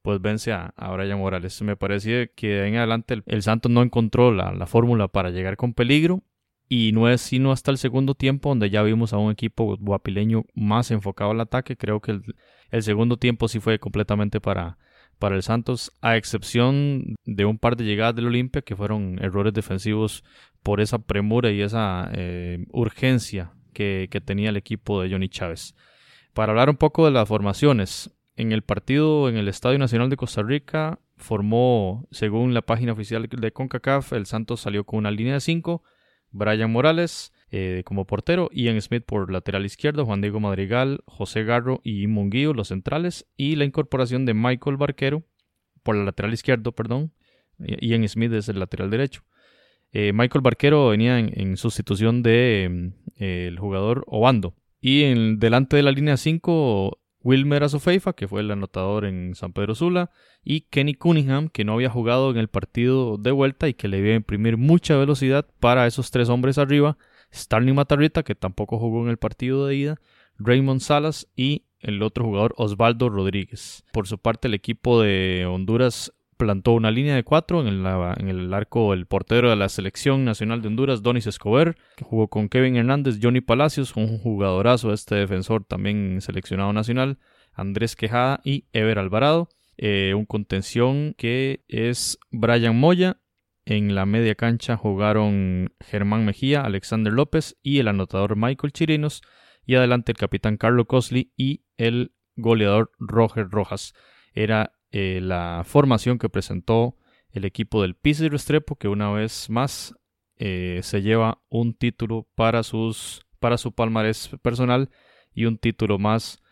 pues 0.00 0.20
vence 0.20 0.52
a, 0.52 0.72
Brian 0.92 1.18
Morales. 1.18 1.60
Me 1.62 1.76
parece 1.76 2.30
que 2.36 2.66
en 2.66 2.76
adelante 2.76 3.22
el, 3.26 3.42
Santos 3.42 3.72
no 3.72 3.82
encontró 3.82 4.32
la, 4.32 4.66
fórmula 4.66 5.08
para 5.08 5.30
llegar 5.30 5.56
con 5.56 5.74
peligro. 5.74 6.22
Y 6.66 6.92
no 6.92 7.10
es 7.10 7.20
sino 7.20 7.52
hasta 7.52 7.70
el 7.70 7.78
segundo 7.78 8.14
tiempo 8.14 8.48
donde 8.48 8.70
ya 8.70 8.82
vimos 8.82 9.12
a 9.12 9.18
un 9.18 9.30
equipo 9.30 9.76
guapileño 9.76 10.44
más 10.54 10.90
enfocado 10.90 11.32
al 11.32 11.40
ataque. 11.40 11.76
Creo 11.76 12.00
que 12.00 12.20
el 12.70 12.82
segundo 12.82 13.18
tiempo 13.18 13.48
sí 13.48 13.60
fue 13.60 13.78
completamente 13.78 14.40
para, 14.40 14.78
para 15.18 15.36
el 15.36 15.42
Santos, 15.42 15.92
a 16.00 16.16
excepción 16.16 17.16
de 17.24 17.44
un 17.44 17.58
par 17.58 17.76
de 17.76 17.84
llegadas 17.84 18.14
del 18.14 18.26
Olimpia 18.26 18.62
que 18.62 18.76
fueron 18.76 19.18
errores 19.22 19.52
defensivos 19.52 20.24
por 20.62 20.80
esa 20.80 20.98
premura 20.98 21.50
y 21.50 21.60
esa 21.60 22.10
eh, 22.12 22.64
urgencia 22.72 23.52
que, 23.74 24.08
tenía 24.24 24.48
el 24.48 24.56
equipo 24.56 25.02
de 25.02 25.10
Johnny 25.10 25.28
Chávez. 25.28 25.74
Para 26.32 26.52
hablar 26.52 26.70
un 26.70 26.76
poco 26.76 27.04
de 27.04 27.10
las 27.10 27.28
formaciones, 27.28 28.10
en 28.36 28.52
el 28.52 28.62
partido 28.62 29.28
en 29.28 29.36
el 29.36 29.48
Estadio 29.48 29.78
Nacional 29.78 30.08
de 30.08 30.16
Costa 30.16 30.42
Rica 30.42 30.98
formó, 31.16 32.08
según 32.10 32.54
la 32.54 32.62
página 32.62 32.92
oficial 32.92 33.28
de 33.28 33.52
CONCACAF, 33.52 34.14
el 34.14 34.26
Santos 34.26 34.62
salió 34.62 34.84
con 34.84 35.00
una 35.00 35.10
línea 35.10 35.34
de 35.34 35.40
5, 35.40 35.82
Brian 36.30 36.72
Morales, 36.72 37.32
eh, 37.56 37.84
como 37.84 38.04
portero, 38.04 38.50
Ian 38.52 38.82
Smith 38.82 39.04
por 39.06 39.30
lateral 39.30 39.64
izquierdo, 39.64 40.04
Juan 40.04 40.20
Diego 40.20 40.40
Madrigal, 40.40 41.02
José 41.06 41.44
Garro 41.44 41.80
y 41.84 42.08
Munguío 42.08 42.52
los 42.52 42.66
centrales 42.66 43.28
y 43.36 43.54
la 43.54 43.64
incorporación 43.64 44.26
de 44.26 44.34
Michael 44.34 44.76
Barquero 44.76 45.22
por 45.84 45.94
el 45.94 46.04
lateral 46.04 46.32
izquierdo, 46.32 46.72
perdón, 46.72 47.12
Ian 47.60 48.08
Smith 48.08 48.32
es 48.32 48.48
el 48.48 48.58
lateral 48.58 48.90
derecho. 48.90 49.22
Eh, 49.92 50.12
Michael 50.12 50.42
Barquero 50.42 50.88
venía 50.88 51.20
en, 51.20 51.56
sustitución 51.56 52.24
de 52.24 52.92
mm, 53.18 53.22
el 53.22 53.56
jugador 53.60 54.02
Obando. 54.08 54.56
Y 54.80 55.04
en, 55.04 55.38
delante 55.38 55.76
de 55.76 55.84
la 55.84 55.92
línea 55.92 56.16
5, 56.16 56.98
Wilmer 57.20 57.62
Azofeifa, 57.62 58.14
que 58.14 58.26
fue 58.26 58.40
el 58.40 58.50
anotador 58.50 59.04
en 59.04 59.36
San 59.36 59.52
Pedro 59.52 59.76
Sula, 59.76 60.10
y 60.42 60.62
Kenny 60.62 60.94
Cunningham, 60.94 61.50
que 61.50 61.64
no 61.64 61.74
había 61.74 61.88
jugado 61.88 62.32
en 62.32 62.38
el 62.38 62.48
partido 62.48 63.16
de 63.16 63.30
vuelta 63.30 63.68
y 63.68 63.74
que 63.74 63.86
le 63.86 64.00
iba 64.00 64.08
a 64.08 64.16
imprimir 64.16 64.56
mucha 64.56 64.96
velocidad 64.96 65.46
para 65.60 65.86
esos 65.86 66.10
tres 66.10 66.28
hombres 66.28 66.58
arriba 66.58 66.98
Starling 67.34 67.74
Matarrita, 67.74 68.22
que 68.22 68.34
tampoco 68.34 68.78
jugó 68.78 69.02
en 69.02 69.10
el 69.10 69.18
partido 69.18 69.66
de 69.66 69.74
ida, 69.74 69.96
Raymond 70.38 70.80
Salas 70.80 71.28
y 71.36 71.64
el 71.80 72.02
otro 72.02 72.24
jugador 72.24 72.54
Osvaldo 72.56 73.08
Rodríguez. 73.08 73.84
Por 73.92 74.06
su 74.06 74.18
parte, 74.18 74.48
el 74.48 74.54
equipo 74.54 75.02
de 75.02 75.46
Honduras 75.46 76.12
plantó 76.36 76.72
una 76.72 76.90
línea 76.90 77.14
de 77.14 77.22
cuatro 77.22 77.60
en 77.60 77.68
el, 77.68 77.86
en 78.18 78.28
el 78.28 78.52
arco 78.52 78.92
el 78.92 79.06
portero 79.06 79.50
de 79.50 79.56
la 79.56 79.68
selección 79.68 80.24
nacional 80.24 80.62
de 80.62 80.68
Honduras, 80.68 81.02
Donis 81.02 81.26
Escobar, 81.26 81.76
que 81.96 82.04
jugó 82.04 82.28
con 82.28 82.48
Kevin 82.48 82.76
Hernández, 82.76 83.18
Johnny 83.22 83.40
Palacios, 83.40 83.96
un 83.96 84.18
jugadorazo 84.18 84.92
este 84.92 85.14
defensor 85.14 85.64
también 85.64 86.20
seleccionado 86.20 86.72
nacional, 86.72 87.18
Andrés 87.52 87.96
Quejada 87.96 88.40
y 88.44 88.64
Ever 88.72 88.98
Alvarado. 88.98 89.48
Eh, 89.76 90.14
un 90.14 90.24
contención 90.24 91.14
que 91.18 91.64
es 91.66 92.18
Brian 92.30 92.78
Moya 92.78 93.18
en 93.66 93.94
la 93.94 94.06
media 94.06 94.34
cancha 94.34 94.76
jugaron 94.76 95.72
Germán 95.80 96.24
Mejía, 96.24 96.62
Alexander 96.62 97.12
López 97.12 97.56
y 97.62 97.78
el 97.78 97.88
anotador 97.88 98.36
Michael 98.36 98.72
Chirinos. 98.72 99.22
y 99.66 99.76
adelante 99.76 100.12
el 100.12 100.18
capitán 100.18 100.58
Carlo 100.58 100.86
Cosley 100.86 101.32
y 101.38 101.64
el 101.78 102.12
goleador 102.36 102.92
Roger 102.98 103.48
Rojas. 103.48 103.94
Era 104.34 104.74
eh, 104.90 105.20
la 105.22 105.62
formación 105.64 106.18
que 106.18 106.28
presentó 106.28 106.98
el 107.30 107.46
equipo 107.46 107.80
del 107.80 107.96
y 108.04 108.28
Restrepo 108.28 108.76
que 108.76 108.88
una 108.88 109.10
vez 109.10 109.48
más 109.48 109.94
eh, 110.36 110.80
se 110.82 111.00
lleva 111.00 111.42
un 111.48 111.74
título 111.74 112.28
para, 112.34 112.62
sus, 112.62 113.26
para 113.40 113.56
su 113.56 113.72
palmarés 113.72 114.30
personal 114.42 114.90
y 115.32 115.46
un 115.46 115.58
título 115.58 115.98
más 115.98 116.42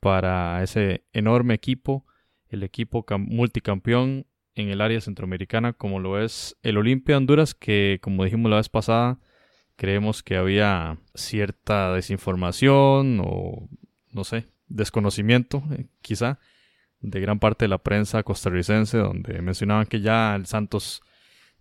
para 0.00 0.62
ese 0.62 1.04
enorme 1.12 1.54
equipo, 1.54 2.04
el 2.48 2.62
equipo 2.62 3.04
multicampeón 3.18 4.26
en 4.56 4.70
el 4.70 4.80
área 4.80 5.00
centroamericana 5.00 5.72
como 5.74 6.00
lo 6.00 6.20
es 6.20 6.56
el 6.62 6.78
Olimpia 6.78 7.16
Honduras 7.16 7.54
que 7.54 8.00
como 8.02 8.24
dijimos 8.24 8.50
la 8.50 8.56
vez 8.56 8.68
pasada 8.68 9.18
creemos 9.76 10.22
que 10.22 10.36
había 10.36 10.98
cierta 11.14 11.92
desinformación 11.92 13.20
o 13.22 13.68
no 14.12 14.24
sé, 14.24 14.48
desconocimiento 14.68 15.62
eh, 15.72 15.86
quizá 16.00 16.40
de 17.00 17.20
gran 17.20 17.38
parte 17.38 17.66
de 17.66 17.68
la 17.68 17.78
prensa 17.78 18.22
costarricense 18.22 18.98
donde 18.98 19.40
mencionaban 19.42 19.86
que 19.86 20.00
ya 20.00 20.34
el 20.34 20.46
Santos 20.46 21.02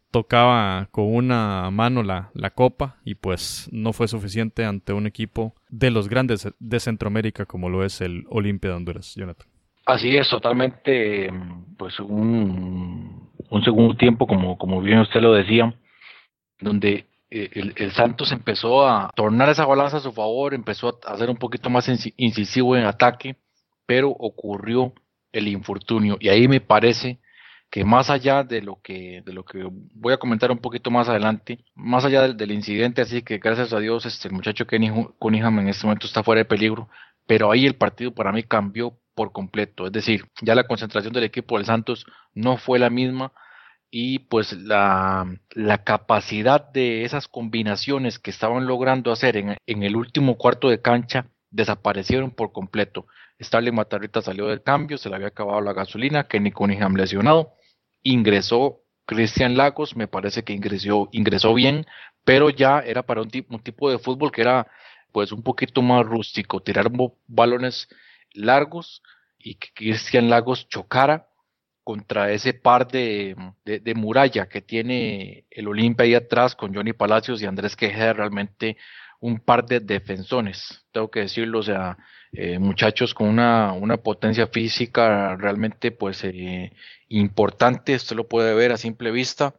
tocaba 0.09 0.87
con 0.91 1.13
una 1.13 1.69
mano 1.71 2.01
la, 2.01 2.31
la, 2.33 2.51
copa 2.51 3.01
y 3.03 3.15
pues 3.15 3.67
no 3.73 3.91
fue 3.91 4.07
suficiente 4.07 4.63
ante 4.63 4.93
un 4.93 5.07
equipo 5.07 5.53
de 5.69 5.91
los 5.91 6.07
grandes 6.07 6.47
de 6.57 6.79
Centroamérica 6.79 7.45
como 7.45 7.67
lo 7.67 7.83
es 7.83 7.99
el 7.99 8.23
Olimpia 8.29 8.71
de 8.71 8.77
Honduras, 8.77 9.13
Jonathan. 9.15 9.54
Así 9.85 10.17
es, 10.17 10.27
totalmente, 10.29 11.31
pues 11.77 11.99
un, 11.99 13.29
un 13.49 13.63
segundo 13.63 13.95
tiempo, 13.95 14.25
como, 14.25 14.57
como 14.57 14.81
bien 14.81 14.99
usted 14.99 15.21
lo 15.21 15.33
decía, 15.33 15.73
donde 16.59 17.05
eh, 17.29 17.49
el, 17.75 17.91
Santos 17.91 18.31
empezó 18.31 18.87
a 18.87 19.11
tornar 19.15 19.49
esa 19.49 19.65
balanza 19.65 19.97
a 19.97 20.01
su 20.01 20.11
favor, 20.11 20.53
empezó 20.53 20.99
a 21.05 21.13
hacer 21.13 21.29
un 21.29 21.37
poquito 21.37 21.69
más 21.69 21.87
incisivo 22.17 22.75
en 22.75 22.85
ataque, 22.85 23.35
pero 23.85 24.09
ocurrió 24.09 24.93
el 25.31 25.47
infortunio. 25.47 26.17
Y 26.19 26.29
ahí 26.29 26.47
me 26.47 26.61
parece 26.61 27.19
que 27.69 27.83
más 27.83 28.09
allá 28.09 28.43
de 28.43 28.61
lo 28.61 28.79
que, 28.81 29.21
de 29.25 29.33
lo 29.33 29.43
que 29.43 29.67
voy 29.93 30.13
a 30.13 30.17
comentar 30.17 30.51
un 30.51 30.59
poquito 30.59 30.91
más 30.91 31.09
adelante, 31.09 31.59
más 31.75 32.05
allá 32.05 32.27
del, 32.29 32.51
incidente, 32.51 33.01
así 33.01 33.21
que 33.21 33.37
gracias 33.37 33.73
a 33.73 33.79
Dios 33.79 34.05
este, 34.05 34.29
el 34.29 34.33
muchacho 34.33 34.65
Kenny 34.65 34.89
Cunningham 35.19 35.59
en 35.59 35.69
este 35.69 35.85
momento 35.85 36.07
está 36.07 36.23
fuera 36.23 36.39
de 36.39 36.45
peligro, 36.45 36.89
pero 37.27 37.51
ahí 37.51 37.65
el 37.65 37.75
partido 37.75 38.13
para 38.13 38.31
mí 38.31 38.43
cambió 38.43 38.97
por 39.15 39.31
completo, 39.31 39.87
es 39.87 39.93
decir, 39.93 40.25
ya 40.41 40.53
la 40.55 40.67
concentración 40.67 41.13
del 41.13 41.23
equipo 41.23 41.57
del 41.57 41.65
Santos 41.65 42.05
no 42.33 42.57
fue 42.57 42.79
la 42.79 42.89
misma 42.89 43.31
y 43.89 44.19
pues 44.19 44.51
la, 44.53 45.25
la 45.51 45.83
capacidad 45.83 46.69
de 46.69 47.05
esas 47.05 47.27
combinaciones 47.29 48.19
que 48.19 48.29
estaban 48.29 48.67
logrando 48.67 49.11
hacer 49.11 49.37
en, 49.37 49.57
en 49.65 49.83
el 49.83 49.95
último 49.95 50.37
cuarto 50.37 50.69
de 50.69 50.81
cancha 50.81 51.27
desaparecieron 51.49 52.31
por 52.31 52.51
completo. 52.51 53.07
Starling 53.41 53.75
Matarrita 53.75 54.21
salió 54.21 54.47
del 54.47 54.63
cambio, 54.63 54.97
se 54.97 55.09
le 55.09 55.15
había 55.15 55.27
acabado 55.27 55.61
la 55.61 55.73
gasolina, 55.73 56.27
Kenny 56.27 56.51
Cunningham 56.51 56.95
lesionado, 56.95 57.53
ingresó 58.03 58.81
Cristian 59.05 59.55
Lagos, 59.55 59.95
me 59.95 60.07
parece 60.07 60.43
que 60.43 60.53
ingresó, 60.53 61.09
ingresó 61.11 61.53
bien, 61.53 61.85
pero 62.25 62.49
ya 62.49 62.79
era 62.79 63.03
para 63.03 63.21
un, 63.21 63.31
un 63.49 63.59
tipo 63.59 63.89
de 63.89 63.99
fútbol 63.99 64.31
que 64.31 64.41
era 64.41 64.67
pues 65.11 65.31
un 65.31 65.43
poquito 65.43 65.81
más 65.81 66.05
rústico, 66.05 66.61
tirar 66.61 66.91
balones 67.27 67.87
largos 68.35 69.01
y 69.37 69.55
que 69.55 69.69
Cristian 69.73 70.29
Lagos 70.29 70.67
chocara 70.69 71.27
contra 71.83 72.31
ese 72.31 72.53
par 72.53 72.87
de, 72.87 73.35
de, 73.63 73.93
muralla 73.93 74.49
que 74.49 74.61
tiene 74.61 75.45
el 75.51 75.67
Olimpia 75.67 76.05
ahí 76.05 76.15
atrás 76.15 76.55
con 76.55 76.73
Johnny 76.73 76.93
Palacios 76.93 77.41
y 77.41 77.45
Andrés 77.45 77.75
Quejeda, 77.75 78.13
realmente 78.13 78.77
un 79.19 79.39
par 79.39 79.65
de 79.65 79.79
defensones, 79.79 80.83
tengo 80.91 81.11
que 81.11 81.21
decirlo, 81.21 81.59
o 81.59 81.63
sea, 81.63 81.97
eh, 82.31 82.57
muchachos 82.59 83.13
con 83.13 83.27
una, 83.27 83.71
una, 83.73 83.97
potencia 83.97 84.47
física 84.47 85.35
realmente 85.35 85.91
pues 85.91 86.23
eh, 86.23 86.71
importante, 87.07 87.93
esto 87.93 88.15
lo 88.15 88.27
puede 88.27 88.53
ver 88.55 88.71
a 88.71 88.77
simple 88.77 89.11
vista 89.11 89.55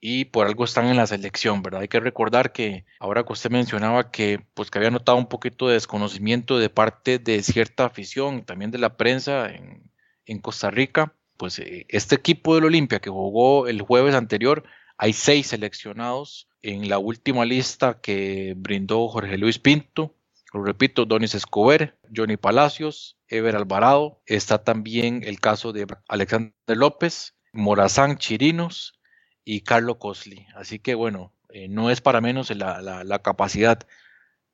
y 0.00 0.26
por 0.26 0.46
algo 0.46 0.64
están 0.64 0.86
en 0.86 0.96
la 0.96 1.06
selección, 1.06 1.62
¿verdad? 1.62 1.80
Hay 1.80 1.88
que 1.88 2.00
recordar 2.00 2.52
que 2.52 2.84
ahora 3.00 3.24
que 3.24 3.32
usted 3.32 3.50
mencionaba 3.50 4.10
que 4.10 4.44
pues 4.54 4.70
que 4.70 4.78
había 4.78 4.90
notado 4.90 5.18
un 5.18 5.28
poquito 5.28 5.68
de 5.68 5.74
desconocimiento 5.74 6.58
de 6.58 6.70
parte 6.70 7.18
de 7.18 7.42
cierta 7.42 7.86
afición, 7.86 8.44
también 8.44 8.70
de 8.70 8.78
la 8.78 8.96
prensa 8.96 9.50
en, 9.52 9.90
en 10.26 10.38
Costa 10.40 10.70
Rica, 10.70 11.14
pues 11.36 11.58
eh, 11.58 11.86
este 11.88 12.14
equipo 12.14 12.54
del 12.54 12.64
Olimpia 12.64 13.00
que 13.00 13.10
jugó 13.10 13.66
el 13.66 13.82
jueves 13.82 14.14
anterior, 14.14 14.64
hay 14.98 15.12
seis 15.12 15.48
seleccionados 15.48 16.48
en 16.62 16.88
la 16.88 16.98
última 16.98 17.44
lista 17.44 18.00
que 18.00 18.54
brindó 18.56 19.08
Jorge 19.08 19.38
Luis 19.38 19.58
Pinto, 19.58 20.14
lo 20.52 20.62
repito, 20.62 21.04
Donis 21.04 21.34
Escobar, 21.34 21.96
Johnny 22.14 22.36
Palacios, 22.36 23.16
Ever 23.28 23.54
Alvarado, 23.54 24.22
está 24.26 24.64
también 24.64 25.22
el 25.24 25.40
caso 25.40 25.72
de 25.72 25.86
Alexander 26.08 26.52
López, 26.66 27.34
Morazán 27.52 28.18
Chirinos 28.18 28.97
y 29.50 29.62
Carlos 29.62 29.96
Cosli. 29.96 30.46
Así 30.54 30.78
que 30.78 30.94
bueno, 30.94 31.32
eh, 31.48 31.68
no 31.68 31.90
es 31.90 32.02
para 32.02 32.20
menos 32.20 32.54
la, 32.54 32.82
la, 32.82 33.18
capacidad. 33.20 33.78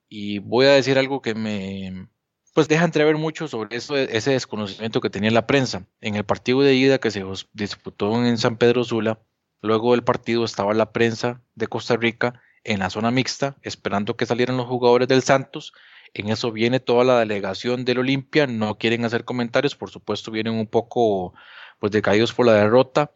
Y 0.08 0.38
voy 0.38 0.66
a 0.66 0.70
decir 0.70 0.98
algo 0.98 1.20
que 1.20 1.34
me 1.34 2.06
pues 2.54 2.68
deja 2.68 2.84
entrever 2.84 3.16
mucho 3.16 3.48
sobre 3.48 3.76
eso, 3.76 3.96
ese 3.96 4.30
desconocimiento 4.30 5.00
que 5.00 5.10
tenía 5.10 5.32
la 5.32 5.48
prensa. 5.48 5.88
En 6.00 6.14
el 6.14 6.22
partido 6.22 6.60
de 6.60 6.74
ida 6.74 6.98
que 6.98 7.10
se 7.10 7.24
disputó 7.52 8.24
en 8.24 8.38
San 8.38 8.56
Pedro 8.56 8.84
Sula, 8.84 9.18
luego 9.60 9.90
del 9.90 10.04
partido 10.04 10.44
estaba 10.44 10.72
la 10.74 10.92
prensa 10.92 11.42
de 11.56 11.66
Costa 11.66 11.96
Rica 11.96 12.40
en 12.62 12.78
la 12.78 12.88
zona 12.88 13.10
mixta, 13.10 13.56
esperando 13.62 14.16
que 14.16 14.26
salieran 14.26 14.56
los 14.56 14.68
jugadores 14.68 15.08
del 15.08 15.22
Santos. 15.22 15.72
En 16.12 16.28
eso 16.28 16.52
viene 16.52 16.78
toda 16.78 17.02
la 17.02 17.18
delegación 17.18 17.84
del 17.84 17.98
Olimpia, 17.98 18.46
no 18.46 18.78
quieren 18.78 19.04
hacer 19.04 19.24
comentarios, 19.24 19.74
por 19.74 19.90
supuesto 19.90 20.30
vienen 20.30 20.54
un 20.54 20.68
poco 20.68 21.34
pues 21.80 21.90
decaídos 21.90 22.32
por 22.32 22.46
la 22.46 22.52
derrota. 22.52 23.10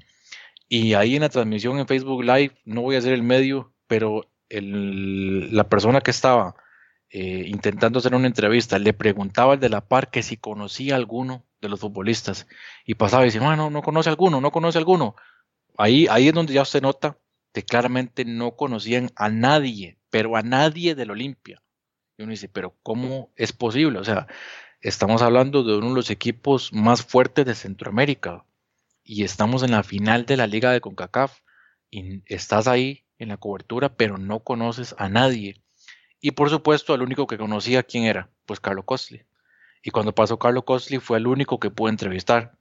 Y 0.69 0.95
ahí 0.95 1.17
en 1.17 1.23
la 1.23 1.29
transmisión 1.29 1.79
en 1.79 1.87
Facebook 1.87 2.23
Live, 2.23 2.53
no 2.65 2.83
voy 2.83 2.97
a 2.97 2.99
hacer 2.99 3.13
el 3.13 3.23
medio, 3.23 3.73
pero 3.87 4.31
el, 4.49 5.55
la 5.55 5.69
persona 5.69 6.01
que 6.01 6.11
estaba 6.11 6.55
eh, 7.11 7.45
intentando 7.47 7.99
hacer 7.99 8.15
una 8.15 8.27
entrevista 8.27 8.79
le 8.79 8.93
preguntaba 8.93 9.55
al 9.55 9.61
de 9.61 9.71
la 9.71 9.89
par 9.89 10.11
que 10.11 10.23
si 10.23 10.37
conocía 10.37 10.95
a 10.95 10.99
alguno 10.99 11.45
de 11.61 11.69
los 11.69 11.81
futbolistas 11.81 12.47
y 12.85 12.95
pasaba 12.95 13.23
y 13.23 13.27
decía, 13.27 13.41
no, 13.41 13.57
no, 13.57 13.71
no 13.71 13.83
conoce 13.83 14.11
a 14.11 14.13
alguno, 14.13 14.41
no 14.41 14.53
conoce 14.53 14.79
a 14.79 14.81
alguno. 14.81 15.17
Ahí, 15.77 16.07
ahí 16.11 16.29
es 16.29 16.35
donde 16.35 16.53
ya 16.53 16.65
se 16.65 16.81
nota 16.81 17.19
claramente 17.63 18.25
no 18.25 18.57
conocían 18.57 19.11
a 19.17 19.29
nadie, 19.29 19.99
pero 20.11 20.37
a 20.37 20.43
nadie 20.43 20.95
del 20.95 21.11
Olimpia. 21.11 21.63
Y 22.17 22.23
uno 22.23 22.31
dice, 22.31 22.49
pero 22.49 22.77
¿cómo 22.83 23.31
es 23.37 23.53
posible? 23.53 23.99
O 23.99 24.05
sea, 24.05 24.27
estamos 24.81 25.23
hablando 25.23 25.63
de 25.63 25.77
uno 25.77 25.89
de 25.89 25.95
los 25.95 26.11
equipos 26.11 26.73
más 26.73 27.05
fuertes 27.05 27.47
de 27.47 27.55
Centroamérica 27.55 28.45
y 29.09 29.25
estamos 29.25 29.63
en 29.63 29.71
la 29.71 29.83
final 29.83 30.27
de 30.27 30.37
la 30.37 30.47
liga 30.47 30.71
de 30.71 30.83
CONCACAF 30.83 31.41
y 31.91 32.23
estás 32.27 32.69
ahí 32.69 33.07
en 33.19 33.31
la 33.31 33.39
cobertura, 33.39 33.97
pero 33.97 34.19
no 34.19 34.41
conoces 34.41 34.95
a 34.99 35.09
nadie. 35.09 35.63
Y 36.21 36.33
por 36.33 36.51
supuesto, 36.51 36.95
el 36.95 37.01
único 37.01 37.27
que 37.27 37.39
conocía 37.39 37.83
quién 37.83 38.05
era, 38.05 38.29
pues 38.45 38.61
Carlos 38.61 38.85
Costly. 38.85 39.25
Y 39.83 39.91
cuando 39.91 40.15
pasó 40.15 40.39
Carlos 40.39 40.65
Costly 40.65 40.99
fue 40.99 41.17
el 41.17 41.27
único 41.27 41.59
que 41.59 41.71
pude 41.71 41.91
entrevistar. 41.91 42.59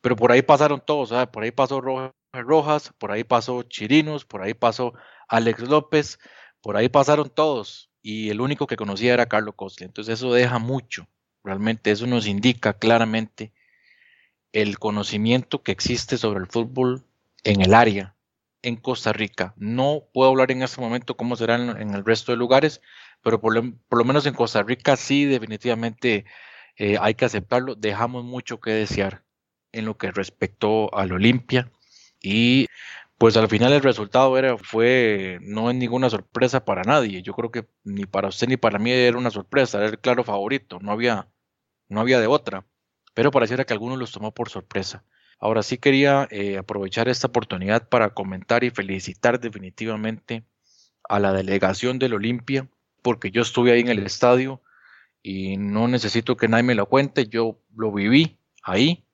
Pero 0.00 0.16
por 0.16 0.32
ahí 0.32 0.40
pasaron 0.40 0.82
todos, 0.84 1.12
por 1.28 1.42
ahí 1.42 1.50
pasó 1.50 1.82
Roja 1.82 2.14
Rojas, 2.32 2.94
por 2.96 3.12
ahí 3.12 3.22
pasó 3.22 3.62
Chirinos, 3.62 4.24
por 4.24 4.40
ahí 4.40 4.54
pasó 4.54 4.94
Alex 5.28 5.60
López, 5.60 6.18
por 6.62 6.78
ahí 6.78 6.88
pasaron 6.88 7.28
todos 7.28 7.90
y 8.00 8.30
el 8.30 8.40
único 8.40 8.66
que 8.66 8.76
conocía 8.76 9.12
era 9.12 9.26
Carlos 9.26 9.56
Costle. 9.56 9.84
Entonces 9.84 10.14
eso 10.14 10.32
deja 10.32 10.58
mucho, 10.58 11.06
realmente 11.44 11.90
eso 11.90 12.06
nos 12.06 12.26
indica 12.26 12.72
claramente 12.72 13.52
el 14.52 14.78
conocimiento 14.78 15.62
que 15.62 15.72
existe 15.72 16.18
sobre 16.18 16.40
el 16.40 16.46
fútbol 16.46 17.04
en 17.44 17.60
el 17.62 17.74
área, 17.74 18.14
en 18.62 18.76
Costa 18.76 19.12
Rica. 19.12 19.54
No 19.56 20.04
puedo 20.12 20.30
hablar 20.30 20.50
en 20.50 20.62
este 20.62 20.80
momento 20.80 21.16
cómo 21.16 21.36
será 21.36 21.56
en, 21.56 21.94
el 21.94 22.04
resto 22.04 22.32
de 22.32 22.38
lugares, 22.38 22.80
pero 23.22 23.40
por 23.40 23.54
lo, 23.54 24.04
menos 24.04 24.26
en 24.26 24.34
Costa 24.34 24.62
Rica 24.62 24.96
sí 24.96 25.24
definitivamente 25.24 26.24
eh, 26.76 26.96
hay 27.00 27.14
que 27.14 27.24
aceptarlo. 27.24 27.74
Dejamos 27.74 28.24
mucho 28.24 28.60
que 28.60 28.70
desear 28.70 29.24
en 29.72 29.86
lo 29.86 29.96
que 29.96 30.10
respectó 30.10 30.94
al 30.94 31.12
Olimpia 31.12 31.70
y 32.20 32.66
pues 33.18 33.36
al 33.36 33.48
final 33.48 33.72
el 33.72 33.82
resultado 33.82 34.36
era, 34.36 34.58
fue, 34.58 35.38
no 35.42 35.70
es 35.70 35.76
ninguna 35.76 36.10
sorpresa 36.10 36.64
para 36.64 36.82
nadie. 36.82 37.22
Yo 37.22 37.34
creo 37.34 37.50
que 37.50 37.66
ni 37.84 38.04
para 38.04 38.28
usted 38.28 38.48
ni 38.48 38.56
para 38.56 38.78
mí 38.78 38.90
era 38.90 39.16
una 39.16 39.30
sorpresa, 39.30 39.78
era 39.78 39.86
el 39.88 39.98
claro 40.00 40.24
favorito, 40.24 40.78
no 40.80 40.92
había, 40.92 41.28
no 41.88 42.00
había 42.00 42.20
de 42.20 42.26
otra. 42.26 42.66
Pero 43.14 43.30
pareciera 43.30 43.64
que 43.64 43.72
algunos 43.72 43.98
los 43.98 44.12
tomó 44.12 44.32
por 44.32 44.48
sorpresa. 44.48 45.04
Ahora 45.38 45.62
sí 45.62 45.78
quería 45.78 46.28
eh, 46.30 46.56
aprovechar 46.58 47.08
esta 47.08 47.26
oportunidad 47.26 47.88
para 47.88 48.10
comentar 48.10 48.64
y 48.64 48.70
felicitar 48.70 49.40
definitivamente 49.40 50.44
a 51.08 51.18
la 51.18 51.32
delegación 51.32 51.98
del 51.98 52.14
Olimpia, 52.14 52.68
porque 53.02 53.30
yo 53.30 53.42
estuve 53.42 53.72
ahí 53.72 53.80
en 53.80 53.88
el 53.88 54.06
estadio 54.06 54.62
y 55.22 55.56
no 55.56 55.88
necesito 55.88 56.36
que 56.36 56.48
nadie 56.48 56.62
me 56.62 56.74
lo 56.74 56.86
cuente, 56.86 57.26
yo 57.26 57.58
lo 57.76 57.92
viví 57.92 58.38
ahí 58.62 59.04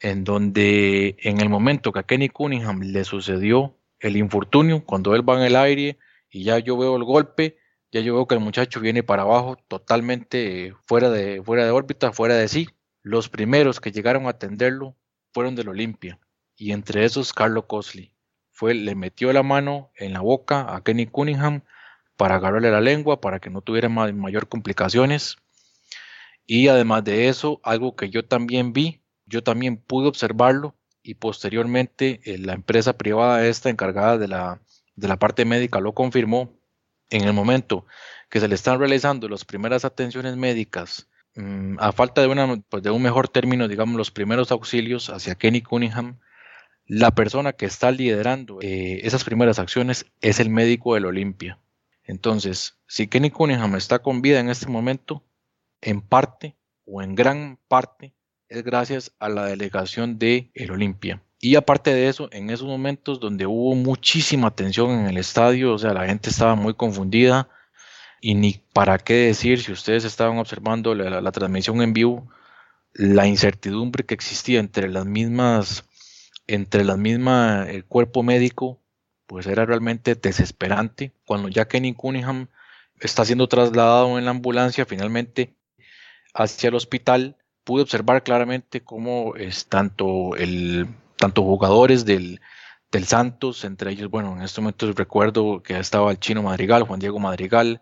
en 0.00 0.24
donde 0.24 1.16
en 1.20 1.40
el 1.40 1.48
momento 1.48 1.92
que 1.92 2.00
a 2.00 2.02
Kenny 2.02 2.28
Cunningham 2.28 2.80
le 2.80 3.04
sucedió 3.04 3.76
el 4.00 4.16
infortunio, 4.16 4.84
cuando 4.84 5.14
él 5.14 5.28
va 5.28 5.36
en 5.36 5.42
el 5.42 5.56
aire 5.56 5.98
y 6.30 6.44
ya 6.44 6.58
yo 6.58 6.76
veo 6.76 6.96
el 6.96 7.04
golpe, 7.04 7.58
Ya 7.92 8.00
yo 8.00 8.14
veo 8.14 8.26
que 8.26 8.34
el 8.34 8.40
muchacho 8.40 8.80
viene 8.80 9.02
para 9.02 9.22
abajo 9.22 9.56
totalmente 9.68 10.74
fuera 10.86 11.08
de, 11.08 11.42
fuera 11.42 11.64
de 11.64 11.70
órbita, 11.70 12.12
fuera 12.12 12.34
de 12.36 12.48
sí. 12.48 12.68
Los 13.06 13.28
primeros 13.28 13.78
que 13.78 13.92
llegaron 13.92 14.26
a 14.26 14.30
atenderlo 14.30 14.96
fueron 15.32 15.54
del 15.54 15.68
Olimpia 15.68 16.18
y 16.56 16.72
entre 16.72 17.04
esos 17.04 17.32
Carlos 17.32 17.66
Cosley. 17.68 18.12
Fue, 18.50 18.74
le 18.74 18.96
metió 18.96 19.32
la 19.32 19.44
mano 19.44 19.92
en 19.94 20.12
la 20.12 20.22
boca 20.22 20.74
a 20.74 20.82
Kenny 20.82 21.06
Cunningham 21.06 21.62
para 22.16 22.34
agarrarle 22.34 22.72
la 22.72 22.80
lengua, 22.80 23.20
para 23.20 23.38
que 23.38 23.48
no 23.48 23.60
tuviera 23.60 23.88
mayor 23.88 24.48
complicaciones. 24.48 25.36
Y 26.46 26.66
además 26.66 27.04
de 27.04 27.28
eso, 27.28 27.60
algo 27.62 27.94
que 27.94 28.10
yo 28.10 28.24
también 28.24 28.72
vi, 28.72 29.00
yo 29.24 29.44
también 29.44 29.76
pude 29.76 30.08
observarlo 30.08 30.74
y 31.00 31.14
posteriormente 31.14 32.20
eh, 32.24 32.38
la 32.38 32.54
empresa 32.54 32.98
privada 32.98 33.46
esta 33.46 33.70
encargada 33.70 34.18
de 34.18 34.26
la, 34.26 34.60
de 34.96 35.06
la 35.06 35.16
parte 35.16 35.44
médica 35.44 35.78
lo 35.78 35.94
confirmó. 35.94 36.58
En 37.10 37.22
el 37.22 37.34
momento 37.34 37.86
que 38.28 38.40
se 38.40 38.48
le 38.48 38.56
están 38.56 38.80
realizando 38.80 39.28
las 39.28 39.44
primeras 39.44 39.84
atenciones 39.84 40.36
médicas, 40.36 41.08
a 41.78 41.92
falta 41.92 42.22
pues 42.68 42.82
de 42.82 42.90
un 42.90 43.02
mejor 43.02 43.28
término, 43.28 43.68
digamos, 43.68 43.96
los 43.96 44.10
primeros 44.10 44.50
auxilios 44.50 45.10
hacia 45.10 45.34
Kenny 45.34 45.60
Cunningham, 45.60 46.18
la 46.86 47.10
persona 47.10 47.52
que 47.52 47.66
está 47.66 47.90
liderando 47.90 48.58
eh, 48.62 49.00
esas 49.02 49.24
primeras 49.24 49.58
acciones 49.58 50.06
es 50.20 50.40
el 50.40 50.50
médico 50.50 50.94
del 50.94 51.06
Olimpia. 51.06 51.58
Entonces, 52.04 52.78
si 52.86 53.08
Kenny 53.08 53.30
Cunningham 53.30 53.74
está 53.74 53.98
con 53.98 54.22
vida 54.22 54.40
en 54.40 54.48
este 54.48 54.68
momento, 54.68 55.24
en 55.80 56.00
parte 56.00 56.56
o 56.84 57.02
en 57.02 57.14
gran 57.14 57.58
parte 57.68 58.14
es 58.48 58.62
gracias 58.62 59.12
a 59.18 59.28
la 59.28 59.46
delegación 59.46 60.18
de 60.18 60.50
el 60.54 60.70
Olimpia. 60.70 61.22
Y 61.38 61.56
aparte 61.56 61.92
de 61.92 62.08
eso, 62.08 62.28
en 62.32 62.50
esos 62.50 62.66
momentos 62.66 63.20
donde 63.20 63.46
hubo 63.46 63.74
muchísima 63.74 64.54
tensión 64.54 64.90
en 64.90 65.06
el 65.06 65.18
estadio, 65.18 65.74
o 65.74 65.78
sea, 65.78 65.92
la 65.92 66.06
gente 66.06 66.30
estaba 66.30 66.54
muy 66.54 66.74
confundida 66.74 67.48
y 68.20 68.34
ni 68.34 68.60
para 68.72 68.98
qué 68.98 69.14
decir 69.14 69.62
si 69.62 69.72
ustedes 69.72 70.04
estaban 70.04 70.38
observando 70.38 70.94
la, 70.94 71.32
transmisión 71.32 71.82
en 71.82 71.92
vivo, 71.92 72.28
la 72.92 73.26
incertidumbre 73.26 74.04
que 74.04 74.14
existía 74.14 74.60
entre 74.60 74.88
las 74.88 75.06
mismas, 75.06 75.84
entre 76.46 76.84
las 76.84 76.98
mismas, 76.98 77.68
el 77.68 77.84
cuerpo 77.84 78.22
médico, 78.22 78.80
pues 79.26 79.46
era 79.46 79.66
realmente 79.66 80.14
desesperante. 80.14 81.12
Cuando 81.26 81.48
ya 81.48 81.68
Kenny 81.68 81.94
Cunningham 81.94 82.48
está 83.00 83.24
siendo 83.24 83.48
trasladado 83.48 84.18
en 84.18 84.24
la 84.24 84.30
ambulancia 84.30 84.86
finalmente 84.86 85.54
hacia 86.32 86.68
el 86.68 86.74
hospital, 86.74 87.36
pude 87.64 87.82
observar 87.82 88.22
claramente 88.22 88.82
cómo 88.82 89.34
es 89.36 89.66
tanto 89.66 90.36
el 90.36 90.86
tanto 91.16 91.42
jugadores 91.42 92.04
del, 92.04 92.40
del 92.92 93.04
Santos, 93.06 93.64
entre 93.64 93.90
ellos, 93.90 94.10
bueno, 94.10 94.36
en 94.36 94.42
estos 94.42 94.62
momentos 94.62 94.94
recuerdo 94.94 95.62
que 95.62 95.78
estaba 95.78 96.10
el 96.10 96.20
chino 96.20 96.42
Madrigal, 96.42 96.82
Juan 96.84 97.00
Diego 97.00 97.18
Madrigal, 97.18 97.80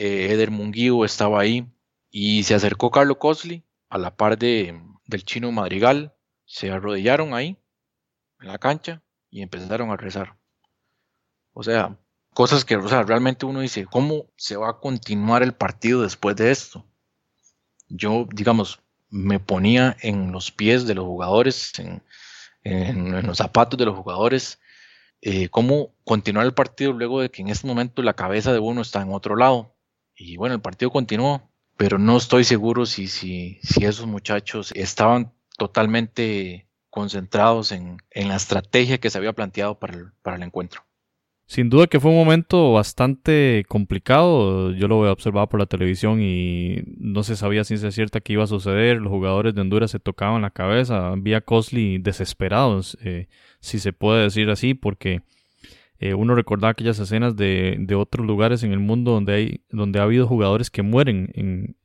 eh, 0.00 0.32
Eder 0.32 0.50
Munguío 0.50 1.04
estaba 1.04 1.40
ahí, 1.40 1.66
y 2.10 2.42
se 2.44 2.54
acercó 2.54 2.90
Carlos 2.90 3.18
Cosley 3.18 3.62
a 3.90 3.98
la 3.98 4.16
par 4.16 4.38
de, 4.38 4.80
del 5.04 5.24
chino 5.24 5.52
Madrigal, 5.52 6.14
se 6.46 6.70
arrodillaron 6.70 7.34
ahí 7.34 7.58
en 8.40 8.48
la 8.48 8.58
cancha 8.58 9.02
y 9.30 9.42
empezaron 9.42 9.90
a 9.90 9.98
rezar. 9.98 10.36
O 11.52 11.62
sea, 11.62 11.98
cosas 12.32 12.64
que 12.64 12.76
o 12.76 12.88
sea, 12.88 13.02
realmente 13.02 13.44
uno 13.44 13.60
dice, 13.60 13.84
¿cómo 13.84 14.26
se 14.36 14.56
va 14.56 14.70
a 14.70 14.80
continuar 14.80 15.42
el 15.42 15.52
partido 15.52 16.02
después 16.02 16.34
de 16.36 16.50
esto? 16.50 16.86
Yo, 17.88 18.26
digamos, 18.32 18.80
me 19.10 19.38
ponía 19.38 19.98
en 20.00 20.32
los 20.32 20.50
pies 20.50 20.86
de 20.86 20.94
los 20.94 21.04
jugadores, 21.04 21.72
en, 22.64 23.26
los 23.26 23.36
zapatos 23.36 23.78
de 23.78 23.84
los 23.84 23.96
jugadores, 23.96 24.60
eh, 25.20 25.50
cómo 25.50 25.94
continuar 26.04 26.46
el 26.46 26.54
partido 26.54 26.92
luego 26.92 27.20
de 27.20 27.30
que 27.30 27.42
en 27.42 27.48
este 27.48 27.66
momento 27.66 28.02
la 28.02 28.14
cabeza 28.14 28.52
de 28.52 28.60
uno 28.60 28.80
está 28.80 29.02
en 29.02 29.12
otro 29.12 29.36
lado. 29.36 29.74
Y 30.22 30.36
bueno, 30.36 30.54
el 30.54 30.60
partido 30.60 30.90
continuó, 30.90 31.50
pero 31.78 31.98
no 31.98 32.18
estoy 32.18 32.44
seguro 32.44 32.84
si, 32.84 33.08
si, 33.08 33.58
esos 33.80 34.06
muchachos 34.06 34.70
estaban 34.76 35.32
totalmente 35.56 36.68
concentrados 36.90 37.72
en, 37.72 37.96
en, 38.10 38.28
la 38.28 38.36
estrategia 38.36 38.98
que 38.98 39.08
se 39.08 39.16
había 39.16 39.32
planteado 39.32 39.78
para 39.78 40.12
para 40.22 40.36
el 40.36 40.42
encuentro. 40.42 40.82
Sin 41.46 41.70
duda 41.70 41.86
que 41.86 41.98
fue 41.98 42.10
un 42.10 42.18
momento 42.18 42.72
bastante 42.72 43.64
complicado. 43.66 44.72
Yo 44.72 44.88
lo 44.88 45.10
observado 45.10 45.48
por 45.48 45.58
la 45.58 45.66
televisión 45.66 46.20
y 46.20 46.82
no 46.98 47.22
se 47.22 47.34
sabía 47.34 47.64
ciencia 47.64 47.90
cierta 47.90 48.20
qué 48.20 48.34
iba 48.34 48.44
a 48.44 48.46
suceder. 48.46 48.98
Los 48.98 49.10
jugadores 49.10 49.54
de 49.54 49.62
Honduras 49.62 49.90
se 49.90 49.98
tocaban 49.98 50.42
la 50.42 50.50
cabeza. 50.50 51.08
Había 51.08 51.40
Cosley 51.40 51.98
desesperados, 51.98 52.98
eh, 53.02 53.26
si 53.60 53.78
se 53.78 53.92
puede 53.94 54.24
decir 54.24 54.50
así, 54.50 54.74
porque 54.74 55.22
eh, 56.00 56.14
uno 56.14 56.34
recordaba 56.34 56.70
aquellas 56.70 56.98
escenas 56.98 57.36
de, 57.36 57.76
de, 57.78 57.94
otros 57.94 58.26
lugares 58.26 58.62
en 58.62 58.72
el 58.72 58.78
mundo 58.78 59.12
donde, 59.12 59.34
hay, 59.34 59.64
donde 59.68 60.00
ha 60.00 60.04
habido 60.04 60.26
jugadores 60.26 60.70
que 60.70 60.80
mueren 60.80 61.30
en, 61.34 61.76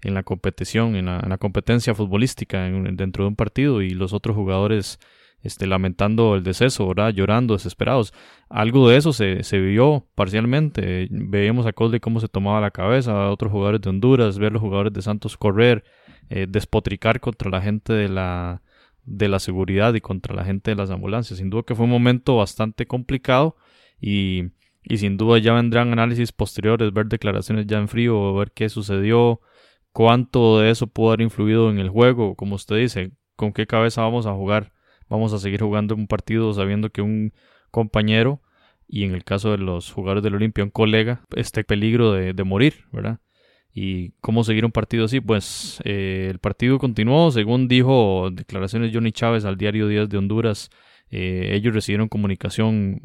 en 0.00 0.14
la 0.14 0.22
competición, 0.22 0.94
en 0.94 1.06
la, 1.06 1.38
competencia 1.38 1.92
futbolística 1.92 2.62
dentro 2.62 3.24
de 3.24 3.28
un 3.28 3.34
partido 3.34 3.82
y 3.82 3.90
los 3.90 4.12
otros 4.12 4.36
jugadores 4.36 5.00
este, 5.42 5.66
lamentando 5.66 6.36
el 6.36 6.44
deceso, 6.44 6.86
¿verdad? 6.86 7.12
llorando, 7.12 7.54
desesperados. 7.54 8.14
Algo 8.48 8.88
de 8.88 8.96
eso 8.96 9.12
se, 9.12 9.42
se 9.42 9.58
vio 9.58 10.06
parcialmente. 10.14 11.08
Veíamos 11.10 11.66
a 11.66 11.72
Coldey 11.72 11.98
cómo 11.98 12.20
se 12.20 12.28
tomaba 12.28 12.60
la 12.60 12.70
cabeza, 12.70 13.24
a 13.24 13.30
otros 13.30 13.50
jugadores 13.50 13.80
de 13.80 13.90
Honduras, 13.90 14.38
ver 14.38 14.50
a 14.50 14.54
los 14.54 14.62
jugadores 14.62 14.92
de 14.92 15.02
Santos 15.02 15.36
correr, 15.36 15.82
eh, 16.30 16.46
despotricar 16.48 17.18
contra 17.18 17.50
la 17.50 17.60
gente 17.60 17.92
de 17.92 18.08
la, 18.08 18.62
de 19.04 19.28
la 19.28 19.38
seguridad 19.38 19.94
y 19.94 20.00
contra 20.00 20.34
la 20.34 20.44
gente 20.44 20.70
de 20.70 20.76
las 20.76 20.90
ambulancias. 20.90 21.38
Sin 21.38 21.50
duda 21.50 21.62
que 21.66 21.74
fue 21.74 21.84
un 21.84 21.90
momento 21.90 22.36
bastante 22.36 22.86
complicado 22.86 23.56
y, 24.00 24.44
y 24.82 24.98
sin 24.98 25.16
duda 25.16 25.38
ya 25.38 25.52
vendrán 25.52 25.92
análisis 25.92 26.32
posteriores, 26.32 26.92
ver 26.92 27.06
declaraciones 27.06 27.66
ya 27.66 27.78
en 27.78 27.88
frío, 27.88 28.34
ver 28.34 28.52
qué 28.52 28.68
sucedió, 28.68 29.40
cuánto 29.92 30.60
de 30.60 30.70
eso 30.70 30.86
pudo 30.86 31.08
haber 31.08 31.22
influido 31.22 31.70
en 31.70 31.78
el 31.78 31.90
juego, 31.90 32.34
como 32.36 32.56
usted 32.56 32.76
dice, 32.76 33.12
con 33.36 33.52
qué 33.52 33.66
cabeza 33.66 34.02
vamos 34.02 34.26
a 34.26 34.32
jugar 34.32 34.74
vamos 35.08 35.32
a 35.32 35.38
seguir 35.38 35.62
jugando 35.62 35.94
un 35.94 36.06
partido 36.06 36.52
sabiendo 36.52 36.90
que 36.90 37.02
un 37.02 37.32
compañero 37.70 38.40
y 38.86 39.04
en 39.04 39.14
el 39.14 39.24
caso 39.24 39.50
de 39.50 39.58
los 39.58 39.92
jugadores 39.92 40.22
del 40.22 40.34
Olimpia 40.34 40.64
un 40.64 40.70
colega 40.70 41.22
esté 41.34 41.60
en 41.60 41.66
peligro 41.66 42.12
de, 42.12 42.44
morir, 42.44 42.84
¿verdad? 42.92 43.18
¿Y 43.74 44.12
cómo 44.20 44.44
seguir 44.44 44.64
un 44.64 44.70
partido 44.70 45.06
así? 45.06 45.20
Pues 45.20 45.80
eh, 45.84 46.28
el 46.30 46.38
partido 46.38 46.78
continuó, 46.78 47.32
según 47.32 47.66
dijo 47.66 48.30
declaraciones 48.32 48.92
Johnny 48.94 49.10
Chávez 49.10 49.44
al 49.44 49.56
diario 49.56 49.88
Díaz 49.88 50.08
de 50.08 50.16
Honduras, 50.16 50.70
eh, 51.10 51.50
ellos 51.52 51.74
recibieron 51.74 52.08
comunicación 52.08 53.00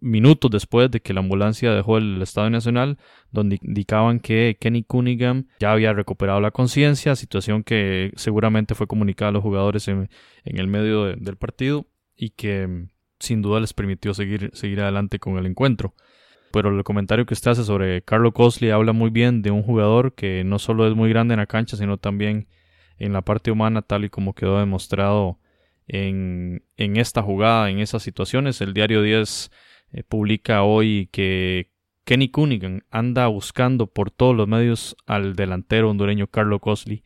minutos 0.00 0.50
después 0.50 0.90
de 0.90 1.00
que 1.00 1.12
la 1.12 1.20
ambulancia 1.20 1.72
dejó 1.72 1.98
el 1.98 2.20
Estadio 2.22 2.50
Nacional, 2.50 2.98
donde 3.30 3.58
indicaban 3.62 4.18
que 4.18 4.56
Kenny 4.58 4.82
Cunningham 4.82 5.46
ya 5.60 5.72
había 5.72 5.92
recuperado 5.92 6.40
la 6.40 6.50
conciencia, 6.50 7.14
situación 7.14 7.62
que 7.62 8.12
seguramente 8.16 8.74
fue 8.74 8.86
comunicada 8.86 9.28
a 9.28 9.32
los 9.32 9.42
jugadores 9.42 9.88
en, 9.88 10.08
el 10.44 10.66
medio 10.66 11.04
del 11.04 11.36
partido 11.36 11.86
y 12.16 12.30
que 12.30 12.66
mm, 12.66 12.88
sin 13.20 13.42
duda 13.42 13.60
les 13.60 13.72
permitió 13.74 14.12
seguir, 14.14 14.50
seguir 14.54 14.80
adelante 14.80 15.18
con 15.18 15.38
el 15.38 15.46
encuentro. 15.46 15.94
Pero 16.52 16.70
el 16.70 16.84
comentario 16.84 17.26
que 17.26 17.34
usted 17.34 17.52
hace 17.52 17.64
sobre 17.64 18.02
Carlo 18.02 18.32
Cosley 18.32 18.70
habla 18.70 18.92
muy 18.92 19.10
bien 19.10 19.42
de 19.42 19.50
un 19.50 19.62
jugador 19.62 20.14
que 20.14 20.44
no 20.44 20.58
solo 20.58 20.86
es 20.86 20.94
muy 20.94 21.08
grande 21.08 21.34
en 21.34 21.40
la 21.40 21.46
cancha, 21.46 21.76
sino 21.76 21.96
también 21.96 22.48
en 22.98 23.12
la 23.12 23.22
parte 23.22 23.50
humana, 23.50 23.82
tal 23.82 24.04
y 24.04 24.10
como 24.10 24.34
quedó 24.34 24.58
demostrado 24.58 25.38
en, 25.88 26.64
en 26.76 26.96
esta 26.96 27.22
jugada, 27.22 27.70
en 27.70 27.80
esas 27.80 28.02
situaciones. 28.02 28.60
El 28.60 28.74
diario 28.74 29.02
10 29.02 29.50
eh, 29.92 30.02
publica 30.04 30.62
hoy 30.62 31.08
que 31.10 31.70
Kenny 32.04 32.28
Cunningham 32.30 32.80
anda 32.90 33.26
buscando 33.26 33.86
por 33.86 34.10
todos 34.10 34.36
los 34.36 34.48
medios 34.48 34.96
al 35.06 35.34
delantero 35.34 35.90
hondureño 35.90 36.26
Carlos 36.26 36.60
Cosley 36.60 37.02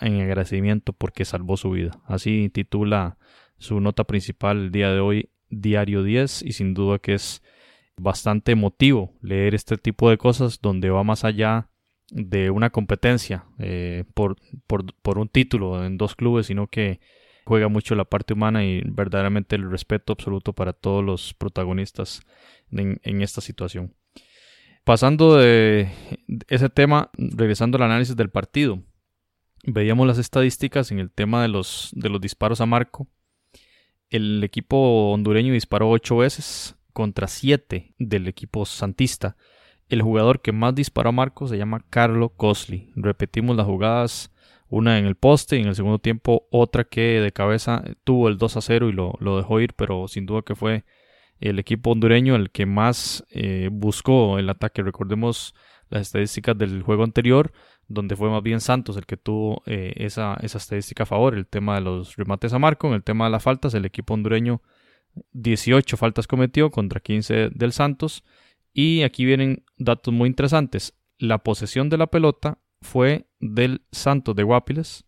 en 0.00 0.20
agradecimiento 0.20 0.92
porque 0.92 1.24
salvó 1.24 1.56
su 1.56 1.70
vida. 1.70 2.00
Así 2.06 2.50
titula 2.50 3.18
su 3.58 3.80
nota 3.80 4.04
principal 4.04 4.58
el 4.58 4.72
día 4.72 4.90
de 4.92 5.00
hoy, 5.00 5.30
Diario 5.48 6.02
10, 6.02 6.42
y 6.42 6.52
sin 6.52 6.74
duda 6.74 6.98
que 6.98 7.14
es 7.14 7.42
bastante 7.96 8.52
emotivo 8.52 9.12
leer 9.20 9.54
este 9.54 9.76
tipo 9.76 10.10
de 10.10 10.18
cosas 10.18 10.60
donde 10.60 10.90
va 10.90 11.04
más 11.04 11.24
allá 11.24 11.68
de 12.10 12.50
una 12.50 12.70
competencia 12.70 13.46
eh, 13.58 14.04
por, 14.14 14.36
por, 14.66 15.18
un 15.18 15.28
título 15.28 15.84
en 15.84 15.96
dos 15.96 16.14
clubes, 16.14 16.46
sino 16.46 16.66
que 16.66 17.00
juega 17.44 17.68
mucho 17.68 17.94
la 17.94 18.04
parte 18.04 18.34
humana 18.34 18.64
y 18.64 18.82
verdaderamente 18.84 19.56
el 19.56 19.70
respeto 19.70 20.12
absoluto 20.12 20.52
para 20.52 20.72
todos 20.74 21.02
los 21.02 21.34
protagonistas 21.34 22.22
en, 22.70 23.22
esta 23.22 23.40
situación. 23.40 23.94
Pasando 24.84 25.36
de 25.36 25.90
ese 26.48 26.68
tema, 26.68 27.10
regresando 27.16 27.76
al 27.78 27.84
análisis 27.84 28.16
del 28.16 28.30
partido, 28.30 28.82
veíamos 29.64 30.06
las 30.06 30.18
estadísticas 30.18 30.90
en 30.90 30.98
el 30.98 31.10
tema 31.10 31.40
de 31.40 31.48
los, 31.48 31.90
de 31.94 32.08
los 32.10 32.20
disparos 32.20 32.60
a 32.60 32.66
marco. 32.66 33.08
El 34.10 34.44
equipo 34.44 35.12
hondureño 35.12 35.52
disparó 35.54 35.88
ocho 35.88 36.18
veces 36.18 36.76
contra 36.92 37.26
siete 37.26 37.94
del 37.98 38.28
equipo 38.28 38.64
santista. 38.64 39.36
El 39.88 40.02
jugador 40.02 40.40
que 40.40 40.52
más 40.52 40.74
disparó 40.74 41.10
a 41.10 41.12
marco 41.12 41.46
se 41.48 41.58
llama 41.58 41.84
Carlo 41.90 42.30
Cosley. 42.30 42.92
Repetimos 42.96 43.56
las 43.56 43.66
jugadas 43.66 44.32
una 44.68 44.98
en 44.98 45.04
el 45.04 45.16
poste 45.16 45.58
y 45.58 45.60
en 45.60 45.68
el 45.68 45.74
segundo 45.74 45.98
tiempo 45.98 46.46
otra 46.50 46.84
que 46.84 47.20
de 47.20 47.30
cabeza 47.30 47.84
tuvo 48.04 48.28
el 48.28 48.38
2 48.38 48.56
a 48.56 48.60
0 48.62 48.88
y 48.88 48.92
lo, 48.92 49.36
dejó 49.36 49.60
ir, 49.60 49.74
pero 49.74 50.08
sin 50.08 50.24
duda 50.24 50.40
que 50.40 50.54
fue 50.54 50.84
el 51.40 51.58
equipo 51.58 51.90
hondureño 51.90 52.36
el 52.36 52.50
que 52.50 52.64
más 52.64 53.22
eh, 53.30 53.68
buscó 53.70 54.38
el 54.38 54.48
ataque. 54.48 54.82
Recordemos 54.82 55.54
las 55.90 56.02
estadísticas 56.02 56.56
del 56.56 56.82
juego 56.82 57.04
anterior, 57.04 57.52
donde 57.86 58.16
fue 58.16 58.30
más 58.30 58.42
bien 58.42 58.60
Santos 58.60 58.96
el 58.96 59.04
que 59.04 59.18
tuvo 59.18 59.62
eh, 59.66 59.92
esa, 59.96 60.38
esa 60.40 60.56
estadística 60.56 61.02
a 61.02 61.06
favor, 61.06 61.34
el 61.34 61.46
tema 61.46 61.74
de 61.74 61.82
los 61.82 62.16
remates 62.16 62.54
a 62.54 62.58
marco, 62.58 62.88
en 62.88 62.94
el 62.94 63.02
tema 63.02 63.26
de 63.26 63.32
las 63.32 63.42
faltas, 63.42 63.74
el 63.74 63.84
equipo 63.84 64.14
hondureño 64.14 64.62
18 65.32 65.96
faltas 65.96 66.26
cometió 66.26 66.70
contra 66.70 67.00
15 67.00 67.50
del 67.50 67.72
Santos. 67.72 68.24
Y 68.72 69.02
aquí 69.02 69.24
vienen 69.24 69.64
datos 69.76 70.12
muy 70.12 70.28
interesantes. 70.28 70.94
La 71.18 71.38
posesión 71.38 71.88
de 71.88 71.98
la 71.98 72.06
pelota 72.06 72.58
fue 72.80 73.26
del 73.40 73.82
Santos 73.92 74.34
de 74.34 74.42
Guapiles 74.42 75.04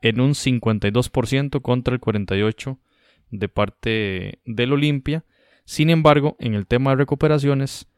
en 0.00 0.20
un 0.20 0.30
52% 0.32 1.62
contra 1.62 1.94
el 1.94 2.00
48% 2.00 2.78
de 3.30 3.48
parte 3.48 4.40
del 4.44 4.72
Olimpia. 4.72 5.24
Sin 5.64 5.90
embargo, 5.90 6.36
en 6.38 6.54
el 6.54 6.66
tema 6.66 6.90
de 6.90 6.96
recuperaciones, 6.96 7.88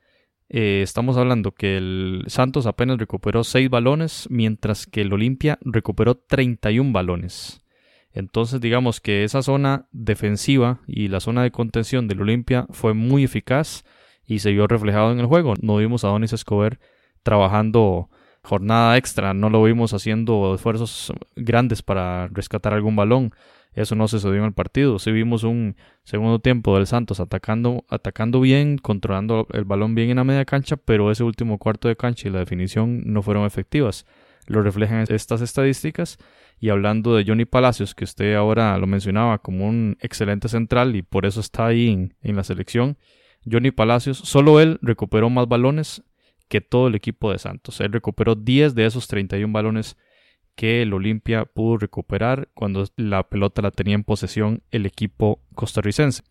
eh, 0.49 0.83
estamos 0.83 1.17
hablando 1.17 1.53
que 1.53 1.77
el 1.77 2.25
Santos 2.29 2.67
apenas 2.67 2.99
recuperó 2.99 3.43
6 3.43 3.69
balones, 3.71 4.29
mientras 4.31 4.87
que 4.87 5.01
el 5.01 5.13
Olimpia 5.13 5.59
recuperó 5.63 6.15
31 6.15 6.93
balones. 6.93 7.64
Entonces 8.15 8.61
digamos 8.61 9.01
que 9.01 9.25
esa 9.25 9.43
zona 9.43 9.89
defensiva 9.91 10.79
y 10.87 11.09
la 11.09 11.19
zona 11.19 11.43
de 11.43 11.51
contención 11.51 12.07
del 12.07 12.23
Olimpia 12.23 12.67
fue 12.71 12.95
muy 12.95 13.25
eficaz 13.25 13.85
y 14.25 14.39
se 14.39 14.53
vio 14.53 14.69
reflejado 14.69 15.11
en 15.13 15.19
el 15.19 15.27
juego. 15.27 15.55
No 15.61 15.77
vimos 15.77 16.05
a 16.05 16.09
Donis 16.09 16.33
Escobar 16.33 16.79
trabajando 17.25 18.09
jornada 18.45 18.97
extra, 18.97 19.35
no 19.35 19.51
lo 19.51 19.63
vimos 19.65 19.95
haciendo 19.95 20.55
esfuerzos 20.55 21.13
grandes 21.35 21.83
para 21.83 22.29
rescatar 22.29 22.73
algún 22.73 22.95
balón. 22.95 23.33
Eso 23.73 23.97
no 23.97 24.07
sucedió 24.07 24.37
en 24.37 24.45
el 24.45 24.53
partido. 24.53 25.01
Sí 25.01 25.11
vimos 25.11 25.43
un 25.43 25.75
segundo 26.05 26.39
tiempo 26.39 26.77
del 26.77 26.87
Santos 26.87 27.19
atacando, 27.19 27.85
atacando 27.89 28.41
bien, 28.41 28.79
controlando 28.79 29.49
el 29.53 29.65
balón 29.65 29.97
bien 29.97 30.11
en 30.11 30.17
la 30.17 30.25
media 30.25 30.45
cancha, 30.45 30.77
pero 30.77 31.11
ese 31.11 31.25
último 31.25 31.59
cuarto 31.59 31.89
de 31.89 31.97
cancha 31.97 32.29
y 32.29 32.31
la 32.31 32.39
definición 32.39 33.03
no 33.07 33.23
fueron 33.23 33.45
efectivas. 33.45 34.07
Lo 34.47 34.63
reflejan 34.63 35.05
estas 35.09 35.41
estadísticas 35.41 36.19
y 36.61 36.69
hablando 36.69 37.15
de 37.15 37.25
Johnny 37.27 37.45
Palacios, 37.45 37.95
que 37.95 38.05
usted 38.05 38.35
ahora 38.35 38.77
lo 38.79 38.87
mencionaba 38.87 39.39
como 39.39 39.67
un 39.67 39.97
excelente 40.01 40.49
central 40.49 40.97
y 40.97 41.03
por 41.03 41.27
eso 41.27 41.41
está 41.41 41.67
ahí 41.67 42.11
en, 42.23 42.37
la 42.37 42.45
selección, 42.45 42.99
Johnny 43.51 43.71
Palacios, 43.71 44.19
solo 44.19 44.61
él 44.61 44.79
recuperó 44.81 45.29
más 45.31 45.49
balones 45.49 46.03
que 46.49 46.61
todo 46.61 46.89
el 46.89 46.95
equipo 46.95 47.33
de 47.33 47.39
Santos. 47.39 47.81
Él 47.81 47.93
recuperó 47.93 48.35
10 48.35 48.75
de 48.75 48.87
esos 48.87 49.09
31 49.09 49.53
balones 49.53 49.97
que 50.55 50.83
el 50.83 50.93
Olimpia 50.93 51.45
pudo 51.47 51.79
recuperar 51.79 52.49
cuando 52.55 52.85
la 52.97 53.29
pelota 53.29 53.61
la 53.61 53.71
tenía 53.71 53.95
en 53.95 54.05
posesión 54.05 54.63
el 54.71 54.87
equipo 54.87 55.43
costarricense. 55.55 56.23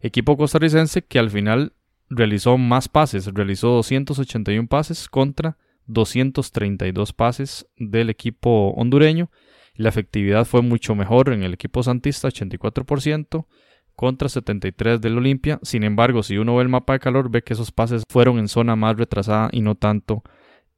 Equipo 0.00 0.36
costarricense 0.36 1.02
que 1.02 1.18
al 1.18 1.30
final 1.30 1.72
realizó 2.08 2.56
más 2.56 2.88
pases, 2.88 3.26
realizó 3.34 3.68
281 3.70 4.68
pases 4.68 5.08
contra 5.08 5.58
232 5.88 7.12
pases 7.12 7.66
del 7.76 8.10
equipo 8.10 8.70
hondureño 8.76 9.30
la 9.78 9.90
efectividad 9.90 10.44
fue 10.44 10.60
mucho 10.60 10.96
mejor 10.96 11.32
en 11.32 11.44
el 11.44 11.54
equipo 11.54 11.84
santista, 11.84 12.28
84% 12.28 13.46
contra 13.94 14.28
73 14.28 15.00
del 15.00 15.18
Olimpia. 15.18 15.60
Sin 15.62 15.84
embargo, 15.84 16.24
si 16.24 16.36
uno 16.36 16.56
ve 16.56 16.62
el 16.62 16.68
mapa 16.68 16.94
de 16.94 16.98
calor, 16.98 17.30
ve 17.30 17.42
que 17.42 17.52
esos 17.52 17.70
pases 17.70 18.02
fueron 18.10 18.40
en 18.40 18.48
zona 18.48 18.74
más 18.74 18.96
retrasada 18.96 19.50
y 19.52 19.60
no 19.60 19.76
tanto 19.76 20.24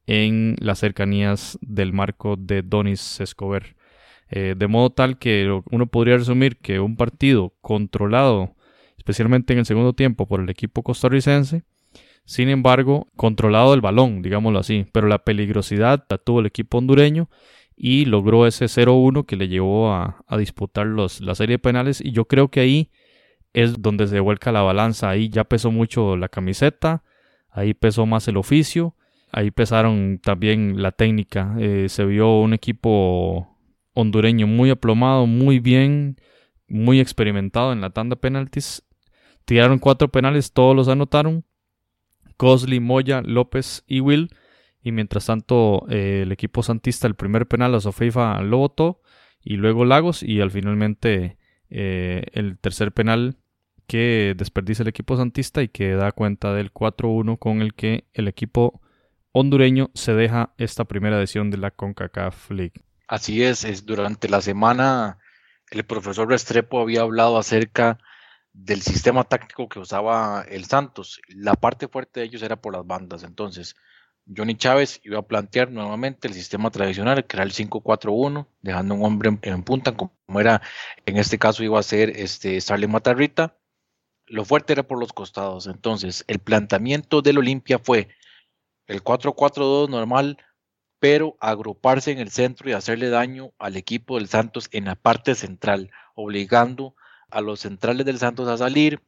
en 0.05 0.55
las 0.59 0.77
cercanías 0.77 1.57
del 1.61 1.93
marco 1.93 2.35
de 2.37 2.61
Donis 2.61 3.19
Escobar. 3.19 3.75
Eh, 4.29 4.53
de 4.55 4.67
modo 4.67 4.91
tal 4.91 5.17
que 5.17 5.49
uno 5.71 5.87
podría 5.87 6.17
resumir 6.17 6.57
que 6.57 6.79
un 6.79 6.95
partido 6.95 7.55
controlado, 7.59 8.55
especialmente 8.99 9.53
en 9.53 9.59
el 9.59 9.65
segundo 9.65 9.93
tiempo, 9.93 10.27
por 10.27 10.41
el 10.41 10.49
equipo 10.51 10.83
costarricense, 10.83 11.63
sin 12.25 12.49
embargo, 12.49 13.07
controlado 13.15 13.73
el 13.73 13.81
balón, 13.81 14.21
digámoslo 14.21 14.59
así, 14.59 14.85
pero 14.91 15.07
la 15.07 15.23
peligrosidad 15.23 16.05
la 16.09 16.17
tuvo 16.17 16.39
el 16.39 16.45
equipo 16.45 16.77
hondureño 16.77 17.29
y 17.75 18.05
logró 18.05 18.45
ese 18.45 18.65
0-1 18.65 19.25
que 19.25 19.35
le 19.35 19.47
llevó 19.47 19.91
a, 19.91 20.23
disputar 20.37 20.85
los, 20.85 21.19
la 21.19 21.35
serie 21.35 21.55
de 21.55 21.59
penales. 21.59 21.99
Y 21.99 22.11
yo 22.11 22.25
creo 22.25 22.49
que 22.49 22.59
ahí 22.59 22.91
es 23.53 23.81
donde 23.81 24.07
se 24.07 24.19
vuelca 24.19 24.51
la 24.51 24.61
balanza, 24.61 25.09
ahí 25.09 25.29
ya 25.29 25.43
pesó 25.43 25.71
mucho 25.71 26.15
la 26.15 26.29
camiseta, 26.29 27.03
ahí 27.49 27.73
pesó 27.73 28.05
más 28.05 28.27
el 28.27 28.37
oficio, 28.37 28.95
ahí 29.31 29.51
pesaron 29.51 30.19
también 30.23 30.81
la 30.81 30.91
técnica, 30.91 31.55
eh, 31.59 31.87
se 31.89 32.05
vio 32.05 32.39
un 32.39 32.53
equipo 32.53 33.57
hondureño 33.93 34.47
muy 34.47 34.69
aplomado, 34.69 35.25
muy 35.25 35.59
bien, 35.59 36.17
muy 36.67 36.99
experimentado 36.99 37.73
en 37.73 37.81
la 37.81 37.89
tanda 37.89 38.15
penaltis, 38.15 38.83
tiraron 39.45 39.79
cuatro 39.79 40.09
penales, 40.09 40.53
todos 40.53 40.75
los 40.75 40.87
anotaron, 40.87 41.43
Cosley, 42.41 42.79
Moya, 42.79 43.21
López 43.21 43.83
y 43.85 43.99
Will, 43.99 44.35
y 44.81 44.91
mientras 44.91 45.27
tanto 45.27 45.85
eh, 45.91 46.21
el 46.23 46.31
equipo 46.31 46.63
santista 46.63 47.05
el 47.05 47.13
primer 47.13 47.47
penal 47.47 47.75
a 47.75 47.79
Sofeifa 47.79 48.41
lo 48.41 48.57
votó 48.57 48.99
y 49.43 49.57
luego 49.57 49.85
Lagos 49.85 50.23
y 50.23 50.41
al 50.41 50.49
finalmente 50.49 51.37
eh, 51.69 52.23
el 52.33 52.57
tercer 52.57 52.93
penal 52.93 53.37
que 53.85 54.33
desperdicia 54.35 54.81
el 54.81 54.89
equipo 54.89 55.15
santista 55.17 55.61
y 55.61 55.67
que 55.67 55.91
da 55.91 56.13
cuenta 56.13 56.51
del 56.55 56.73
4-1 56.73 57.37
con 57.37 57.61
el 57.61 57.75
que 57.75 58.05
el 58.11 58.27
equipo 58.27 58.81
hondureño 59.33 59.91
se 59.93 60.15
deja 60.15 60.55
esta 60.57 60.85
primera 60.85 61.19
edición 61.19 61.51
de 61.51 61.59
la 61.59 61.69
CONCACAF 61.69 62.49
League. 62.49 62.81
Así 63.07 63.43
es, 63.43 63.65
es 63.65 63.85
durante 63.85 64.29
la 64.29 64.41
semana 64.41 65.19
el 65.69 65.83
profesor 65.83 66.27
Restrepo 66.27 66.81
había 66.81 67.01
hablado 67.01 67.37
acerca 67.37 67.99
del 68.53 68.81
sistema 68.81 69.23
táctico 69.23 69.69
que 69.69 69.79
usaba 69.79 70.45
el 70.49 70.65
Santos. 70.65 71.21
La 71.29 71.53
parte 71.53 71.87
fuerte 71.87 72.19
de 72.19 72.25
ellos 72.27 72.41
era 72.41 72.55
por 72.55 72.73
las 72.73 72.85
bandas, 72.85 73.23
entonces 73.23 73.75
Johnny 74.35 74.55
Chávez 74.55 75.01
iba 75.03 75.19
a 75.19 75.27
plantear 75.27 75.71
nuevamente 75.71 76.27
el 76.27 76.33
sistema 76.33 76.69
tradicional, 76.69 77.25
que 77.25 77.37
era 77.37 77.43
el 77.43 77.51
5-4-1, 77.51 78.47
dejando 78.61 78.95
un 78.95 79.05
hombre 79.05 79.37
en, 79.41 79.63
punta, 79.63 79.93
como 79.95 80.39
era 80.39 80.61
en 81.05 81.17
este 81.17 81.37
caso 81.37 81.63
iba 81.63 81.79
a 81.79 81.83
ser 81.83 82.11
este 82.11 82.59
Matarrita. 82.87 83.57
Lo 84.27 84.45
fuerte 84.45 84.73
era 84.73 84.83
por 84.83 84.99
los 84.99 85.11
costados. 85.11 85.67
Entonces, 85.67 86.23
el 86.27 86.39
planteamiento 86.39 87.21
del 87.21 87.39
Olimpia 87.39 87.79
fue 87.79 88.09
el 88.87 89.03
4-4-2 89.03 89.89
normal, 89.89 90.37
pero 90.99 91.35
agruparse 91.39 92.11
en 92.11 92.19
el 92.19 92.29
centro 92.29 92.69
y 92.69 92.73
hacerle 92.73 93.09
daño 93.09 93.51
al 93.57 93.75
equipo 93.75 94.17
del 94.17 94.27
Santos 94.27 94.69
en 94.71 94.85
la 94.85 94.95
parte 94.95 95.35
central, 95.35 95.91
obligando 96.15 96.95
a 97.31 97.41
los 97.41 97.61
centrales 97.61 98.05
del 98.05 98.19
Santos 98.19 98.47
a 98.47 98.57
salir, 98.57 99.01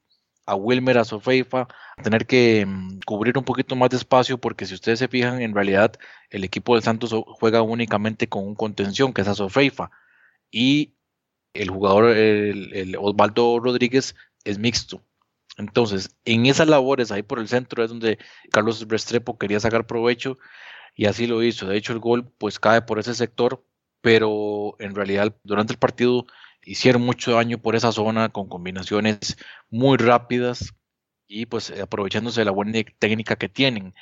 a 0.46 0.56
Wilmer, 0.56 0.98
a 0.98 1.06
Sofeifa, 1.06 1.68
tener 2.04 2.26
que 2.26 2.66
mm, 2.66 3.00
cubrir 3.06 3.38
un 3.38 3.46
poquito 3.46 3.76
más 3.76 3.90
de 3.90 3.98
espacio, 3.98 4.38
porque 4.38 4.66
si 4.66 4.74
ustedes 4.74 5.00
se 5.00 5.08
fijan, 5.08 5.42
en 5.42 5.54
realidad 5.54 5.94
el 6.30 6.44
equipo 6.44 6.76
del 6.76 6.84
Santos 6.84 7.14
juega 7.40 7.62
únicamente 7.62 8.28
con 8.28 8.46
un 8.46 8.56
contención, 8.56 9.14
que 9.14 9.22
es 9.22 9.28
a 9.28 9.36
Sofeifa, 9.36 9.92
y 10.52 10.96
el 11.54 11.70
jugador, 11.70 12.16
el, 12.16 12.96
Osvaldo 13.00 13.60
Rodríguez, 13.60 14.16
es 14.44 14.60
mixto. 14.60 15.04
Entonces, 15.58 16.16
en 16.26 16.46
esas 16.48 16.68
labores 16.68 17.12
ahí 17.12 17.24
por 17.24 17.40
el 17.40 17.48
centro 17.48 17.84
es 17.84 17.90
donde 17.90 18.18
Carlos 18.52 18.86
Restrepo 18.88 19.38
quería 19.38 19.60
sacar 19.60 19.86
provecho 19.86 20.38
y 20.96 21.06
así 21.06 21.28
lo 21.28 21.44
hizo. 21.44 21.68
De 21.68 21.78
hecho, 21.78 21.94
el 21.94 22.00
gol 22.00 22.32
pues 22.38 22.60
cae 22.60 22.82
por 22.82 23.00
ese 23.00 23.14
sector, 23.14 23.64
pero 24.02 24.76
en 24.80 24.96
realidad 24.96 25.36
durante 25.44 25.74
el 25.74 25.80
partido 25.80 26.26
hicieron 26.66 27.02
mucho 27.02 27.34
daño 27.34 27.58
por 27.58 27.76
esa 27.76 27.92
zona 27.92 28.30
con 28.30 28.48
combinaciones 28.48 29.38
muy 29.70 29.98
rápidas 29.98 30.74
y 31.28 31.46
pues 31.46 31.72
aprovechándose 31.72 32.42
de 32.42 32.46
la 32.46 32.52
buena 32.52 32.80
técnica 33.00 33.36
que 33.36 33.50
tienen. 33.50 33.94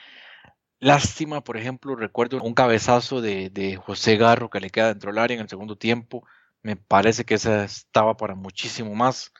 Lástima, 0.80 1.43
por 1.43 1.57
ejemplo, 1.57 1.95
recuerdo 1.95 2.41
un 2.41 2.55
cabezazo 2.55 3.22
de, 3.22 3.80
José 3.86 4.18
Garro 4.18 4.49
que 4.49 4.59
le 4.59 4.72
queda 4.72 4.88
dentro 4.88 5.12
del 5.12 5.20
área 5.20 5.36
en 5.36 5.41
el 5.41 5.49
segundo 5.49 5.78
tiempo. 5.78 6.26
Me 6.64 6.76
parece 6.76 7.24
que 7.24 7.36
esa 7.36 7.64
estaba 7.66 8.18
para 8.18 8.36
muchísimo 8.36 8.95
más. 8.95 9.32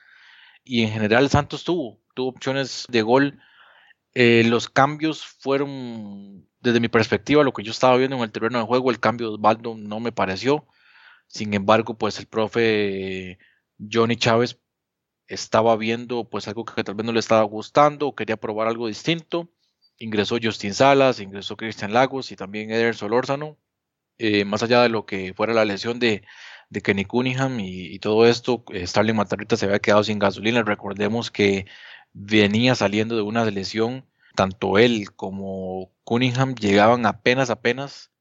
Y 0.64 0.82
en 0.82 0.90
general 0.90 1.28
Santos 1.30 1.64
tuvo, 1.64 1.98
tuvo 2.14 2.28
opciones 2.28 2.86
de 2.88 3.02
gol. 3.02 3.40
Eh, 4.14 4.44
los 4.46 4.68
cambios 4.68 5.24
fueron, 5.24 6.46
desde 6.60 6.80
mi 6.80 6.88
perspectiva, 6.88 7.42
lo 7.42 7.52
que 7.52 7.64
yo 7.64 7.72
estaba 7.72 7.96
viendo 7.96 8.16
en 8.16 8.22
el 8.22 8.32
terreno 8.32 8.58
de 8.58 8.66
juego, 8.66 8.90
el 8.90 9.00
cambio 9.00 9.28
de 9.28 9.34
Osvaldo 9.34 9.74
no 9.76 9.98
me 9.98 10.12
pareció. 10.12 10.66
Sin 11.32 11.54
embargo, 11.54 11.96
pues 11.96 12.18
el 12.18 12.26
profe 12.26 13.38
Johnny 13.90 14.16
Chávez 14.16 14.60
estaba 15.26 15.76
viendo 15.76 16.28
pues 16.28 16.46
algo 16.46 16.66
que 16.66 16.84
tal 16.84 16.94
vez 16.94 17.06
no 17.06 17.12
le 17.12 17.20
estaba 17.20 17.42
gustando 17.44 18.08
o 18.08 18.14
quería 18.14 18.36
probar 18.36 18.68
algo 18.68 18.86
distinto. 18.86 19.50
Ingresó 19.98 20.36
Justin 20.42 20.74
Salas, 20.74 21.20
ingresó 21.20 21.56
Cristian 21.56 21.94
Lagos 21.94 22.32
y 22.32 22.36
también 22.36 22.70
Eder 22.70 22.94
Solórzano. 22.94 23.56
Eh, 24.18 24.44
más 24.44 24.62
allá 24.62 24.82
de 24.82 24.90
lo 24.90 25.06
que 25.06 25.32
fuera 25.32 25.54
la 25.54 25.64
lesión 25.64 25.98
de, 25.98 26.22
Kenny 26.84 27.06
Cunningham 27.06 27.60
y, 27.60 27.98
todo 27.98 28.26
esto, 28.26 28.62
eh, 28.70 28.86
Starling 28.86 29.16
Matarrita 29.16 29.56
se 29.56 29.64
había 29.64 29.78
quedado 29.78 30.04
sin 30.04 30.18
gasolina. 30.18 30.62
Recordemos 30.62 31.30
que 31.30 31.66
venía 32.12 32.74
saliendo 32.74 33.16
de 33.16 33.22
una 33.22 33.46
lesión, 33.46 34.06
tanto 34.36 34.78
él 34.78 35.12
como 35.16 35.92
Cunningham 36.04 36.54
llegaban 36.56 37.06
apenas, 37.06 37.48
apenas 37.48 38.12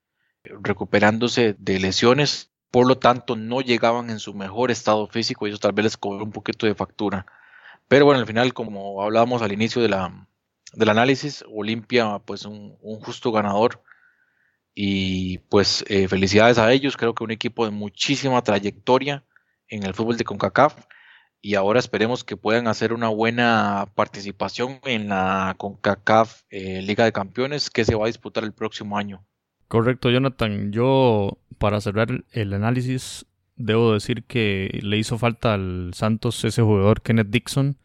recuperándose 0.43 1.55
de 1.59 1.79
lesiones 1.79 2.50
por 2.71 2.87
lo 2.87 2.97
tanto 2.97 3.35
no 3.35 3.61
llegaban 3.61 4.09
en 4.09 4.19
su 4.19 4.33
mejor 4.33 4.71
estado 4.71 5.07
físico 5.07 5.45
y 5.45 5.51
eso 5.51 5.59
tal 5.59 5.73
vez 5.73 5.83
les 5.83 5.97
cobró 5.97 6.23
un 6.23 6.31
poquito 6.31 6.65
de 6.65 6.75
factura. 6.75 7.25
Pero 7.87 8.05
bueno, 8.05 8.21
al 8.21 8.27
final, 8.27 8.53
como 8.53 9.03
hablábamos 9.03 9.41
al 9.41 9.51
inicio 9.51 9.81
de 9.81 9.89
la, 9.89 10.27
del 10.73 10.89
análisis, 10.89 11.43
Olimpia, 11.53 12.19
pues 12.19 12.45
un, 12.45 12.77
justo 13.01 13.31
ganador. 13.31 13.83
Y 14.73 15.39
pues 15.49 15.83
eh, 15.89 16.07
felicidades 16.07 16.57
a 16.57 16.71
ellos, 16.71 16.95
creo 16.95 17.13
que 17.13 17.25
un 17.25 17.31
equipo 17.31 17.65
de 17.65 17.71
muchísima 17.71 18.41
trayectoria 18.41 19.25
en 19.67 19.83
el 19.83 19.93
fútbol 19.93 20.15
de 20.15 20.23
CONCACAF 20.23 20.85
y 21.41 21.55
ahora 21.55 21.79
esperemos 21.79 22.23
que 22.23 22.37
puedan 22.37 22.67
hacer 22.67 22.93
una 22.93 23.09
buena 23.09 23.87
participación 23.95 24.79
en 24.85 25.09
la 25.09 25.55
CONCACAF 25.57 26.43
eh, 26.49 26.81
Liga 26.83 27.03
de 27.03 27.11
Campeones 27.11 27.69
que 27.69 27.83
se 27.83 27.95
va 27.95 28.05
a 28.05 28.07
disputar 28.07 28.43
el 28.43 28.53
próximo 28.53 28.97
año. 28.97 29.25
Correcto, 29.67 30.09
Jonathan. 30.09 30.71
Yo, 30.71 31.37
para 31.61 31.79
cerrar 31.79 32.25
el 32.31 32.53
análisis, 32.55 33.27
debo 33.55 33.93
decir 33.93 34.23
que 34.23 34.79
le 34.81 34.97
hizo 34.97 35.19
falta 35.19 35.53
al 35.53 35.91
Santos 35.93 36.43
ese 36.43 36.63
jugador 36.63 37.03
Kenneth 37.03 37.29
Dixon, 37.29 37.77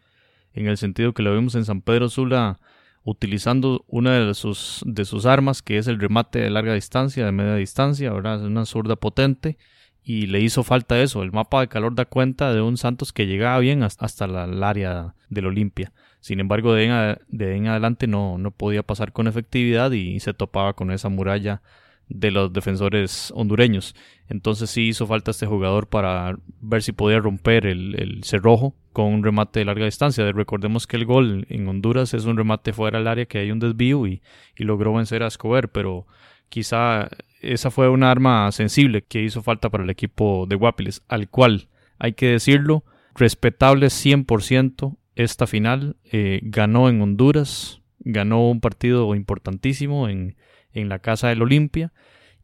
en 0.55 0.67
el 0.67 0.79
sentido 0.79 1.13
que 1.13 1.23
lo 1.23 1.35
vimos 1.35 1.55
en 1.57 1.67
San 1.67 1.83
Pedro 1.83 2.09
Sula 2.09 2.59
utilizando 3.05 3.85
una 3.87 4.19
de 4.19 4.33
sus, 4.33 4.83
de 4.87 5.05
sus 5.05 5.27
armas, 5.27 5.61
que 5.61 5.77
es 5.77 5.89
el 5.89 6.01
remate 6.01 6.39
de 6.39 6.49
larga 6.49 6.73
distancia, 6.73 7.27
de 7.27 7.33
media 7.33 7.55
distancia, 7.57 8.11
¿verdad? 8.15 8.37
Es 8.37 8.47
una 8.47 8.65
zurda 8.65 8.97
potente 8.97 9.59
y 10.03 10.25
le 10.27 10.41
hizo 10.41 10.63
falta 10.63 10.99
eso. 10.99 11.23
El 11.23 11.33
mapa 11.33 11.61
de 11.61 11.69
calor 11.69 11.95
da 11.95 12.07
cuenta 12.07 12.55
de 12.55 12.63
un 12.63 12.79
Santos 12.79 13.13
que 13.13 13.27
llegaba 13.27 13.59
bien 13.59 13.83
hasta 13.83 14.25
el 14.25 14.63
área 14.63 15.15
del 15.29 15.47
Olimpia. 15.47 15.93
Sin 16.21 16.41
embargo, 16.41 16.73
de 16.73 16.87
en, 16.87 17.19
de 17.29 17.57
en 17.57 17.69
adelante 17.69 18.07
no, 18.07 18.39
no 18.39 18.53
podía 18.53 18.83
pasar 18.83 19.13
con 19.13 19.27
efectividad 19.27 19.91
y 19.91 20.19
se 20.21 20.33
topaba 20.33 20.73
con 20.73 20.91
esa 20.91 21.11
muralla 21.11 21.61
de 22.09 22.31
los 22.31 22.53
defensores 22.53 23.33
hondureños. 23.35 23.95
Entonces 24.29 24.71
sí 24.71 24.89
hizo 24.89 25.07
falta 25.07 25.31
este 25.31 25.47
jugador 25.47 25.89
para 25.89 26.37
ver 26.61 26.83
si 26.83 26.93
podía 26.93 27.19
romper 27.19 27.67
el, 27.67 28.21
cerrojo 28.23 28.75
con 28.93 29.07
un 29.07 29.25
remate 29.25 29.61
de 29.61 29.65
larga 29.65 29.85
distancia. 29.85 30.31
Recordemos 30.33 30.87
que 30.87 30.97
el 30.97 31.05
gol 31.05 31.47
en 31.49 31.69
Honduras 31.69 32.15
es 32.15 32.25
un 32.25 32.37
remate 32.37 32.73
fuera 32.73 32.99
del 32.99 33.09
área 33.09 33.27
que 33.27 33.39
hay 33.39 33.51
un 33.51 33.59
desvío 33.59 34.07
y, 34.07 34.23
logró 34.57 34.95
vencer 34.95 35.23
a 35.23 35.29
Escobar, 35.29 35.69
pero 35.69 36.07
quizá 36.49 37.09
esa 37.41 37.71
fue 37.71 37.89
una 37.89 38.11
arma 38.11 38.51
sensible 38.53 39.03
que 39.03 39.23
hizo 39.23 39.43
falta 39.43 39.69
para 39.71 39.85
el 39.85 39.91
equipo 39.91 40.47
de 40.49 40.57
Guapiles, 40.57 41.03
al 41.09 41.29
cual 41.29 41.69
hay 41.99 42.15
que 42.15 42.31
decirlo, 42.31 42.85
respetable 43.15 43.87
100% 43.87 44.97
esta 45.15 45.47
final, 45.47 45.97
eh, 46.13 46.41
ganó 46.43 46.89
en 46.89 47.01
Honduras, 47.01 47.81
ganó 48.01 48.51
un 48.51 48.61
partido 48.61 49.15
importantísimo 49.15 50.09
en, 50.09 50.37
en 50.77 50.89
la 50.89 50.99
casa 50.99 51.29
del 51.29 51.43
Olimpia 51.43 51.93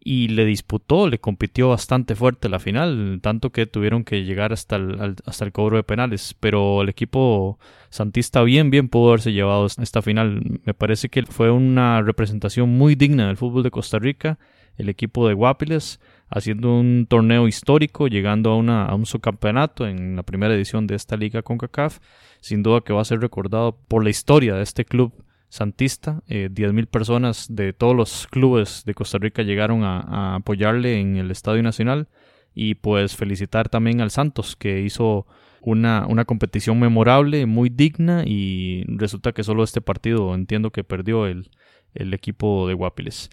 y 0.05 0.29
le 0.29 0.45
disputó, 0.45 1.09
le 1.09 1.21
compitió 1.21 1.69
bastante 1.69 2.17
fuerte 2.17 2.49
la 2.49 2.59
final, 2.59 3.21
tanto 3.23 3.51
que 3.51 3.67
tuvieron 3.67 4.03
que 4.03 4.25
llegar 4.25 4.53
hasta 4.53 4.77
el, 4.77 5.17
hasta 5.25 5.45
el 5.45 5.53
cobro 5.53 5.77
de 5.77 5.85
penales, 5.85 6.35
pero 6.41 6.83
el 6.83 6.89
equipo 6.89 7.59
santista 7.89 8.43
bien, 8.43 8.71
bien 8.71 8.89
pudo 8.89 9.11
haberse 9.11 9.33
llevado 9.33 9.67
esta 9.67 10.03
final. 10.03 10.61
Me 10.65 10.75
parece 10.75 11.09
que 11.09 11.23
fue 11.23 11.51
una 11.53 12.03
representación 12.03 12.71
muy 12.71 12.97
digna 12.97 13.29
del 13.29 13.37
fútbol 13.37 13.63
de 13.63 13.71
Costa 13.71 14.01
Rica, 14.01 14.39
el 14.77 14.89
equipo 14.89 15.29
de 15.29 15.35
Guapiles 15.35 16.01
haciendo 16.29 16.75
un 16.75 17.07
torneo 17.09 17.47
histórico, 17.47 18.09
llegando 18.09 18.51
a, 18.51 18.57
una, 18.57 18.87
a 18.87 18.95
un 18.95 19.07
subcampeonato 19.07 19.87
en 19.87 20.17
la 20.17 20.23
primera 20.23 20.55
edición 20.55 20.87
de 20.87 20.95
esta 20.95 21.17
liga 21.17 21.43
con 21.43 21.59
CACAF, 21.59 21.99
sin 22.41 22.63
duda 22.63 22.81
que 22.81 22.95
va 22.95 23.03
a 23.03 23.05
ser 23.05 23.21
recordado 23.21 23.77
por 23.87 24.03
la 24.03 24.11
historia 24.11 24.55
de 24.55 24.63
este 24.63 24.85
club 24.87 25.13
Santista. 25.53 26.23
Eh, 26.29 26.49
10.000 26.51 26.87
personas 26.87 27.47
de 27.55 27.75
todos 27.75 27.95
los 27.95 28.27
clubes 28.27 28.85
de 28.87 28.95
Costa 28.95 29.19
Rica 29.19 29.43
llegaron 29.43 29.85
a, 29.85 30.37
apoyarle 30.37 30.99
en 30.99 31.17
el 31.17 31.31
Estadio 31.31 31.63
Nacional. 31.63 32.09
Y 32.55 32.77
pues 32.77 33.17
felicitar 33.17 33.69
también 33.69 34.01
al 34.01 34.11
Santos, 34.11 34.57
que 34.57 34.81
hizo 34.81 35.27
una, 35.61 36.07
una, 36.07 36.25
competición 36.25 36.81
memorable, 36.81 37.45
muy 37.45 37.69
digna. 37.69 38.25
Y 38.25 38.85
resulta 38.89 39.33
que 39.33 39.45
solo 39.45 39.63
este 39.63 39.83
partido 39.83 40.35
entiendo 40.35 40.71
que 40.71 40.85
perdió 40.85 41.27
el, 41.27 41.51
el 41.93 42.15
equipo 42.15 42.67
de 42.67 42.73
Guapiles. 42.73 43.29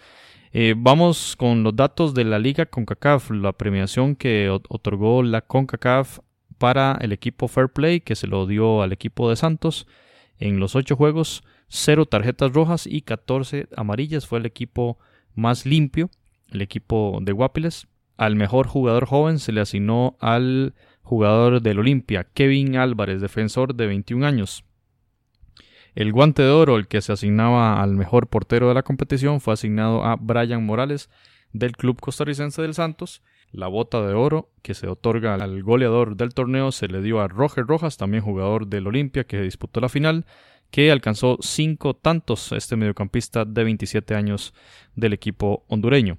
Eh, 0.52 0.74
vamos 0.76 1.36
con 1.36 1.62
los 1.62 1.74
datos 1.74 2.12
de 2.12 2.24
la 2.24 2.38
liga 2.38 2.66
CONCACAF, 2.66 3.30
la 3.30 3.52
premiación 3.52 4.14
que 4.14 4.50
otorgó 4.50 5.22
la 5.22 5.40
CONCACAF 5.40 6.18
para 6.58 6.98
el 7.00 7.12
equipo 7.12 7.48
Fair 7.48 7.70
Play, 7.70 8.00
que 8.00 8.14
se 8.14 8.26
lo 8.26 8.46
dio 8.46 8.82
al 8.82 8.92
equipo 8.92 9.30
de 9.30 9.36
Santos 9.36 9.86
en 10.38 10.60
los 10.60 10.76
ocho 10.76 10.96
juegos. 10.96 11.44
0 11.70 12.06
tarjetas 12.06 12.52
rojas 12.52 12.86
y 12.86 13.02
14 13.02 13.68
amarillas. 13.76 14.26
Fue 14.26 14.40
el 14.40 14.46
equipo 14.46 14.98
más 15.34 15.64
limpio, 15.64 16.10
el 16.50 16.62
equipo 16.62 17.18
de 17.22 17.32
Guapiles. 17.32 17.86
Al 18.16 18.36
mejor 18.36 18.66
jugador 18.66 19.06
joven 19.06 19.38
se 19.38 19.52
le 19.52 19.62
asignó 19.62 20.16
al 20.20 20.74
jugador 21.02 21.62
del 21.62 21.78
Olimpia, 21.78 22.24
Kevin 22.34 22.76
Álvarez, 22.76 23.20
defensor 23.20 23.74
de 23.74 23.86
21 23.86 24.26
años. 24.26 24.64
El 25.94 26.12
guante 26.12 26.42
de 26.42 26.50
oro, 26.50 26.76
el 26.76 26.86
que 26.86 27.00
se 27.00 27.12
asignaba 27.12 27.82
al 27.82 27.96
mejor 27.96 28.26
portero 28.26 28.68
de 28.68 28.74
la 28.74 28.82
competición, 28.82 29.40
fue 29.40 29.54
asignado 29.54 30.04
a 30.04 30.16
Brian 30.16 30.64
Morales 30.66 31.08
del 31.52 31.72
club 31.72 32.00
costarricense 32.00 32.62
del 32.62 32.74
Santos. 32.74 33.22
La 33.52 33.66
bota 33.66 34.06
de 34.06 34.14
oro 34.14 34.50
que 34.62 34.74
se 34.74 34.86
otorga 34.86 35.34
al 35.34 35.62
goleador 35.62 36.16
del 36.16 36.34
torneo 36.34 36.70
se 36.70 36.86
le 36.86 37.02
dio 37.02 37.20
a 37.20 37.26
Roger 37.26 37.66
Rojas, 37.66 37.96
también 37.96 38.22
jugador 38.22 38.68
del 38.68 38.86
Olimpia 38.86 39.24
que 39.24 39.40
disputó 39.40 39.80
la 39.80 39.88
final 39.88 40.26
que 40.70 40.90
alcanzó 40.90 41.38
cinco 41.40 41.94
tantos 41.94 42.52
este 42.52 42.76
mediocampista 42.76 43.44
de 43.44 43.64
27 43.64 44.14
años 44.14 44.54
del 44.94 45.12
equipo 45.12 45.64
hondureño. 45.68 46.18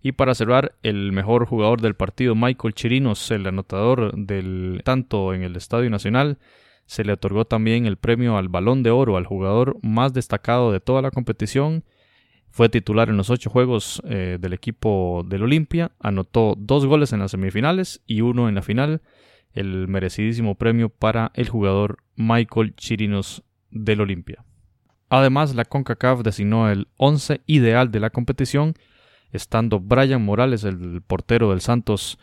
Y 0.00 0.12
para 0.12 0.34
cerrar, 0.34 0.76
el 0.82 1.12
mejor 1.12 1.46
jugador 1.46 1.80
del 1.80 1.94
partido, 1.94 2.34
Michael 2.34 2.74
Chirinos, 2.74 3.30
el 3.30 3.46
anotador 3.46 4.14
del 4.16 4.80
tanto 4.84 5.34
en 5.34 5.42
el 5.42 5.56
Estadio 5.56 5.90
Nacional, 5.90 6.38
se 6.86 7.04
le 7.04 7.12
otorgó 7.12 7.44
también 7.44 7.84
el 7.84 7.96
premio 7.96 8.38
al 8.38 8.48
Balón 8.48 8.82
de 8.82 8.90
Oro 8.90 9.16
al 9.16 9.26
jugador 9.26 9.76
más 9.82 10.14
destacado 10.14 10.72
de 10.72 10.80
toda 10.80 11.02
la 11.02 11.10
competición. 11.10 11.84
Fue 12.50 12.68
titular 12.68 13.10
en 13.10 13.18
los 13.18 13.28
ocho 13.28 13.50
juegos 13.50 14.00
eh, 14.08 14.38
del 14.40 14.54
equipo 14.54 15.22
del 15.26 15.42
Olimpia, 15.42 15.92
anotó 16.00 16.54
dos 16.56 16.86
goles 16.86 17.12
en 17.12 17.18
las 17.18 17.32
semifinales 17.32 18.02
y 18.06 18.22
uno 18.22 18.48
en 18.48 18.54
la 18.54 18.62
final. 18.62 19.02
El 19.52 19.88
merecidísimo 19.88 20.54
premio 20.54 20.88
para 20.88 21.30
el 21.34 21.48
jugador 21.48 21.98
Michael 22.16 22.74
Chirinos 22.74 23.42
del 23.70 24.00
Olimpia. 24.00 24.44
Además, 25.10 25.54
la 25.54 25.64
CONCACAF 25.64 26.22
designó 26.22 26.70
el 26.70 26.88
11 26.96 27.40
ideal 27.46 27.90
de 27.90 28.00
la 28.00 28.10
competición, 28.10 28.74
estando 29.32 29.80
Brian 29.80 30.24
Morales, 30.24 30.64
el 30.64 31.02
portero 31.06 31.50
del 31.50 31.60
Santos, 31.60 32.18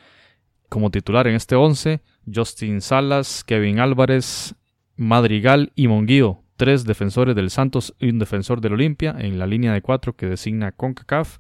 como 0.70 0.92
titular 0.92 1.28
en 1.28 1.36
este 1.36 1.56
11, 1.56 2.02
Justin 2.34 2.82
Salas, 2.82 3.44
Kevin 3.44 3.80
Álvarez, 3.80 4.56
Madrigal 4.96 5.72
y 5.76 5.88
Monguío, 5.88 6.44
tres 6.58 6.86
defensores 6.86 7.36
del 7.36 7.50
Santos 7.50 7.96
y 8.00 8.10
un 8.10 8.20
defensor 8.20 8.62
del 8.62 8.74
Olimpia 8.74 9.16
en 9.18 9.40
la 9.40 9.48
línea 9.48 9.74
de 9.74 9.82
cuatro 9.82 10.16
que 10.16 10.28
designa 10.28 10.72
CONCACAF, 10.72 11.40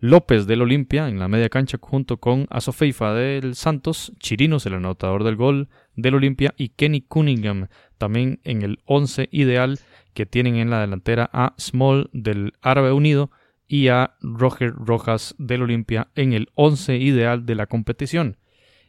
López 0.00 0.46
del 0.46 0.60
Olimpia 0.60 1.08
en 1.08 1.18
la 1.18 1.28
media 1.28 1.48
cancha 1.48 1.78
junto 1.80 2.18
con 2.18 2.46
Asofeifa 2.50 3.14
del 3.14 3.54
Santos, 3.54 4.12
Chirinos 4.18 4.66
el 4.66 4.74
anotador 4.74 5.24
del 5.24 5.36
gol 5.36 5.68
del 5.96 6.16
Olimpia 6.16 6.52
y 6.58 6.70
Kenny 6.70 7.00
Cunningham 7.00 7.68
también 8.04 8.38
en 8.44 8.60
el 8.60 8.80
11 8.84 9.30
ideal 9.32 9.78
que 10.12 10.26
tienen 10.26 10.56
en 10.56 10.68
la 10.68 10.82
delantera 10.82 11.30
a 11.32 11.54
Small 11.58 12.10
del 12.12 12.52
Árabe 12.60 12.92
Unido 12.92 13.30
y 13.66 13.88
a 13.88 14.14
Roger 14.20 14.74
Rojas 14.74 15.34
del 15.38 15.62
Olimpia 15.62 16.08
en 16.14 16.34
el 16.34 16.50
11 16.54 16.98
ideal 16.98 17.46
de 17.46 17.54
la 17.54 17.66
competición. 17.66 18.36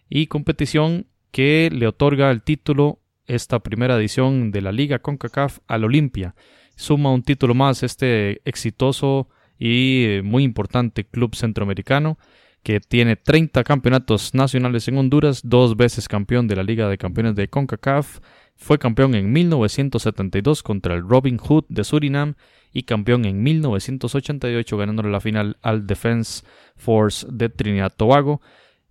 Y 0.10 0.28
competición 0.28 1.08
que 1.32 1.70
le 1.72 1.88
otorga 1.88 2.30
el 2.30 2.42
título 2.42 3.00
esta 3.26 3.60
primera 3.60 3.96
edición 3.96 4.52
de 4.52 4.62
la 4.62 4.74
Liga 4.74 5.00
CONCACAF 5.00 5.60
al 5.66 5.86
Olimpia. 5.86 6.36
Suma 6.76 7.14
un 7.14 7.24
título 7.24 7.54
más 7.54 7.84
este 7.84 8.42
exitoso 8.44 9.30
y 9.58 10.04
eh, 10.08 10.22
muy 10.24 10.44
importante 10.44 11.06
club 11.06 11.36
centroamericano 11.36 12.18
que 12.66 12.80
tiene 12.80 13.16
30 13.16 13.64
campeonatos 13.64 14.34
nacionales 14.34 14.88
en 14.88 14.98
Honduras, 14.98 15.42
dos 15.44 15.78
veces 15.78 16.08
campeón 16.08 16.48
de 16.48 16.56
la 16.56 16.64
Liga 16.64 16.90
de 16.90 16.98
Campeones 16.98 17.36
de 17.36 17.48
CONCACAF, 17.48 18.22
fue 18.56 18.80
campeón 18.80 19.14
en 19.14 19.32
1972 19.32 20.64
contra 20.64 20.96
el 20.96 21.08
Robin 21.08 21.38
Hood 21.38 21.66
de 21.70 21.84
Surinam 21.84 22.34
y 22.74 22.82
campeón 22.82 23.26
en 23.26 23.44
1988 23.44 24.78
ganándole 24.78 25.12
la 25.12 25.22
final 25.22 25.58
al 25.62 25.86
Defense 25.86 26.44
Force 26.76 27.28
de 27.30 27.50
Trinidad 27.50 27.94
Tobago. 27.96 28.42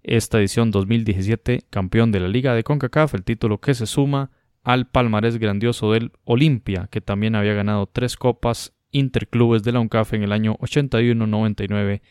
Esta 0.05 0.39
edición 0.39 0.71
2017 0.71 1.65
campeón 1.69 2.13
de 2.13 2.21
la 2.21 2.29
Liga 2.29 2.55
de 2.55 2.63
CONCACAF, 2.63 3.15
el 3.15 3.25
título 3.25 3.59
que 3.59 3.75
se 3.75 3.87
suma 3.87 4.31
al 4.63 4.87
palmarés 4.87 5.39
grandioso 5.39 5.91
del 5.91 6.13
Olimpia, 6.23 6.87
que 6.93 7.01
también 7.01 7.35
había 7.35 7.55
ganado 7.55 7.87
tres 7.93 8.17
copas 8.17 8.73
interclubes 8.93 9.65
de 9.65 9.73
la 9.73 9.81
UNCAF 9.81 10.15
en 10.15 10.23
el 10.23 10.31
año 10.31 10.55
81, 10.61 11.27
99 11.27 12.03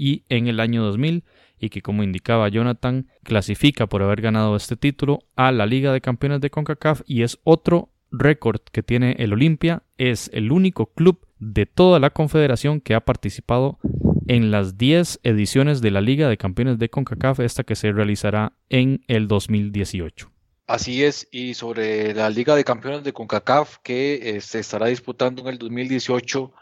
y 0.00 0.24
en 0.30 0.48
el 0.48 0.60
año 0.60 0.82
2000 0.82 1.24
y 1.58 1.68
que 1.68 1.82
como 1.82 2.02
indicaba 2.02 2.48
Jonathan 2.48 3.06
clasifica 3.22 3.86
por 3.86 4.02
haber 4.02 4.22
ganado 4.22 4.56
este 4.56 4.74
título 4.74 5.18
a 5.36 5.52
la 5.52 5.66
Liga 5.66 5.92
de 5.92 6.00
Campeones 6.00 6.40
de 6.40 6.48
CONCACAF 6.48 7.02
y 7.04 7.22
es 7.22 7.38
otro 7.44 7.90
récord 8.10 8.60
que 8.72 8.82
tiene 8.82 9.14
el 9.18 9.34
Olimpia, 9.34 9.82
es 9.98 10.30
el 10.32 10.52
único 10.52 10.86
club 10.86 11.26
de 11.38 11.66
toda 11.66 12.00
la 12.00 12.10
confederación 12.10 12.80
que 12.80 12.94
ha 12.94 13.00
participado 13.00 13.78
en 14.26 14.50
las 14.50 14.78
10 14.78 15.20
ediciones 15.22 15.82
de 15.82 15.90
la 15.90 16.00
Liga 16.00 16.30
de 16.30 16.38
Campeones 16.38 16.78
de 16.78 16.88
CONCACAF, 16.88 17.40
esta 17.40 17.64
que 17.64 17.76
se 17.76 17.92
realizará 17.92 18.54
en 18.70 19.04
el 19.06 19.28
2018. 19.28 20.30
Así 20.66 21.04
es, 21.04 21.28
y 21.30 21.52
sobre 21.52 22.14
la 22.14 22.30
Liga 22.30 22.56
de 22.56 22.64
Campeones 22.64 23.04
de 23.04 23.12
CONCACAF 23.12 23.78
que 23.82 24.36
eh, 24.36 24.40
se 24.40 24.60
estará 24.60 24.86
disputando 24.86 25.42
en 25.42 25.48
el 25.48 25.58
2018, 25.58 26.54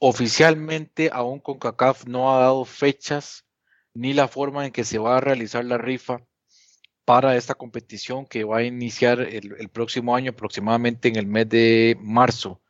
oficialmente 0.00 1.10
aún 1.12 1.40
CONCACAF 1.40 2.06
no 2.06 2.34
ha 2.34 2.40
dado 2.40 2.64
fechas 2.64 3.44
ni 3.94 4.14
la 4.14 4.28
forma 4.28 4.64
en 4.66 4.72
que 4.72 4.84
se 4.84 4.98
va 4.98 5.18
a 5.18 5.20
realizar 5.20 5.64
la 5.64 5.78
rifa 5.78 6.24
para 7.04 7.36
esta 7.36 7.54
competición 7.54 8.26
que 8.26 8.44
va 8.44 8.58
a 8.58 8.62
iniciar 8.62 9.20
el, 9.20 9.68
próximo 9.68 10.16
año, 10.16 10.30
aproximadamente 10.30 11.08
en 11.08 11.16
el 11.16 11.26
mes 11.26 11.48
de 11.48 11.98
marzo. 12.00 12.62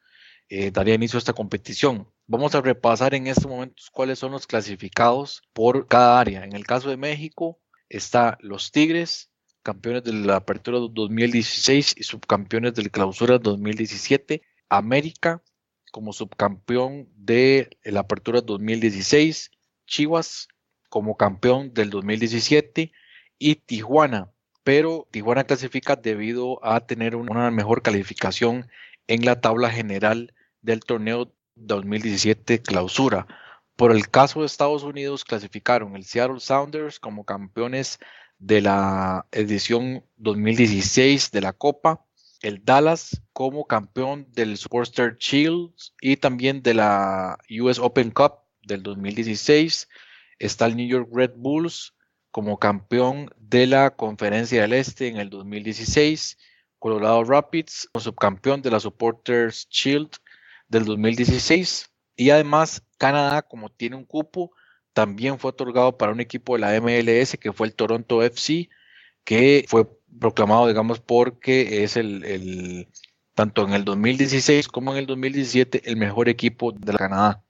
Eh, 0.48 0.72
daría 0.72 0.94
inicio 0.94 1.18
a 1.18 1.20
esta 1.20 1.32
competición. 1.32 2.08
Vamos 2.26 2.54
a 2.54 2.62
repasar 2.62 3.14
en 3.14 3.28
estos 3.28 3.46
momentos 3.46 3.90
cuáles 3.90 4.18
son 4.18 4.32
los 4.32 4.46
clasificados 4.46 5.42
por 5.52 5.86
cada 5.86 6.18
área. 6.18 6.42
En 6.44 6.54
el 6.54 6.66
caso 6.66 6.90
de 6.90 6.96
México 6.96 7.60
está 7.88 8.38
los 8.40 8.72
Tigres, 8.72 9.30
campeones 9.62 10.02
de 10.02 10.14
la 10.14 10.36
Apertura 10.36 10.78
2016 10.78 11.94
y 11.98 12.02
subcampeones 12.02 12.74
del 12.74 12.90
Clausura 12.90 13.38
2017. 13.38 14.42
América 14.68 15.42
como 15.90 16.12
subcampeón 16.12 17.08
de 17.16 17.78
la 17.84 18.00
Apertura 18.00 18.40
2016. 18.40 19.50
Chivas 19.86 20.48
como 20.88 21.16
campeón 21.16 21.72
del 21.72 21.90
2017 21.90 22.92
y 23.38 23.54
Tijuana, 23.56 24.30
pero 24.62 25.08
Tijuana 25.10 25.44
clasifica 25.44 25.96
debido 25.96 26.64
a 26.64 26.86
tener 26.86 27.16
una 27.16 27.50
mejor 27.50 27.82
calificación 27.82 28.68
en 29.06 29.24
la 29.24 29.40
tabla 29.40 29.70
general 29.70 30.34
del 30.62 30.80
torneo 30.80 31.32
2017 31.56 32.60
clausura. 32.60 33.26
Por 33.76 33.92
el 33.92 34.10
caso 34.10 34.40
de 34.40 34.46
Estados 34.46 34.82
Unidos, 34.82 35.24
clasificaron 35.24 35.96
el 35.96 36.04
Seattle 36.04 36.40
Sounders 36.40 37.00
como 37.00 37.24
campeones 37.24 37.98
de 38.38 38.60
la 38.60 39.26
edición 39.32 40.04
2016 40.16 41.30
de 41.30 41.40
la 41.40 41.52
Copa, 41.52 42.04
el 42.42 42.64
Dallas 42.64 43.22
como 43.32 43.66
campeón 43.66 44.26
del 44.32 44.56
Sportster 44.56 45.16
Shields 45.18 45.94
y 46.00 46.16
también 46.16 46.62
de 46.62 46.74
la 46.74 47.38
US 47.60 47.78
Open 47.78 48.10
Cup 48.10 48.40
del 48.62 48.82
2016. 48.82 49.88
Está 50.38 50.66
el 50.66 50.76
New 50.76 50.88
York 50.88 51.08
Red 51.12 51.32
Bulls 51.36 51.94
como 52.30 52.58
campeón 52.58 53.30
de 53.36 53.66
la 53.66 53.90
Conferencia 53.90 54.62
del 54.62 54.72
Este 54.72 55.08
en 55.08 55.16
el 55.16 55.30
2016, 55.30 56.38
Colorado 56.78 57.24
Rapids 57.24 57.88
como 57.92 58.02
subcampeón 58.02 58.62
de 58.62 58.70
la 58.70 58.80
Supporters 58.80 59.68
Shield 59.68 60.10
del 60.68 60.84
2016 60.84 61.90
y 62.16 62.30
además 62.30 62.82
Canadá 62.96 63.42
como 63.42 63.70
tiene 63.70 63.96
un 63.96 64.04
cupo 64.04 64.52
también 64.92 65.38
fue 65.38 65.50
otorgado 65.50 65.98
para 65.98 66.12
un 66.12 66.20
equipo 66.20 66.54
de 66.54 66.60
la 66.60 66.80
MLS 66.80 67.36
que 67.38 67.52
fue 67.52 67.66
el 67.66 67.74
Toronto 67.74 68.22
FC 68.22 68.68
que 69.24 69.64
fue 69.68 69.86
proclamado 70.18 70.66
digamos 70.66 71.00
porque 71.00 71.84
es 71.84 71.96
el, 71.96 72.24
el 72.24 72.88
tanto 73.34 73.66
en 73.66 73.74
el 73.74 73.84
2016 73.84 74.68
como 74.68 74.92
en 74.92 74.98
el 74.98 75.06
2017 75.06 75.82
el 75.90 75.96
mejor 75.96 76.28
equipo 76.28 76.72
de 76.72 76.92
la 76.92 76.98
Canadá. 76.98 77.44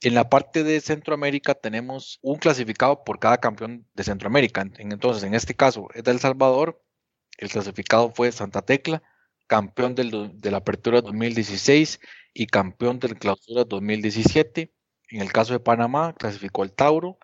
En 0.00 0.14
la 0.14 0.28
parte 0.28 0.64
de 0.64 0.80
Centroamérica 0.80 1.54
tenemos 1.54 2.18
un 2.20 2.36
clasificado 2.36 3.04
por 3.04 3.18
cada 3.18 3.38
campeón 3.38 3.86
de 3.94 4.04
Centroamérica. 4.04 4.68
Entonces, 4.78 5.22
en 5.22 5.32
este 5.32 5.54
caso 5.54 5.88
es 5.94 6.06
El 6.06 6.20
Salvador. 6.20 6.82
El 7.38 7.48
clasificado 7.48 8.12
fue 8.14 8.30
Santa 8.30 8.62
Tecla, 8.62 9.02
campeón 9.46 9.94
de 9.94 10.50
la 10.50 10.58
Apertura 10.58 11.00
2016 11.00 12.00
y 12.34 12.46
campeón 12.46 12.98
del 12.98 13.18
Clausura 13.18 13.64
2017. 13.64 14.74
En 15.08 15.20
el 15.22 15.32
caso 15.32 15.54
de 15.54 15.60
Panamá, 15.60 16.14
clasificó 16.14 16.64
el 16.64 16.72
Tauro, 16.72 17.18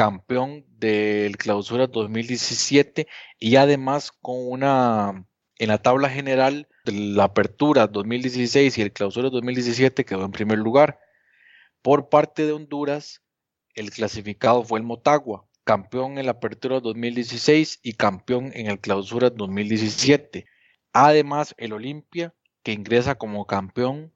campeón 0.00 0.64
del 0.78 1.36
Clausura 1.36 1.86
2017 1.86 3.06
y 3.38 3.56
además 3.56 4.12
con 4.12 4.36
una 4.50 5.26
en 5.58 5.68
la 5.68 5.76
tabla 5.76 6.08
general 6.08 6.68
de 6.86 6.92
la 6.92 7.24
Apertura 7.24 7.86
2016 7.86 8.78
y 8.78 8.80
el 8.80 8.94
Clausura 8.94 9.28
2017 9.28 10.06
quedó 10.06 10.24
en 10.24 10.30
primer 10.30 10.56
lugar. 10.56 11.00
Por 11.82 12.08
parte 12.08 12.46
de 12.46 12.52
Honduras, 12.52 13.20
el 13.74 13.90
clasificado 13.90 14.64
fue 14.64 14.78
el 14.78 14.86
Motagua, 14.86 15.46
campeón 15.64 16.16
en 16.16 16.24
la 16.24 16.32
Apertura 16.32 16.80
2016 16.80 17.80
y 17.82 17.92
campeón 17.92 18.52
en 18.54 18.68
el 18.68 18.80
Clausura 18.80 19.28
2017. 19.28 20.46
Además, 20.94 21.54
el 21.58 21.74
Olimpia, 21.74 22.34
que 22.62 22.72
ingresa 22.72 23.16
como 23.16 23.46
campeón 23.46 24.14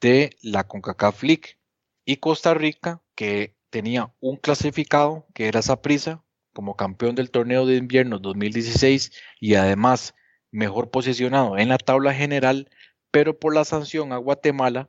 de 0.00 0.36
la 0.40 0.68
CONCACAF 0.68 1.24
League. 1.24 1.58
Y 2.04 2.18
Costa 2.18 2.54
Rica, 2.54 3.02
que 3.16 3.55
tenía 3.70 4.12
un 4.20 4.36
clasificado, 4.36 5.26
que 5.34 5.48
era 5.48 5.62
Saprissa, 5.62 6.22
como 6.52 6.76
campeón 6.76 7.14
del 7.14 7.30
torneo 7.30 7.66
de 7.66 7.76
invierno 7.76 8.18
2016 8.18 9.12
y 9.40 9.54
además 9.56 10.14
mejor 10.50 10.90
posicionado 10.90 11.58
en 11.58 11.68
la 11.68 11.78
tabla 11.78 12.14
general, 12.14 12.70
pero 13.10 13.38
por 13.38 13.54
la 13.54 13.64
sanción 13.64 14.12
a 14.12 14.16
Guatemala 14.16 14.88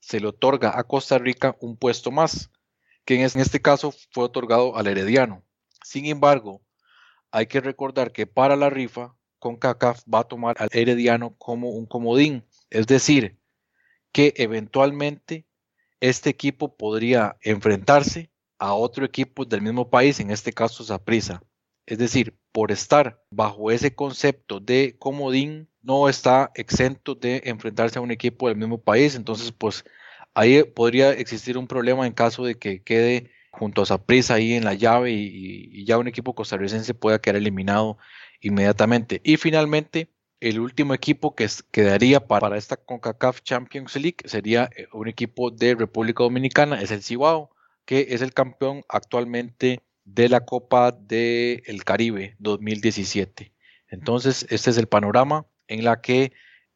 se 0.00 0.20
le 0.20 0.28
otorga 0.28 0.78
a 0.78 0.84
Costa 0.84 1.18
Rica 1.18 1.56
un 1.60 1.76
puesto 1.76 2.10
más, 2.10 2.50
que 3.04 3.14
en 3.16 3.22
este 3.22 3.60
caso 3.60 3.92
fue 4.12 4.24
otorgado 4.24 4.76
al 4.76 4.86
Herediano. 4.86 5.42
Sin 5.82 6.06
embargo, 6.06 6.62
hay 7.30 7.46
que 7.46 7.60
recordar 7.60 8.12
que 8.12 8.26
para 8.26 8.56
la 8.56 8.70
rifa, 8.70 9.14
CONCACAF 9.40 10.02
va 10.12 10.20
a 10.20 10.24
tomar 10.24 10.56
al 10.58 10.70
Herediano 10.72 11.34
como 11.36 11.70
un 11.70 11.84
comodín, 11.84 12.46
es 12.70 12.86
decir, 12.86 13.38
que 14.12 14.32
eventualmente 14.36 15.46
este 16.00 16.30
equipo 16.30 16.76
podría 16.76 17.36
enfrentarse 17.42 18.30
a 18.58 18.74
otro 18.74 19.04
equipo 19.04 19.44
del 19.44 19.62
mismo 19.62 19.90
país, 19.90 20.20
en 20.20 20.30
este 20.30 20.52
caso 20.52 20.84
Zaprisa. 20.84 21.42
Es 21.86 21.98
decir, 21.98 22.36
por 22.52 22.72
estar 22.72 23.22
bajo 23.30 23.70
ese 23.70 23.94
concepto 23.94 24.60
de 24.60 24.96
comodín, 24.98 25.68
no 25.82 26.08
está 26.08 26.50
exento 26.54 27.14
de 27.14 27.42
enfrentarse 27.44 27.98
a 27.98 28.02
un 28.02 28.10
equipo 28.10 28.48
del 28.48 28.56
mismo 28.56 28.80
país. 28.80 29.14
Entonces, 29.14 29.52
pues 29.52 29.84
ahí 30.34 30.62
podría 30.64 31.12
existir 31.12 31.58
un 31.58 31.66
problema 31.66 32.06
en 32.06 32.12
caso 32.12 32.44
de 32.44 32.54
que 32.56 32.82
quede 32.82 33.30
junto 33.50 33.82
a 33.82 33.86
Saprissa 33.86 34.34
ahí 34.34 34.54
en 34.54 34.64
la 34.64 34.74
llave 34.74 35.12
y, 35.12 35.84
ya 35.84 35.98
un 35.98 36.08
equipo 36.08 36.34
costarricense 36.34 36.94
pueda 36.94 37.20
quedar 37.20 37.36
eliminado 37.36 37.98
inmediatamente. 38.40 39.20
Y 39.24 39.36
finalmente, 39.36 40.08
el 40.44 40.60
último 40.60 40.92
equipo 40.92 41.34
que 41.34 41.48
quedaría 41.70 42.26
para 42.26 42.58
esta 42.58 42.76
CONCACAF 42.76 43.40
Champions 43.40 43.96
League 43.96 44.18
sería 44.26 44.68
eh, 44.76 44.88
un 44.92 45.08
equipo 45.08 45.50
de 45.50 45.74
República 45.74 46.22
Dominicana, 46.22 46.82
es 46.82 46.90
el 46.90 47.02
Cibao, 47.02 47.50
que 47.86 48.08
es 48.10 48.20
el 48.20 48.34
campeón 48.34 48.82
actualmente 48.90 49.80
de 50.04 50.28
la 50.28 50.44
Copa 50.44 50.92
del 50.92 51.84
Caribe 51.84 52.36
2017. 52.40 53.54
Entonces, 53.88 54.46
este 54.50 54.68
es 54.68 54.76
el 54.76 54.86
panorama 54.86 55.46
en 55.66 55.82
la 55.82 56.02
que 56.02 56.32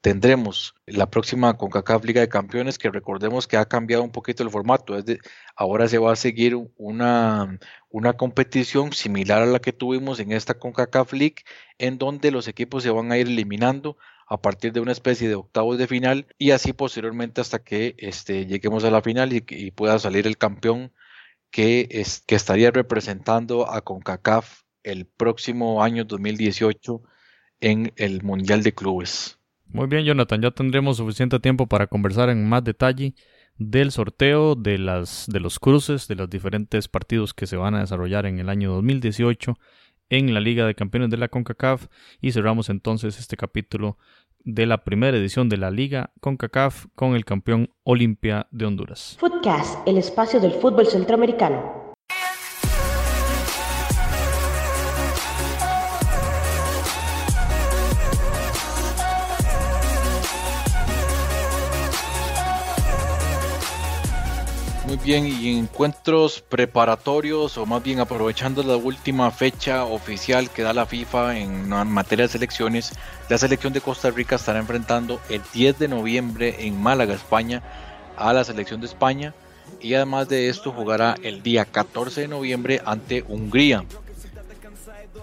tendremos 0.08 0.74
la 0.86 1.10
próxima 1.10 1.58
CONCACAF 1.58 2.02
Liga 2.02 2.22
de 2.22 2.30
Campeones, 2.30 2.78
que 2.78 2.90
recordemos 2.90 3.46
que 3.46 3.58
ha 3.58 3.66
cambiado 3.66 4.02
un 4.02 4.10
poquito 4.10 4.42
el 4.42 4.48
formato. 4.48 4.96
Es 4.96 5.04
de, 5.04 5.18
ahora 5.54 5.86
se 5.86 5.98
va 5.98 6.12
a 6.12 6.16
seguir 6.16 6.56
una, 6.78 7.58
una 7.90 8.14
competición 8.14 8.94
similar 8.94 9.42
a 9.42 9.46
la 9.46 9.58
que 9.58 9.74
tuvimos 9.74 10.18
en 10.18 10.32
esta 10.32 10.54
CONCACAF 10.54 11.12
League, 11.12 11.44
en 11.76 11.98
donde 11.98 12.30
los 12.30 12.48
equipos 12.48 12.84
se 12.84 12.88
van 12.88 13.12
a 13.12 13.18
ir 13.18 13.26
eliminando 13.26 13.98
a 14.26 14.40
partir 14.40 14.72
de 14.72 14.80
una 14.80 14.92
especie 14.92 15.28
de 15.28 15.34
octavos 15.34 15.76
de 15.76 15.86
final 15.86 16.26
y 16.38 16.52
así 16.52 16.72
posteriormente 16.72 17.42
hasta 17.42 17.58
que 17.58 17.94
este, 17.98 18.46
lleguemos 18.46 18.84
a 18.84 18.90
la 18.90 19.02
final 19.02 19.34
y, 19.34 19.70
pueda 19.72 19.98
salir 19.98 20.26
el 20.26 20.38
campeón 20.38 20.90
que, 21.50 21.86
que 22.26 22.34
estaría 22.34 22.70
representando 22.70 23.70
a 23.70 23.82
CONCACAF 23.82 24.62
el 24.84 25.04
próximo 25.04 25.82
año 25.82 26.04
2018 26.06 27.02
en 27.60 27.92
el 27.96 28.22
Mundial 28.22 28.62
de 28.62 28.72
Clubes. 28.72 29.37
Muy 29.70 29.86
bien, 29.86 30.04
Jonathan, 30.04 30.40
ya 30.40 30.50
tendremos 30.50 30.96
suficiente 30.96 31.38
tiempo 31.40 31.66
para 31.66 31.86
conversar 31.86 32.30
en 32.30 32.48
más 32.48 32.64
detalle 32.64 33.14
del 33.58 33.90
sorteo, 33.90 34.54
de, 34.54 34.78
las, 34.78 35.26
de 35.28 35.40
los 35.40 35.58
cruces, 35.58 36.08
de 36.08 36.14
los 36.14 36.30
diferentes 36.30 36.88
partidos 36.88 37.34
que 37.34 37.46
se 37.46 37.56
van 37.56 37.74
a 37.74 37.80
desarrollar 37.80 38.26
en 38.26 38.38
el 38.38 38.48
año 38.48 38.72
2018 38.72 39.58
en 40.10 40.32
la 40.32 40.40
Liga 40.40 40.66
de 40.66 40.74
Campeones 40.74 41.10
de 41.10 41.18
la 41.18 41.28
CONCACAF 41.28 41.88
y 42.20 42.32
cerramos 42.32 42.70
entonces 42.70 43.18
este 43.18 43.36
capítulo 43.36 43.98
de 44.44 44.66
la 44.66 44.84
primera 44.84 45.16
edición 45.16 45.48
de 45.48 45.58
la 45.58 45.70
Liga 45.70 46.12
CONCACAF 46.20 46.86
con 46.94 47.14
el 47.14 47.24
campeón 47.24 47.70
Olimpia 47.82 48.46
de 48.50 48.64
Honduras. 48.64 49.16
Footcast, 49.20 49.86
el 49.86 49.98
espacio 49.98 50.40
del 50.40 50.52
fútbol 50.52 50.86
centroamericano. 50.86 51.87
Bien, 65.02 65.26
y 65.26 65.58
encuentros 65.58 66.40
preparatorios 66.40 67.58
o 67.58 67.66
más 67.66 67.82
bien 67.82 68.00
aprovechando 68.00 68.62
la 68.62 68.76
última 68.76 69.30
fecha 69.30 69.84
oficial 69.84 70.50
que 70.50 70.62
da 70.62 70.72
la 70.72 70.86
FIFA 70.86 71.38
en 71.38 71.68
materia 71.68 72.26
de 72.26 72.32
selecciones, 72.32 72.92
la 73.28 73.38
selección 73.38 73.72
de 73.72 73.80
Costa 73.80 74.10
Rica 74.10 74.36
estará 74.36 74.58
enfrentando 74.58 75.20
el 75.28 75.42
10 75.52 75.78
de 75.78 75.88
noviembre 75.88 76.66
en 76.66 76.80
Málaga, 76.80 77.14
España, 77.14 77.62
a 78.16 78.32
la 78.32 78.44
selección 78.44 78.80
de 78.80 78.86
España 78.86 79.34
y 79.80 79.94
además 79.94 80.28
de 80.28 80.48
esto 80.48 80.72
jugará 80.72 81.16
el 81.22 81.42
día 81.42 81.64
14 81.64 82.22
de 82.22 82.28
noviembre 82.28 82.80
ante 82.84 83.24
Hungría. 83.26 83.84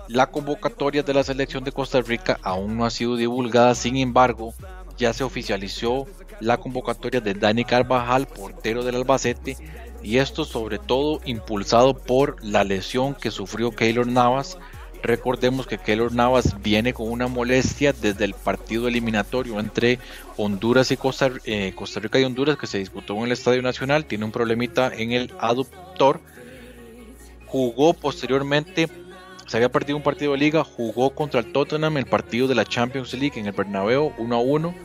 La 0.08 0.28
convocatoria 0.28 1.04
de 1.04 1.14
la 1.14 1.24
selección 1.24 1.64
de 1.64 1.72
Costa 1.72 2.02
Rica 2.02 2.40
aún 2.44 2.78
no 2.78 2.86
ha 2.86 2.90
sido 2.90 3.16
divulgada, 3.16 3.74
sin 3.74 3.98
embargo, 3.98 4.54
ya 4.98 5.14
se 5.14 5.24
oficializó 5.24 6.08
la 6.40 6.58
convocatoria 6.58 7.22
de 7.22 7.34
Dani 7.34 7.66
Carvajal, 7.66 8.28
portero 8.28 8.84
del 8.84 8.96
Albacete, 8.96 9.58
y 10.04 10.18
esto 10.18 10.46
sobre 10.46 10.78
todo 10.78 11.20
impulsado 11.26 11.98
por 11.98 12.44
la 12.44 12.64
lesión 12.64 13.16
que 13.16 13.32
sufrió 13.32 13.72
Keylor 13.72 14.08
Navas. 14.08 14.58
Recordemos 15.02 15.68
que 15.68 15.78
Keylor 15.78 16.14
Navas 16.14 16.62
viene 16.62 16.94
con 16.94 17.10
una 17.10 17.28
molestia 17.28 17.94
desde 17.94 18.26
el 18.26 18.34
partido 18.34 18.88
eliminatorio 18.88 19.60
entre 19.60 20.00
Honduras 20.38 20.92
y 20.92 20.98
Costa, 20.98 21.32
eh, 21.46 21.74
Costa 21.76 22.00
Rica 22.00 22.20
y 22.20 22.24
Honduras 22.24 22.58
que 22.58 22.68
se 22.68 22.80
disputó 22.80 23.16
en 23.18 23.24
el 23.24 23.32
Estadio 23.32 23.62
Nacional. 23.62 24.06
Tiene 24.06 24.26
un 24.26 24.32
problemita 24.32 24.92
en 24.96 25.12
el 25.12 25.32
aductor. 25.40 26.22
Jugó 27.46 27.94
posteriormente 27.94 28.90
se 29.48 29.58
había 29.58 29.70
perdido 29.70 29.98
un 29.98 30.04
partido 30.04 30.32
de 30.32 30.40
liga, 30.40 30.64
jugó 30.64 31.12
contra 31.12 31.40
el 31.40 31.52
Tottenham 31.52 31.98
el 31.98 32.06
partido 32.06 32.48
de 32.48 32.56
la 32.56 32.66
Champions 32.66 33.14
League 33.14 33.40
en 33.40 33.46
el 33.46 33.52
Bernabéu 33.52 34.12
1 34.18 34.36
a 34.36 34.40
1, 34.40 34.76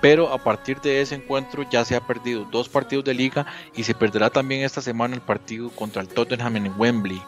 pero 0.00 0.32
a 0.32 0.38
partir 0.38 0.80
de 0.80 1.00
ese 1.00 1.14
encuentro 1.14 1.64
ya 1.68 1.84
se 1.84 1.96
ha 1.96 2.06
perdido 2.06 2.44
dos 2.50 2.68
partidos 2.68 3.04
de 3.04 3.14
liga 3.14 3.46
y 3.74 3.84
se 3.84 3.94
perderá 3.94 4.30
también 4.30 4.62
esta 4.62 4.80
semana 4.80 5.14
el 5.14 5.20
partido 5.20 5.70
contra 5.70 6.02
el 6.02 6.08
Tottenham 6.08 6.56
en 6.56 6.74
Wembley. 6.78 7.22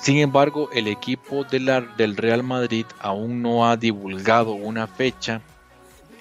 Sin 0.00 0.18
embargo, 0.18 0.70
el 0.72 0.86
equipo 0.86 1.44
del 1.44 2.16
Real 2.16 2.42
Madrid 2.42 2.86
aún 3.00 3.42
no 3.42 3.68
ha 3.68 3.76
divulgado 3.76 4.52
una 4.52 4.86
fecha 4.86 5.42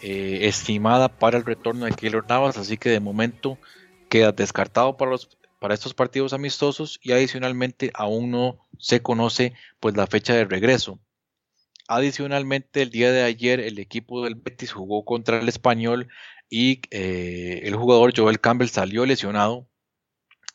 eh, 0.01 0.39
estimada 0.43 1.09
para 1.09 1.37
el 1.37 1.45
retorno 1.45 1.85
de 1.85 1.91
Keylor 1.91 2.25
Navas, 2.27 2.57
así 2.57 2.77
que 2.77 2.89
de 2.89 2.99
momento 2.99 3.57
queda 4.09 4.31
descartado 4.31 4.97
para 4.97 5.11
los 5.11 5.37
para 5.59 5.73
estos 5.73 5.93
partidos 5.93 6.33
amistosos 6.33 6.99
y 7.01 7.11
adicionalmente 7.11 7.91
aún 7.93 8.31
no 8.31 8.57
se 8.77 9.01
conoce 9.01 9.53
pues 9.79 9.95
la 9.97 10.07
fecha 10.07 10.33
de 10.33 10.45
regreso. 10.45 10.99
Adicionalmente 11.87 12.81
el 12.81 12.89
día 12.89 13.11
de 13.11 13.23
ayer 13.23 13.59
el 13.59 13.79
equipo 13.79 14.23
del 14.23 14.35
Betis 14.35 14.73
jugó 14.73 15.05
contra 15.05 15.39
el 15.39 15.47
español 15.47 16.09
y 16.49 16.81
eh, 16.91 17.61
el 17.63 17.75
jugador 17.75 18.13
Joel 18.15 18.41
Campbell 18.41 18.67
salió 18.67 19.05
lesionado. 19.05 19.69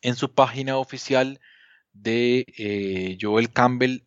En 0.02 0.16
su 0.16 0.34
página 0.34 0.78
oficial 0.78 1.40
de 1.92 2.44
eh, 2.58 3.18
Joel 3.20 3.52
Campbell 3.52 4.04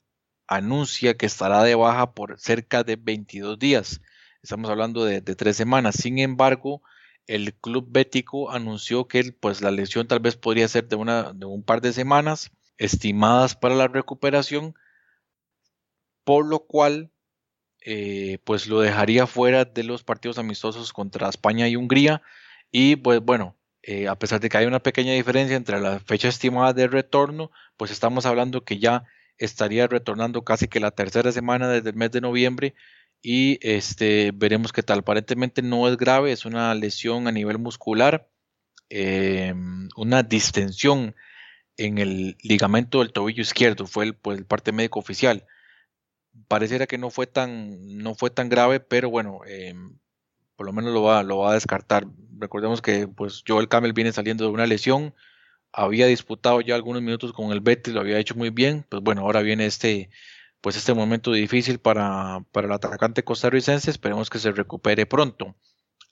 anuncia 0.47 1.15
que 1.15 1.26
estará 1.26 1.63
de 1.63 1.76
baja 1.76 2.13
por 2.13 2.39
cerca 2.39 2.84
de 2.84 2.95
22 2.97 3.57
días. 3.57 4.01
Estamos 4.43 4.69
hablando 4.69 5.05
de, 5.05 5.21
de 5.21 5.36
tres 5.36 5.57
semanas. 5.57 5.95
Sin 5.95 6.19
embargo, 6.19 6.82
el 7.28 7.55
club 7.55 7.88
bético 7.89 8.51
anunció 8.51 9.07
que 9.07 9.32
pues, 9.32 9.61
la 9.61 9.71
lesión 9.71 10.07
tal 10.07 10.19
vez 10.19 10.36
podría 10.36 10.67
ser 10.67 10.88
de, 10.88 10.95
una, 10.95 11.34
de 11.34 11.45
un 11.45 11.63
par 11.63 11.82
de 11.82 11.93
semanas 11.93 12.51
estimadas 12.78 13.55
para 13.55 13.76
la 13.76 13.88
recuperación, 13.88 14.76
por 16.23 16.45
lo 16.45 16.59
cual 16.59 17.11
eh, 17.86 18.39
pues 18.43 18.67
lo 18.67 18.81
dejaría 18.81 19.27
fuera 19.27 19.63
de 19.63 19.83
los 19.83 20.03
partidos 20.03 20.39
amistosos 20.39 20.91
contra 20.91 21.29
España 21.29 21.67
y 21.67 21.75
Hungría. 21.75 22.23
Y 22.71 22.95
pues 22.95 23.21
bueno, 23.21 23.55
eh, 23.83 24.07
a 24.07 24.15
pesar 24.17 24.39
de 24.39 24.49
que 24.49 24.57
hay 24.57 24.65
una 24.65 24.79
pequeña 24.81 25.13
diferencia 25.13 25.55
entre 25.55 25.79
la 25.79 25.99
fecha 25.99 26.27
estimada 26.27 26.73
de 26.73 26.88
retorno, 26.88 27.51
pues 27.77 27.91
estamos 27.91 28.25
hablando 28.25 28.65
que 28.65 28.79
ya 28.79 29.03
estaría 29.38 29.86
retornando 29.88 30.43
casi 30.43 30.67
que 30.67 30.79
la 30.79 30.91
tercera 30.91 31.31
semana 31.31 31.69
desde 31.69 31.91
el 31.91 31.95
mes 31.95 32.09
de 32.11 32.21
noviembre 32.21 32.73
y 33.21 33.59
este, 33.61 34.31
veremos 34.33 34.73
qué 34.73 34.81
tal. 34.81 34.99
Aparentemente 34.99 35.61
no 35.61 35.88
es 35.88 35.97
grave, 35.97 36.31
es 36.31 36.45
una 36.45 36.73
lesión 36.73 37.27
a 37.27 37.31
nivel 37.31 37.59
muscular, 37.59 38.27
em, 38.89 39.89
una 39.95 40.23
distensión 40.23 41.15
en 41.77 41.97
el 41.99 42.38
ligamento 42.41 42.99
del 42.99 43.13
tobillo 43.13 43.41
izquierdo, 43.41 43.86
fue 43.88 44.05
el, 44.05 44.15
pues, 44.15 44.39
el 44.39 44.45
parte 44.45 44.71
médico 44.71 44.99
oficial. 44.99 45.45
Pareciera 46.47 46.88
que 46.88 46.97
no 46.97 47.09
fue 47.09 47.27
tan, 47.27 47.97
no 47.97 48.15
fue 48.15 48.29
tan 48.29 48.49
grave, 48.49 48.79
pero 48.79 49.09
bueno, 49.09 49.39
em, 49.47 49.97
por 50.55 50.65
lo 50.65 50.73
menos 50.73 50.93
lo 50.93 51.03
va, 51.03 51.23
lo 51.23 51.39
va 51.39 51.51
a 51.51 51.53
descartar. 51.55 52.05
Recordemos 52.38 52.81
que 52.81 53.07
pues 53.07 53.43
Joel 53.47 53.67
Camel 53.67 53.93
viene 53.93 54.11
saliendo 54.11 54.45
de 54.45 54.51
una 54.51 54.67
lesión, 54.67 55.13
había 55.71 56.07
disputado 56.07 56.61
ya 56.61 56.75
algunos 56.75 57.01
minutos 57.01 57.33
con 57.33 57.51
el 57.51 57.59
Betis, 57.59 57.93
lo 57.93 58.01
había 58.01 58.19
hecho 58.19 58.36
muy 58.36 58.49
bien, 58.49 58.86
pues 58.89 59.03
bueno, 59.03 59.21
ahora 59.21 59.41
viene 59.41 59.65
este, 59.65 60.09
pues 60.61 60.77
este 60.77 60.93
momento 60.93 61.31
difícil 61.31 61.79
para, 61.79 62.45
para 62.51 62.67
el 62.67 62.73
atacante 62.73 63.23
costarricense, 63.23 63.91
esperemos 63.91 64.29
que 64.29 64.39
se 64.39 64.51
recupere 64.51 65.05
pronto. 65.05 65.55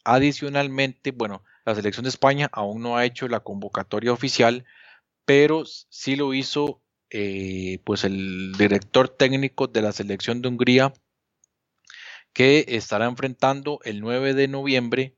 Adicionalmente, 0.03 1.11
bueno, 1.11 1.43
la 1.65 1.75
selección 1.75 2.03
de 2.03 2.09
España 2.09 2.49
aún 2.51 2.81
no 2.81 2.97
ha 2.97 3.05
hecho 3.05 3.27
la 3.29 3.39
convocatoria 3.39 4.11
oficial, 4.11 4.65
pero 5.25 5.63
sí 5.65 6.15
lo 6.17 6.33
hizo 6.33 6.82
eh, 7.13 7.79
pues 7.83 8.03
el 8.03 8.53
director 8.57 9.07
técnico 9.07 9.67
de 9.67 9.83
la 9.83 9.91
selección 9.91 10.41
de 10.41 10.49
Hungría, 10.49 10.93
que 12.33 12.65
estará 12.69 13.05
enfrentando 13.05 13.79
el 13.83 14.01
9 14.01 14.33
de 14.33 14.47
noviembre 14.47 15.15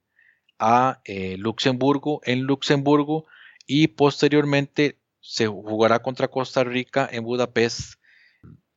a 0.60 1.02
eh, 1.06 1.38
Luxemburgo 1.38 2.20
en 2.26 2.42
Luxemburgo 2.44 3.26
y 3.66 3.88
posteriormente 3.88 5.00
se 5.22 5.48
jugará 5.48 6.00
contra 6.00 6.28
Costa 6.28 6.66
Rica 6.66 7.10
en 7.12 7.24
Budapest 7.24 7.96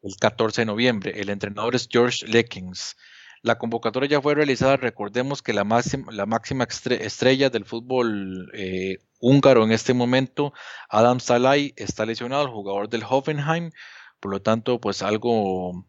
el 0.03 0.16
14 0.16 0.62
de 0.62 0.66
noviembre. 0.66 1.21
El 1.21 1.29
entrenador 1.29 1.75
es 1.75 1.89
George 1.91 2.25
Leckings. 2.27 2.97
La 3.43 3.59
convocatoria 3.59 4.09
ya 4.09 4.22
fue 4.22 4.34
realizada. 4.34 4.76
Recordemos 4.76 5.43
que 5.43 5.53
la 5.53 5.64
máxima, 5.64 6.12
la 6.12 6.26
máxima 6.26 6.64
estrella 6.64 7.51
del 7.51 7.64
fútbol 7.64 8.51
eh, 8.55 8.99
húngaro 9.20 9.64
en 9.64 9.72
este 9.72 9.95
momento, 9.95 10.53
Adam 10.89 11.20
Salai, 11.20 11.74
está 11.76 12.07
lesionado, 12.07 12.45
el 12.45 12.51
jugador 12.51 12.89
del 12.89 13.05
Hoffenheim. 13.09 13.70
Por 14.20 14.32
lo 14.32 14.43
tanto, 14.43 14.80
pues 14.80 15.03
algo 15.03 15.86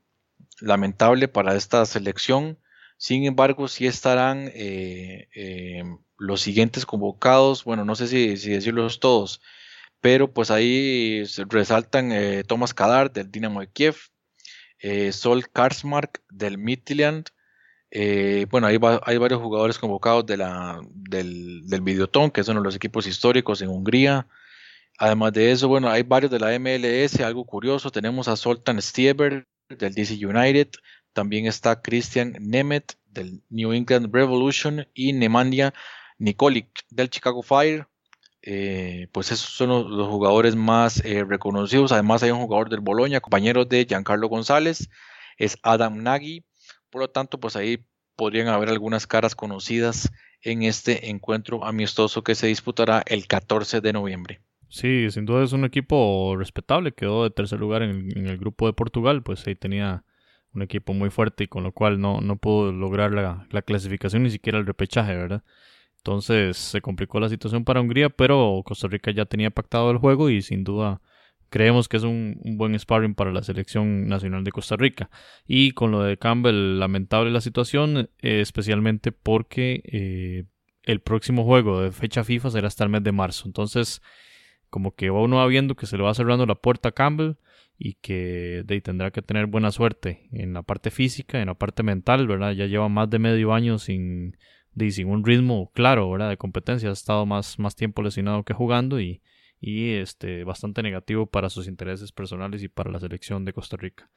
lamentable 0.61 1.27
para 1.27 1.55
esta 1.55 1.85
selección. 1.85 2.59
Sin 2.97 3.25
embargo, 3.25 3.67
sí 3.67 3.87
estarán 3.87 4.51
eh, 4.53 5.29
eh, 5.33 5.83
los 6.17 6.41
siguientes 6.41 6.85
convocados. 6.85 7.63
Bueno, 7.63 7.85
no 7.85 7.95
sé 7.95 8.07
si, 8.07 8.35
decirlos 8.49 8.99
todos 8.99 9.41
pero 10.01 10.31
pues 10.33 10.49
ahí 10.49 11.25
resaltan 11.49 12.13
eh, 12.13 12.45
Thomas 12.45 12.73
Kadar 12.73 13.11
del 13.11 13.31
Dinamo 13.31 13.59
de 13.59 13.67
Kiev, 13.69 13.97
Sol 15.11 15.49
Karsmark 15.51 16.23
del 16.29 16.57
Midtjylland, 16.57 17.25
eh, 17.91 18.45
bueno, 18.49 18.67
hay, 18.67 18.77
varios 18.77 19.41
jugadores 19.41 19.77
convocados 19.79 20.25
de 20.25 20.37
del, 20.93 21.67
del 21.67 21.81
Videoton, 21.81 22.31
que 22.31 22.43
son 22.43 22.61
los 22.61 22.75
equipos 22.75 23.07
históricos 23.07 23.61
en 23.61 23.69
Hungría. 23.69 24.27
Además 24.97 25.33
de 25.33 25.51
eso, 25.51 25.67
bueno, 25.67 25.89
hay 25.89 26.03
varios 26.03 26.31
de 26.31 26.39
la 26.39 26.57
MLS, 26.59 27.19
algo 27.21 27.45
curioso, 27.45 27.89
tenemos 27.89 28.27
a 28.27 28.35
Soltan 28.35 28.81
Stieber 28.81 29.47
del 29.69 29.93
DC 29.93 30.25
United, 30.25 30.69
también 31.13 31.45
está 31.47 31.81
Christian 31.81 32.35
Nemeth 32.39 32.93
del 33.07 33.41
New 33.49 33.73
England 33.73 34.13
Revolution 34.13 34.87
y 34.93 35.13
Nemanja 35.13 35.73
Nikolic 36.17 36.85
del 36.89 37.09
Chicago 37.09 37.41
Fire. 37.41 37.87
Eh, 38.41 39.07
pues 39.11 39.31
esos 39.31 39.49
son 39.49 39.69
los, 39.69 40.07
jugadores 40.07 40.55
más 40.55 41.03
eh, 41.03 41.23
reconocidos. 41.23 41.91
Además 41.91 42.23
hay 42.23 42.31
un 42.31 42.41
jugador 42.41 42.69
del 42.69 42.79
Boloña, 42.79 43.19
compañero 43.19 43.65
de 43.65 43.85
Giancarlo 43.85 44.29
González, 44.29 44.89
es 45.37 45.57
Adam 45.63 46.03
Nagy. 46.03 46.43
Por 46.89 47.01
lo 47.01 47.09
tanto, 47.09 47.39
pues 47.39 47.55
ahí 47.55 47.85
podrían 48.15 48.47
haber 48.47 48.69
algunas 48.69 49.07
caras 49.07 49.35
conocidas 49.35 50.11
en 50.41 50.63
este 50.63 51.09
encuentro 51.09 51.65
amistoso 51.65 52.23
que 52.23 52.35
se 52.35 52.47
disputará 52.47 53.03
el 53.05 53.27
14 53.27 53.81
de 53.81 53.93
noviembre. 53.93 54.41
Sí, 54.69 55.09
sin 55.09 55.25
duda 55.25 55.43
es 55.43 55.53
un 55.53 55.65
equipo 55.65 56.35
respetable, 56.37 56.91
quedó 56.91 57.23
de 57.23 57.31
tercer 57.31 57.59
lugar 57.59 57.81
en 57.81 58.27
el, 58.27 58.37
grupo 58.37 58.67
de 58.67 58.73
Portugal, 58.73 59.23
pues 59.23 59.45
ahí 59.47 59.55
tenía 59.55 60.03
un 60.53 60.61
equipo 60.61 60.93
muy 60.93 61.09
fuerte 61.09 61.45
y 61.45 61.47
con 61.47 61.63
lo 61.63 61.71
cual 61.71 61.99
no, 61.99 62.21
no 62.21 62.35
pudo 62.35 62.71
lograr 62.71 63.11
la, 63.11 63.47
la 63.51 63.61
clasificación 63.61 64.23
ni 64.23 64.29
siquiera 64.29 64.59
el 64.59 64.67
repechaje, 64.67 65.15
¿verdad? 65.15 65.43
Entonces 65.97 66.57
se 66.57 66.81
complicó 66.81 67.19
la 67.19 67.29
situación 67.29 67.65
para 67.65 67.81
Hungría, 67.81 68.09
pero 68.09 68.61
Costa 68.63 68.87
Rica 68.87 69.11
ya 69.11 69.25
tenía 69.25 69.49
pactado 69.49 69.91
el 69.91 69.97
juego 69.97 70.29
y 70.29 70.41
sin 70.41 70.63
duda 70.63 71.01
creemos 71.49 71.87
que 71.87 71.97
es 71.97 72.03
un, 72.03 72.39
buen 72.43 72.77
sparring 72.77 73.15
para 73.15 73.31
la 73.31 73.43
selección 73.43 74.07
nacional 74.07 74.43
de 74.43 74.51
Costa 74.51 74.75
Rica. 74.75 75.09
Y 75.45 75.71
con 75.71 75.91
lo 75.91 76.03
de 76.03 76.17
Campbell, 76.17 76.79
lamentable 76.79 77.31
la 77.31 77.41
situación, 77.41 78.09
eh, 78.19 78.41
especialmente 78.41 79.11
porque 79.11 79.81
eh, 79.85 80.45
el 80.83 81.01
próximo 81.01 81.43
juego 81.43 81.81
de 81.81 81.91
fecha 81.91 82.23
FIFA 82.23 82.51
será 82.51 82.67
hasta 82.67 82.83
el 82.83 82.89
mes 82.89 83.03
de 83.03 83.11
marzo. 83.11 83.43
Entonces, 83.47 84.01
como 84.69 84.95
que 84.95 85.09
uno 85.11 85.37
va 85.37 85.47
viendo 85.47 85.75
que 85.75 85.85
se 85.85 85.97
le 85.97 86.03
va 86.03 86.13
cerrando 86.13 86.45
la 86.45 86.55
puerta 86.55 86.89
a 86.89 86.91
Campbell 86.93 87.35
y 87.77 87.93
que 87.95 88.63
de, 88.65 88.81
tendrá 88.81 89.11
que 89.11 89.21
tener 89.21 89.47
buena 89.47 89.71
suerte 89.71 90.27
en 90.31 90.53
la 90.53 90.63
parte 90.63 90.91
física, 90.91 91.41
en 91.41 91.47
la 91.47 91.55
parte 91.55 91.83
mental, 91.83 92.27
¿verdad? 92.27 92.51
Ya 92.51 92.65
lleva 92.67 92.89
más 92.89 93.09
de 93.09 93.19
medio 93.19 93.53
año 93.53 93.79
sin 93.79 94.37
de, 94.73 94.91
sin 94.91 95.07
un 95.07 95.25
ritmo 95.25 95.71
claro 95.73 96.11
¿verdad? 96.11 96.29
de 96.29 96.37
competencia. 96.37 96.89
Ha 96.89 96.93
estado 96.93 97.25
más, 97.25 97.57
más 97.57 97.75
tiempo 97.75 98.01
lesionado 98.01 98.43
que 98.43 98.53
jugando 98.53 98.99
y, 98.99 99.21
y 99.61 99.91
este, 99.93 100.43
bastante 100.43 100.81
negativo 100.81 101.25
para 101.25 101.49
sus 101.49 101.67
intereses 101.67 102.11
personales 102.11 102.63
y 102.63 102.69
para 102.69 102.91
la 102.91 102.99
selección 102.99 103.45
de 103.45 103.53
Costa 103.53 103.77
Rica. 103.77 104.09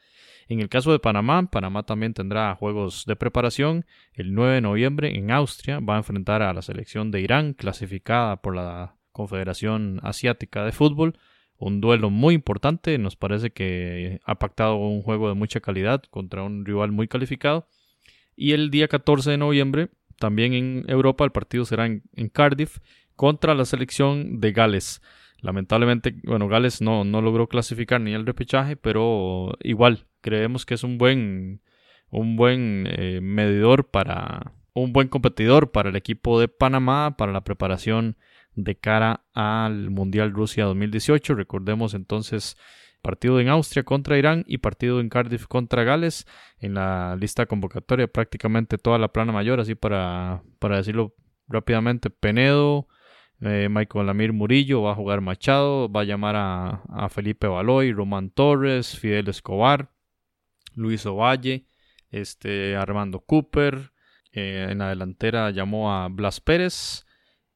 En 0.48 0.60
el 0.60 0.68
caso 0.68 0.92
de 0.92 0.98
Panamá, 0.98 1.48
Panamá 1.50 1.84
también 1.84 2.14
tendrá 2.14 2.54
juegos 2.54 3.04
de 3.06 3.16
preparación. 3.16 3.84
El 4.12 4.34
9 4.34 4.54
de 4.54 4.60
noviembre 4.60 5.16
en 5.16 5.30
Austria 5.30 5.80
va 5.80 5.94
a 5.94 5.98
enfrentar 5.98 6.42
a 6.42 6.52
la 6.52 6.62
selección 6.62 7.10
de 7.10 7.20
Irán, 7.20 7.54
clasificada 7.54 8.40
por 8.42 8.54
la 8.54 8.96
Confederación 9.12 10.00
Asiática 10.02 10.64
de 10.64 10.72
Fútbol. 10.72 11.18
un 11.58 11.80
duelo 11.80 12.10
muy 12.10 12.34
importante. 12.34 12.98
Nos 12.98 13.14
parece 13.14 13.50
que 13.50 14.20
ha 14.24 14.36
pactado 14.36 14.76
un 14.76 15.02
juego 15.02 15.28
de 15.28 15.34
mucha 15.34 15.60
calidad 15.60 16.02
contra 16.10 16.42
un 16.42 16.64
rival 16.64 16.90
muy 16.90 17.06
calificado. 17.06 17.68
Y 18.34 18.52
el 18.52 18.70
día 18.70 18.88
14 18.88 19.30
de 19.30 19.38
noviembre, 19.38 19.90
también 20.18 20.54
en 20.54 20.84
Europa, 20.88 21.24
el 21.24 21.30
partido 21.30 21.64
será 21.64 21.86
en, 21.86 22.02
Cardiff 22.32 22.78
contra 23.14 23.54
la 23.54 23.64
selección 23.64 24.40
de 24.40 24.52
Gales. 24.52 25.02
Lamentablemente, 25.42 26.14
bueno, 26.24 26.48
Gales 26.48 26.80
no, 26.80 27.04
no 27.04 27.20
logró 27.20 27.48
clasificar 27.48 28.00
ni 28.00 28.14
el 28.14 28.24
repechaje, 28.24 28.76
pero 28.76 29.52
igual 29.60 30.06
creemos 30.20 30.64
que 30.64 30.74
es 30.74 30.84
un 30.84 30.98
buen, 30.98 31.60
un 32.10 32.36
buen 32.36 32.86
eh, 32.88 33.20
medidor 33.20 33.90
para 33.90 34.52
un 34.72 34.92
buen 34.92 35.08
competidor 35.08 35.72
para 35.72 35.90
el 35.90 35.96
equipo 35.96 36.40
de 36.40 36.48
Panamá 36.48 37.16
para 37.18 37.32
la 37.32 37.42
preparación 37.42 38.16
de 38.54 38.76
cara 38.76 39.24
al 39.34 39.90
Mundial 39.90 40.32
Rusia 40.32 40.64
2018. 40.64 41.34
Recordemos 41.34 41.94
entonces 41.94 42.56
partido 43.02 43.40
en 43.40 43.48
Austria 43.48 43.82
contra 43.82 44.16
Irán 44.16 44.44
y 44.46 44.58
partido 44.58 45.00
en 45.00 45.08
Cardiff 45.08 45.46
contra 45.46 45.82
Gales. 45.82 46.26
En 46.60 46.74
la 46.74 47.16
lista 47.16 47.46
convocatoria 47.46 48.06
prácticamente 48.06 48.78
toda 48.78 48.98
la 48.98 49.08
plana 49.08 49.32
mayor, 49.32 49.58
así 49.58 49.74
para, 49.74 50.42
para 50.60 50.76
decirlo 50.76 51.14
rápidamente, 51.48 52.10
Penedo, 52.10 52.86
eh, 53.44 53.68
Michael 53.68 54.08
Amir 54.08 54.32
Murillo, 54.32 54.82
va 54.82 54.92
a 54.92 54.94
jugar 54.94 55.20
Machado, 55.20 55.90
va 55.90 56.02
a 56.02 56.04
llamar 56.04 56.36
a, 56.36 57.08
Felipe 57.08 57.48
Baloy, 57.48 57.92
Román 57.92 58.30
Torres, 58.30 58.96
Fidel 58.98 59.28
Escobar, 59.28 59.90
Luis 60.74 61.04
Ovalle, 61.06 61.66
este, 62.10 62.76
Armando 62.76 63.20
Cooper, 63.20 63.92
eh, 64.32 64.68
en 64.70 64.78
la 64.78 64.90
delantera 64.90 65.50
llamó 65.50 65.92
a 65.92 66.08
Blas 66.08 66.40
Pérez, 66.40 67.04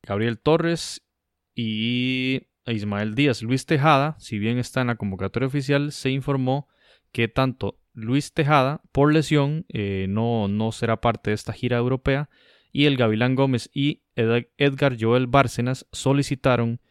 Gabriel 0.03 0.39
Torres 0.39 1.07
y 1.55 2.49
Ismael 2.67 3.15
Díaz. 3.15 3.43
Luis 3.43 3.65
Tejada, 3.65 4.17
si 4.19 4.39
bien 4.39 4.59
está 4.59 4.81
en 4.81 4.89
la 4.89 4.97
convocatoria 4.97 5.47
oficial, 5.47 5.93
se 5.93 6.11
informó 6.11 6.69
que 7.13 7.29
tanto 7.29 7.79
Luis 7.95 8.33
Tejada, 8.33 8.83
por 8.93 9.13
lesión, 9.13 9.65
eh, 9.69 10.07
no, 10.09 10.49
no 10.49 10.73
será 10.73 11.01
parte 11.01 11.31
de 11.31 11.35
esta 11.35 11.53
gira 11.53 11.79
europea, 11.79 12.29
y 12.77 12.85
el 12.85 12.99
Gavilán 12.99 13.37
Gómez 13.37 13.71
y 13.73 14.03
Edgar 14.17 14.99
Joel 15.01 15.29
Bárcenas 15.29 15.87
solicitaron 15.93 16.83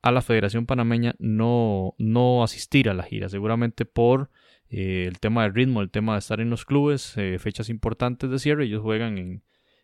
a 0.00 0.10
la 0.10 0.22
Federación 0.22 0.64
Panameña 0.64 1.16
no, 1.18 1.94
no 1.98 2.42
asistir 2.42 2.88
a 2.88 2.94
la 2.94 3.02
gira, 3.02 3.28
seguramente 3.28 3.84
por 3.84 4.30
eh, 4.70 5.04
el 5.06 5.20
tema 5.20 5.42
del 5.42 5.52
ritmo, 5.52 5.82
el 5.82 5.90
tema 5.90 6.14
de 6.14 6.20
estar 6.20 6.40
en 6.40 6.48
los 6.48 6.64
clubes, 6.64 7.12
eh, 7.18 7.38
fechas 7.38 7.68
importantes 7.68 8.30
de 8.30 8.38
cierre, 8.38 8.64
ellos 8.64 8.80
juegan 8.80 9.18
en, 9.18 9.42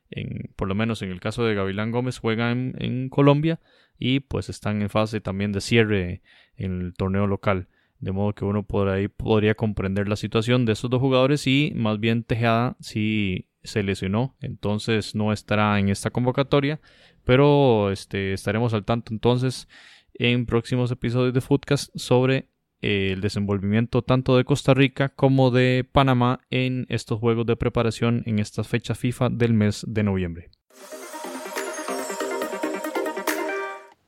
en, 0.08 0.50
por 0.56 0.66
lo 0.66 0.74
menos 0.74 1.02
en 1.02 1.10
el 1.10 1.20
caso 1.20 1.44
de 1.44 1.54
Gavilán 1.54 1.90
Gómez, 1.90 2.16
juegan 2.16 2.74
en, 2.78 3.10
Colombia 3.10 3.60
y 3.98 4.20
pues 4.20 4.48
están 4.48 4.80
en 4.80 4.88
fase 4.88 5.20
también 5.20 5.52
de 5.52 5.60
cierre 5.60 6.22
en 6.56 6.80
el 6.80 6.94
torneo 6.94 7.26
local. 7.26 7.68
De 7.98 8.12
modo 8.12 8.32
que 8.32 8.46
uno 8.46 8.62
por 8.62 8.88
ahí 8.88 9.08
podría 9.08 9.54
comprender 9.54 10.08
la 10.08 10.16
situación 10.16 10.64
de 10.64 10.72
estos 10.72 10.88
dos 10.88 11.02
jugadores 11.02 11.46
y 11.46 11.74
más 11.76 12.00
bien 12.00 12.24
Tejada 12.24 12.78
sí 12.80 13.49
se 13.62 13.82
lesionó, 13.82 14.36
entonces 14.40 15.14
no 15.14 15.32
estará 15.32 15.78
en 15.78 15.88
esta 15.88 16.10
convocatoria, 16.10 16.80
pero 17.24 17.90
este, 17.90 18.32
estaremos 18.32 18.74
al 18.74 18.84
tanto 18.84 19.12
entonces 19.12 19.68
en 20.14 20.46
próximos 20.46 20.90
episodios 20.90 21.34
de 21.34 21.40
Footcast 21.40 21.90
sobre 21.94 22.48
el 22.80 23.20
desenvolvimiento 23.20 24.02
tanto 24.02 24.36
de 24.36 24.44
Costa 24.44 24.74
Rica 24.74 25.10
como 25.10 25.50
de 25.50 25.86
Panamá 25.90 26.40
en 26.50 26.86
estos 26.88 27.18
juegos 27.18 27.46
de 27.46 27.56
preparación 27.56 28.22
en 28.26 28.38
esta 28.38 28.64
fecha 28.64 28.94
FIFA 28.94 29.28
del 29.30 29.52
mes 29.52 29.84
de 29.86 30.02
noviembre. 30.02 30.50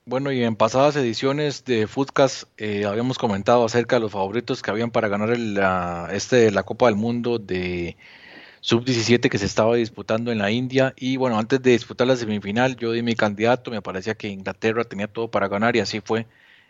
Bueno, 0.04 0.32
y 0.32 0.42
en 0.42 0.56
pasadas 0.56 0.96
ediciones 0.96 1.64
de 1.64 1.86
Footcast 1.86 2.44
eh, 2.58 2.84
habíamos 2.84 3.18
comentado 3.18 3.64
acerca 3.64 3.96
de 3.96 4.00
los 4.00 4.12
favoritos 4.12 4.60
que 4.60 4.70
habían 4.70 4.90
para 4.90 5.08
ganar 5.08 5.38
la, 5.38 6.08
este, 6.12 6.50
la 6.50 6.64
Copa 6.64 6.86
del 6.86 6.96
Mundo 6.96 7.38
de 7.38 7.96
Sub-17 8.62 9.28
que 9.28 9.38
se 9.38 9.46
estaba 9.46 9.74
disputando 9.74 10.30
en 10.30 10.38
la 10.38 10.52
India. 10.52 10.94
Y 10.96 11.16
bueno, 11.16 11.36
antes 11.36 11.60
de 11.60 11.72
disputar 11.72 12.06
la 12.06 12.14
semifinal, 12.14 12.76
yo 12.76 12.92
di 12.92 13.02
mi 13.02 13.16
candidato, 13.16 13.72
me 13.72 13.82
parecía 13.82 14.14
que 14.14 14.28
Inglaterra 14.28 14.84
tenía 14.84 15.08
todo 15.08 15.28
para 15.30 15.48
ganar 15.48 15.74
y 15.74 15.80
así 15.80 16.00
fue. 16.00 16.26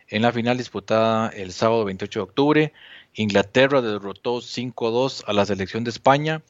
En 0.07 0.23
la 0.23 0.31
final 0.31 0.57
disputada 0.57 1.29
el 1.29 1.53
sábado 1.53 1.85
28 1.85 2.19
de 2.19 2.23
octubre, 2.23 2.73
Inglaterra 3.13 3.81
derrotó 3.81 4.41
5-2 4.41 5.23
a 5.27 5.33
la 5.33 5.45
selección 5.45 5.83
de 5.83 5.91
España, 5.91 6.41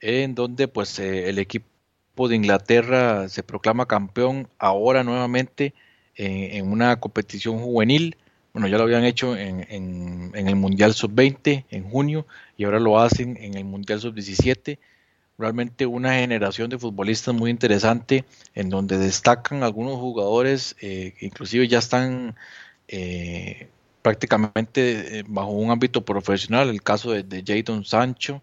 en 0.00 0.34
donde 0.34 0.66
pues 0.66 0.98
eh, 0.98 1.28
el 1.28 1.38
equipo 1.38 2.28
de 2.28 2.34
Inglaterra 2.34 3.28
se 3.28 3.44
proclama 3.44 3.86
campeón 3.86 4.48
ahora 4.58 5.04
nuevamente 5.04 5.74
en 6.16 6.70
una 6.70 6.98
competición 7.00 7.60
juvenil. 7.60 8.16
Bueno, 8.52 8.68
ya 8.68 8.78
lo 8.78 8.84
habían 8.84 9.04
hecho 9.04 9.36
en, 9.36 9.66
en 9.70 10.48
el 10.48 10.56
Mundial 10.56 10.92
Sub-20 10.92 11.66
en 11.70 11.88
junio 11.88 12.26
y 12.56 12.64
ahora 12.64 12.80
lo 12.80 12.98
hacen 12.98 13.36
en 13.36 13.54
el 13.54 13.64
Mundial 13.64 14.00
Sub-17 14.00 14.78
realmente 15.40 15.86
una 15.86 16.14
generación 16.14 16.70
de 16.70 16.78
futbolistas 16.78 17.34
muy 17.34 17.50
interesante 17.50 18.24
en 18.54 18.68
donde 18.68 18.98
destacan 18.98 19.62
algunos 19.62 19.94
jugadores 19.98 20.76
eh, 20.80 21.14
inclusive 21.20 21.66
ya 21.66 21.78
están 21.78 22.36
eh, 22.88 23.68
prácticamente 24.02 25.18
eh, 25.18 25.24
bajo 25.26 25.50
un 25.50 25.70
ámbito 25.70 26.04
profesional, 26.04 26.68
el 26.68 26.82
caso 26.82 27.12
de, 27.12 27.22
de 27.22 27.42
Jadon 27.46 27.84
Sancho, 27.84 28.42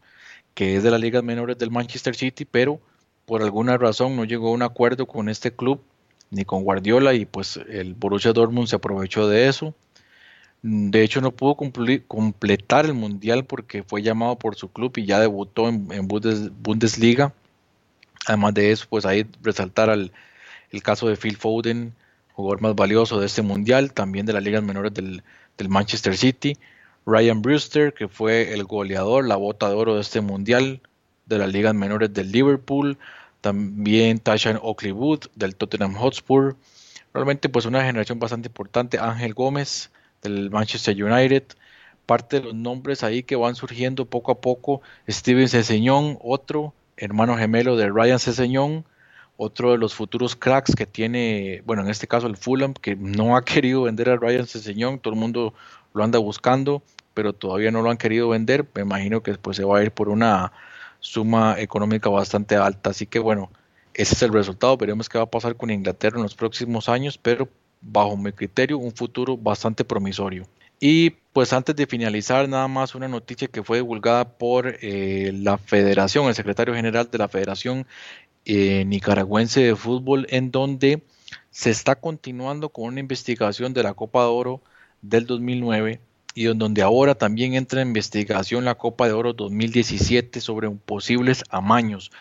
que 0.53 0.75
es 0.75 0.83
de 0.83 0.91
las 0.91 0.99
ligas 0.99 1.23
menores 1.23 1.57
del 1.57 1.71
Manchester 1.71 2.15
City, 2.15 2.45
pero 2.45 2.79
por 3.25 3.43
alguna 3.43 3.77
razón 3.77 4.15
no 4.15 4.23
llegó 4.23 4.49
a 4.49 4.53
un 4.53 4.63
acuerdo 4.63 5.05
con 5.05 5.29
este 5.29 5.51
club 5.51 5.81
ni 6.29 6.45
con 6.45 6.63
Guardiola 6.63 7.13
y 7.13 7.25
pues 7.25 7.57
el 7.69 7.93
Borussia 7.93 8.33
Dortmund 8.33 8.67
se 8.67 8.75
aprovechó 8.75 9.27
de 9.27 9.47
eso. 9.47 9.73
De 10.61 11.03
hecho, 11.03 11.21
no 11.21 11.31
pudo 11.31 11.55
completar 11.55 12.85
el 12.85 12.93
Mundial 12.93 13.45
porque 13.45 13.83
fue 13.83 14.01
llamado 14.01 14.37
por 14.37 14.55
su 14.55 14.69
club 14.69 14.93
y 14.97 15.05
ya 15.05 15.19
debutó 15.19 15.69
en, 15.69 16.07
Bundesliga. 16.07 17.33
Además 18.25 18.53
de 18.53 18.71
eso, 18.71 18.85
pues 18.89 19.05
ahí 19.05 19.25
resaltar 19.41 19.89
el 19.89 20.11
caso 20.83 21.07
de 21.07 21.15
Phil 21.15 21.37
Foden, 21.37 21.93
jugador 22.37 22.61
más 22.61 22.75
valioso 22.75 23.19
de 23.19 23.25
este 23.25 23.41
Mundial, 23.41 23.93
también 23.93 24.27
de 24.27 24.33
las 24.33 24.43
ligas 24.43 24.61
menores 24.61 24.93
del, 24.93 25.23
Manchester 25.67 26.15
City. 26.15 26.55
Ryan 27.03 27.41
Brewster, 27.41 27.93
que 27.95 28.07
fue 28.07 28.53
el 28.53 28.63
goleador, 28.63 29.25
la 29.25 29.37
bota 29.37 29.67
de 29.69 29.75
oro 29.75 29.95
de 29.95 30.01
este 30.01 30.21
Mundial, 30.21 30.81
de 31.25 31.39
las 31.39 31.51
ligas 31.51 31.73
menores 31.73 32.13
del 32.13 32.31
Liverpool. 32.31 32.99
También 33.41 34.19
Tashan 34.19 34.59
Oakley 34.61 34.91
Wood, 34.91 35.21
del 35.33 35.55
Tottenham 35.55 35.95
Hotspur. 35.95 36.55
Realmente, 37.11 37.49
pues 37.49 37.65
una 37.65 37.83
generación 37.83 38.19
bastante 38.19 38.49
importante. 38.49 38.99
Ángel 38.99 39.33
Gómez, 39.33 39.89
del 40.27 40.49
Manchester 40.49 41.03
United. 41.03 41.43
Parte 42.05 42.39
de 42.39 42.45
los 42.45 42.55
nombres 42.55 43.03
ahí 43.03 43.23
que 43.23 43.35
van 43.35 43.55
surgiendo 43.55 44.05
poco 44.05 44.31
a 44.31 44.41
poco. 44.41 44.81
Steven 45.09 45.49
Ceseñón, 45.49 46.17
otro 46.21 46.73
hermano 46.97 47.37
gemelo 47.37 47.75
de 47.75 47.89
Ryan 47.89 48.19
Ceseñón, 48.19 48.85
otro 49.37 49.71
de 49.71 49.77
los 49.77 49.93
futuros 49.93 50.35
cracks 50.35 50.75
que 50.75 50.85
tiene, 50.85 51.61
bueno, 51.65 51.83
en 51.83 51.89
este 51.89 52.07
caso 52.07 52.27
el 52.27 52.37
Fulham, 52.37 52.73
que 52.73 52.95
no 52.95 53.37
ha 53.37 53.45
querido 53.45 53.83
vender 53.83 54.09
a 54.09 54.17
Ryan 54.17 54.47
Ceseñón, 54.47 54.99
todo 54.99 55.13
el 55.13 55.19
mundo 55.19 55.53
lo 55.93 56.03
anda 56.03 56.19
buscando, 56.19 56.81
pero 57.13 57.33
todavía 57.33 57.71
no 57.71 57.81
lo 57.81 57.89
han 57.89 57.97
querido 57.97 58.29
vender. 58.29 58.65
Me 58.73 58.81
imagino 58.81 59.21
que 59.21 59.31
después 59.31 59.57
se 59.57 59.63
va 59.63 59.79
a 59.79 59.83
ir 59.83 59.91
por 59.91 60.09
una 60.09 60.51
suma 60.99 61.59
económica 61.59 62.09
bastante 62.09 62.55
alta. 62.55 62.91
Así 62.91 63.05
que 63.05 63.19
bueno, 63.19 63.51
ese 63.93 64.15
es 64.15 64.21
el 64.21 64.31
resultado. 64.33 64.77
Veremos 64.77 65.09
qué 65.09 65.17
va 65.17 65.23
a 65.23 65.29
pasar 65.29 65.55
con 65.55 65.71
Inglaterra 65.71 66.17
en 66.17 66.23
los 66.23 66.35
próximos 66.35 66.89
años, 66.89 67.17
pero 67.17 67.49
bajo 67.81 68.17
mi 68.17 68.31
criterio, 68.31 68.77
un 68.77 68.93
futuro 68.93 69.37
bastante 69.37 69.83
promisorio. 69.83 70.45
Y 70.79 71.11
pues 71.33 71.53
antes 71.53 71.75
de 71.75 71.87
finalizar, 71.87 72.47
nada 72.47 72.67
más 72.67 72.93
una 72.93 73.07
noticia 73.07 73.47
que 73.47 73.63
fue 73.63 73.77
divulgada 73.77 74.37
por 74.37 74.77
eh, 74.81 75.31
la 75.33 75.57
Federación, 75.57 76.27
el 76.27 76.35
secretario 76.35 76.75
general 76.75 77.09
de 77.11 77.17
la 77.17 77.27
Federación 77.27 77.87
eh, 78.45 78.85
Nicaragüense 78.85 79.61
de 79.61 79.75
Fútbol, 79.75 80.27
en 80.29 80.51
donde 80.51 81.01
se 81.49 81.71
está 81.71 81.95
continuando 81.95 82.69
con 82.69 82.85
una 82.85 82.99
investigación 82.99 83.73
de 83.73 83.83
la 83.83 83.93
Copa 83.93 84.21
de 84.21 84.29
Oro 84.29 84.61
del 85.01 85.25
2009 85.25 85.99
y 86.35 86.47
en 86.47 86.59
donde 86.59 86.83
ahora 86.83 87.15
también 87.15 87.55
entra 87.55 87.81
en 87.81 87.87
investigación 87.87 88.63
la 88.63 88.75
Copa 88.75 89.07
de 89.07 89.13
Oro 89.13 89.33
2017 89.33 90.39
sobre 90.39 90.69
posibles 90.69 91.43
amaños 91.49 92.11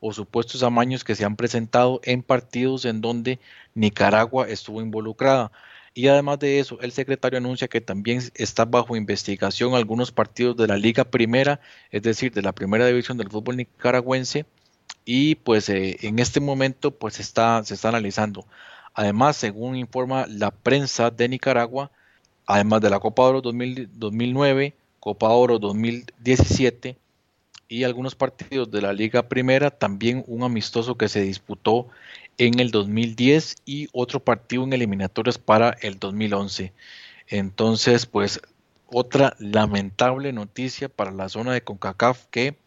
o 0.00 0.12
supuestos 0.12 0.62
amaños 0.62 1.04
que 1.04 1.14
se 1.14 1.24
han 1.24 1.36
presentado 1.36 2.00
en 2.04 2.22
partidos 2.22 2.84
en 2.84 3.00
donde 3.00 3.38
Nicaragua 3.74 4.48
estuvo 4.48 4.80
involucrada. 4.80 5.52
Y 5.92 6.06
además 6.08 6.38
de 6.38 6.60
eso, 6.60 6.78
el 6.80 6.92
secretario 6.92 7.38
anuncia 7.38 7.68
que 7.68 7.80
también 7.80 8.22
está 8.34 8.64
bajo 8.64 8.96
investigación 8.96 9.74
algunos 9.74 10.12
partidos 10.12 10.56
de 10.56 10.68
la 10.68 10.76
Liga 10.76 11.04
Primera, 11.04 11.60
es 11.90 12.02
decir, 12.02 12.32
de 12.32 12.42
la 12.42 12.52
Primera 12.52 12.86
División 12.86 13.18
del 13.18 13.30
fútbol 13.30 13.56
nicaragüense, 13.56 14.46
y 15.04 15.34
pues 15.36 15.68
eh, 15.68 15.98
en 16.02 16.18
este 16.18 16.40
momento 16.40 16.92
pues 16.92 17.18
está, 17.20 17.64
se 17.64 17.74
está 17.74 17.88
analizando. 17.88 18.46
Además, 18.94 19.36
según 19.36 19.76
informa 19.76 20.26
la 20.28 20.50
prensa 20.50 21.10
de 21.10 21.28
Nicaragua, 21.28 21.90
además 22.46 22.80
de 22.80 22.90
la 22.90 23.00
Copa 23.00 23.22
Oro 23.22 23.40
2009, 23.40 24.74
Copa 25.00 25.28
Oro 25.28 25.58
2017, 25.58 26.96
y 27.70 27.84
algunos 27.84 28.16
partidos 28.16 28.68
de 28.72 28.82
la 28.82 28.92
Liga 28.92 29.28
Primera, 29.28 29.70
también 29.70 30.24
un 30.26 30.42
amistoso 30.42 30.96
que 30.96 31.08
se 31.08 31.22
disputó 31.22 31.86
en 32.36 32.58
el 32.58 32.72
2010 32.72 33.54
y 33.64 33.88
otro 33.92 34.18
partido 34.18 34.64
en 34.64 34.72
eliminatorias 34.72 35.38
para 35.38 35.70
el 35.80 36.00
2011. 36.00 36.72
Entonces, 37.28 38.06
pues 38.06 38.40
otra 38.88 39.36
lamentable 39.38 40.32
noticia 40.32 40.88
para 40.88 41.12
la 41.12 41.28
zona 41.28 41.52
de 41.52 41.62
CONCACAF 41.62 42.26
que 42.32 42.58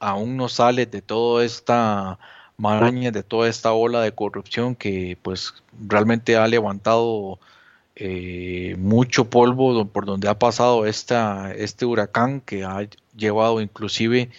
aún 0.00 0.36
no 0.36 0.48
sale 0.48 0.86
de 0.86 1.02
toda 1.02 1.44
esta 1.44 2.18
maraña, 2.56 3.12
de 3.12 3.22
toda 3.22 3.48
esta 3.48 3.72
ola 3.72 4.00
de 4.00 4.12
corrupción 4.12 4.74
que 4.74 5.16
pues 5.22 5.54
realmente 5.86 6.36
ha 6.36 6.48
levantado 6.48 7.38
eh, 8.00 8.76
mucho 8.78 9.28
polvo 9.28 9.84
por 9.86 10.06
donde 10.06 10.28
ha 10.28 10.38
pasado 10.38 10.86
esta, 10.86 11.52
este 11.52 11.84
huracán 11.84 12.40
que 12.40 12.62
ha 12.62 12.88
llevado 13.16 13.60
inclusive 13.60 14.30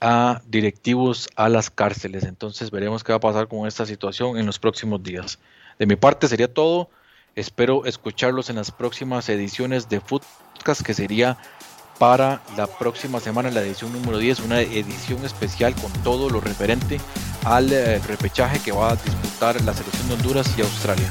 a 0.00 0.42
directivos 0.46 1.28
a 1.34 1.48
las 1.48 1.70
cárceles. 1.70 2.22
Entonces 2.22 2.70
veremos 2.70 3.02
qué 3.02 3.12
va 3.12 3.16
a 3.16 3.20
pasar 3.20 3.48
con 3.48 3.66
esta 3.66 3.84
situación 3.84 4.38
en 4.38 4.46
los 4.46 4.60
próximos 4.60 5.02
días. 5.02 5.40
De 5.80 5.86
mi 5.86 5.96
parte 5.96 6.28
sería 6.28 6.52
todo. 6.52 6.88
Espero 7.34 7.84
escucharlos 7.84 8.48
en 8.48 8.56
las 8.56 8.70
próximas 8.70 9.28
ediciones 9.28 9.88
de 9.88 10.00
Footcast, 10.00 10.82
que 10.82 10.94
sería 10.94 11.36
para 11.98 12.40
la 12.56 12.68
próxima 12.68 13.18
semana, 13.18 13.50
la 13.50 13.60
edición 13.60 13.92
número 13.92 14.18
10, 14.18 14.40
una 14.40 14.60
edición 14.60 15.24
especial 15.24 15.74
con 15.74 15.92
todo 16.04 16.30
lo 16.30 16.40
referente 16.40 17.00
al 17.44 17.72
eh, 17.72 17.98
repechaje 17.98 18.60
que 18.60 18.70
va 18.70 18.92
a 18.92 18.96
disputar 18.96 19.60
la 19.62 19.74
selección 19.74 20.08
de 20.08 20.14
Honduras 20.14 20.54
y 20.56 20.62
Australia. 20.62 21.10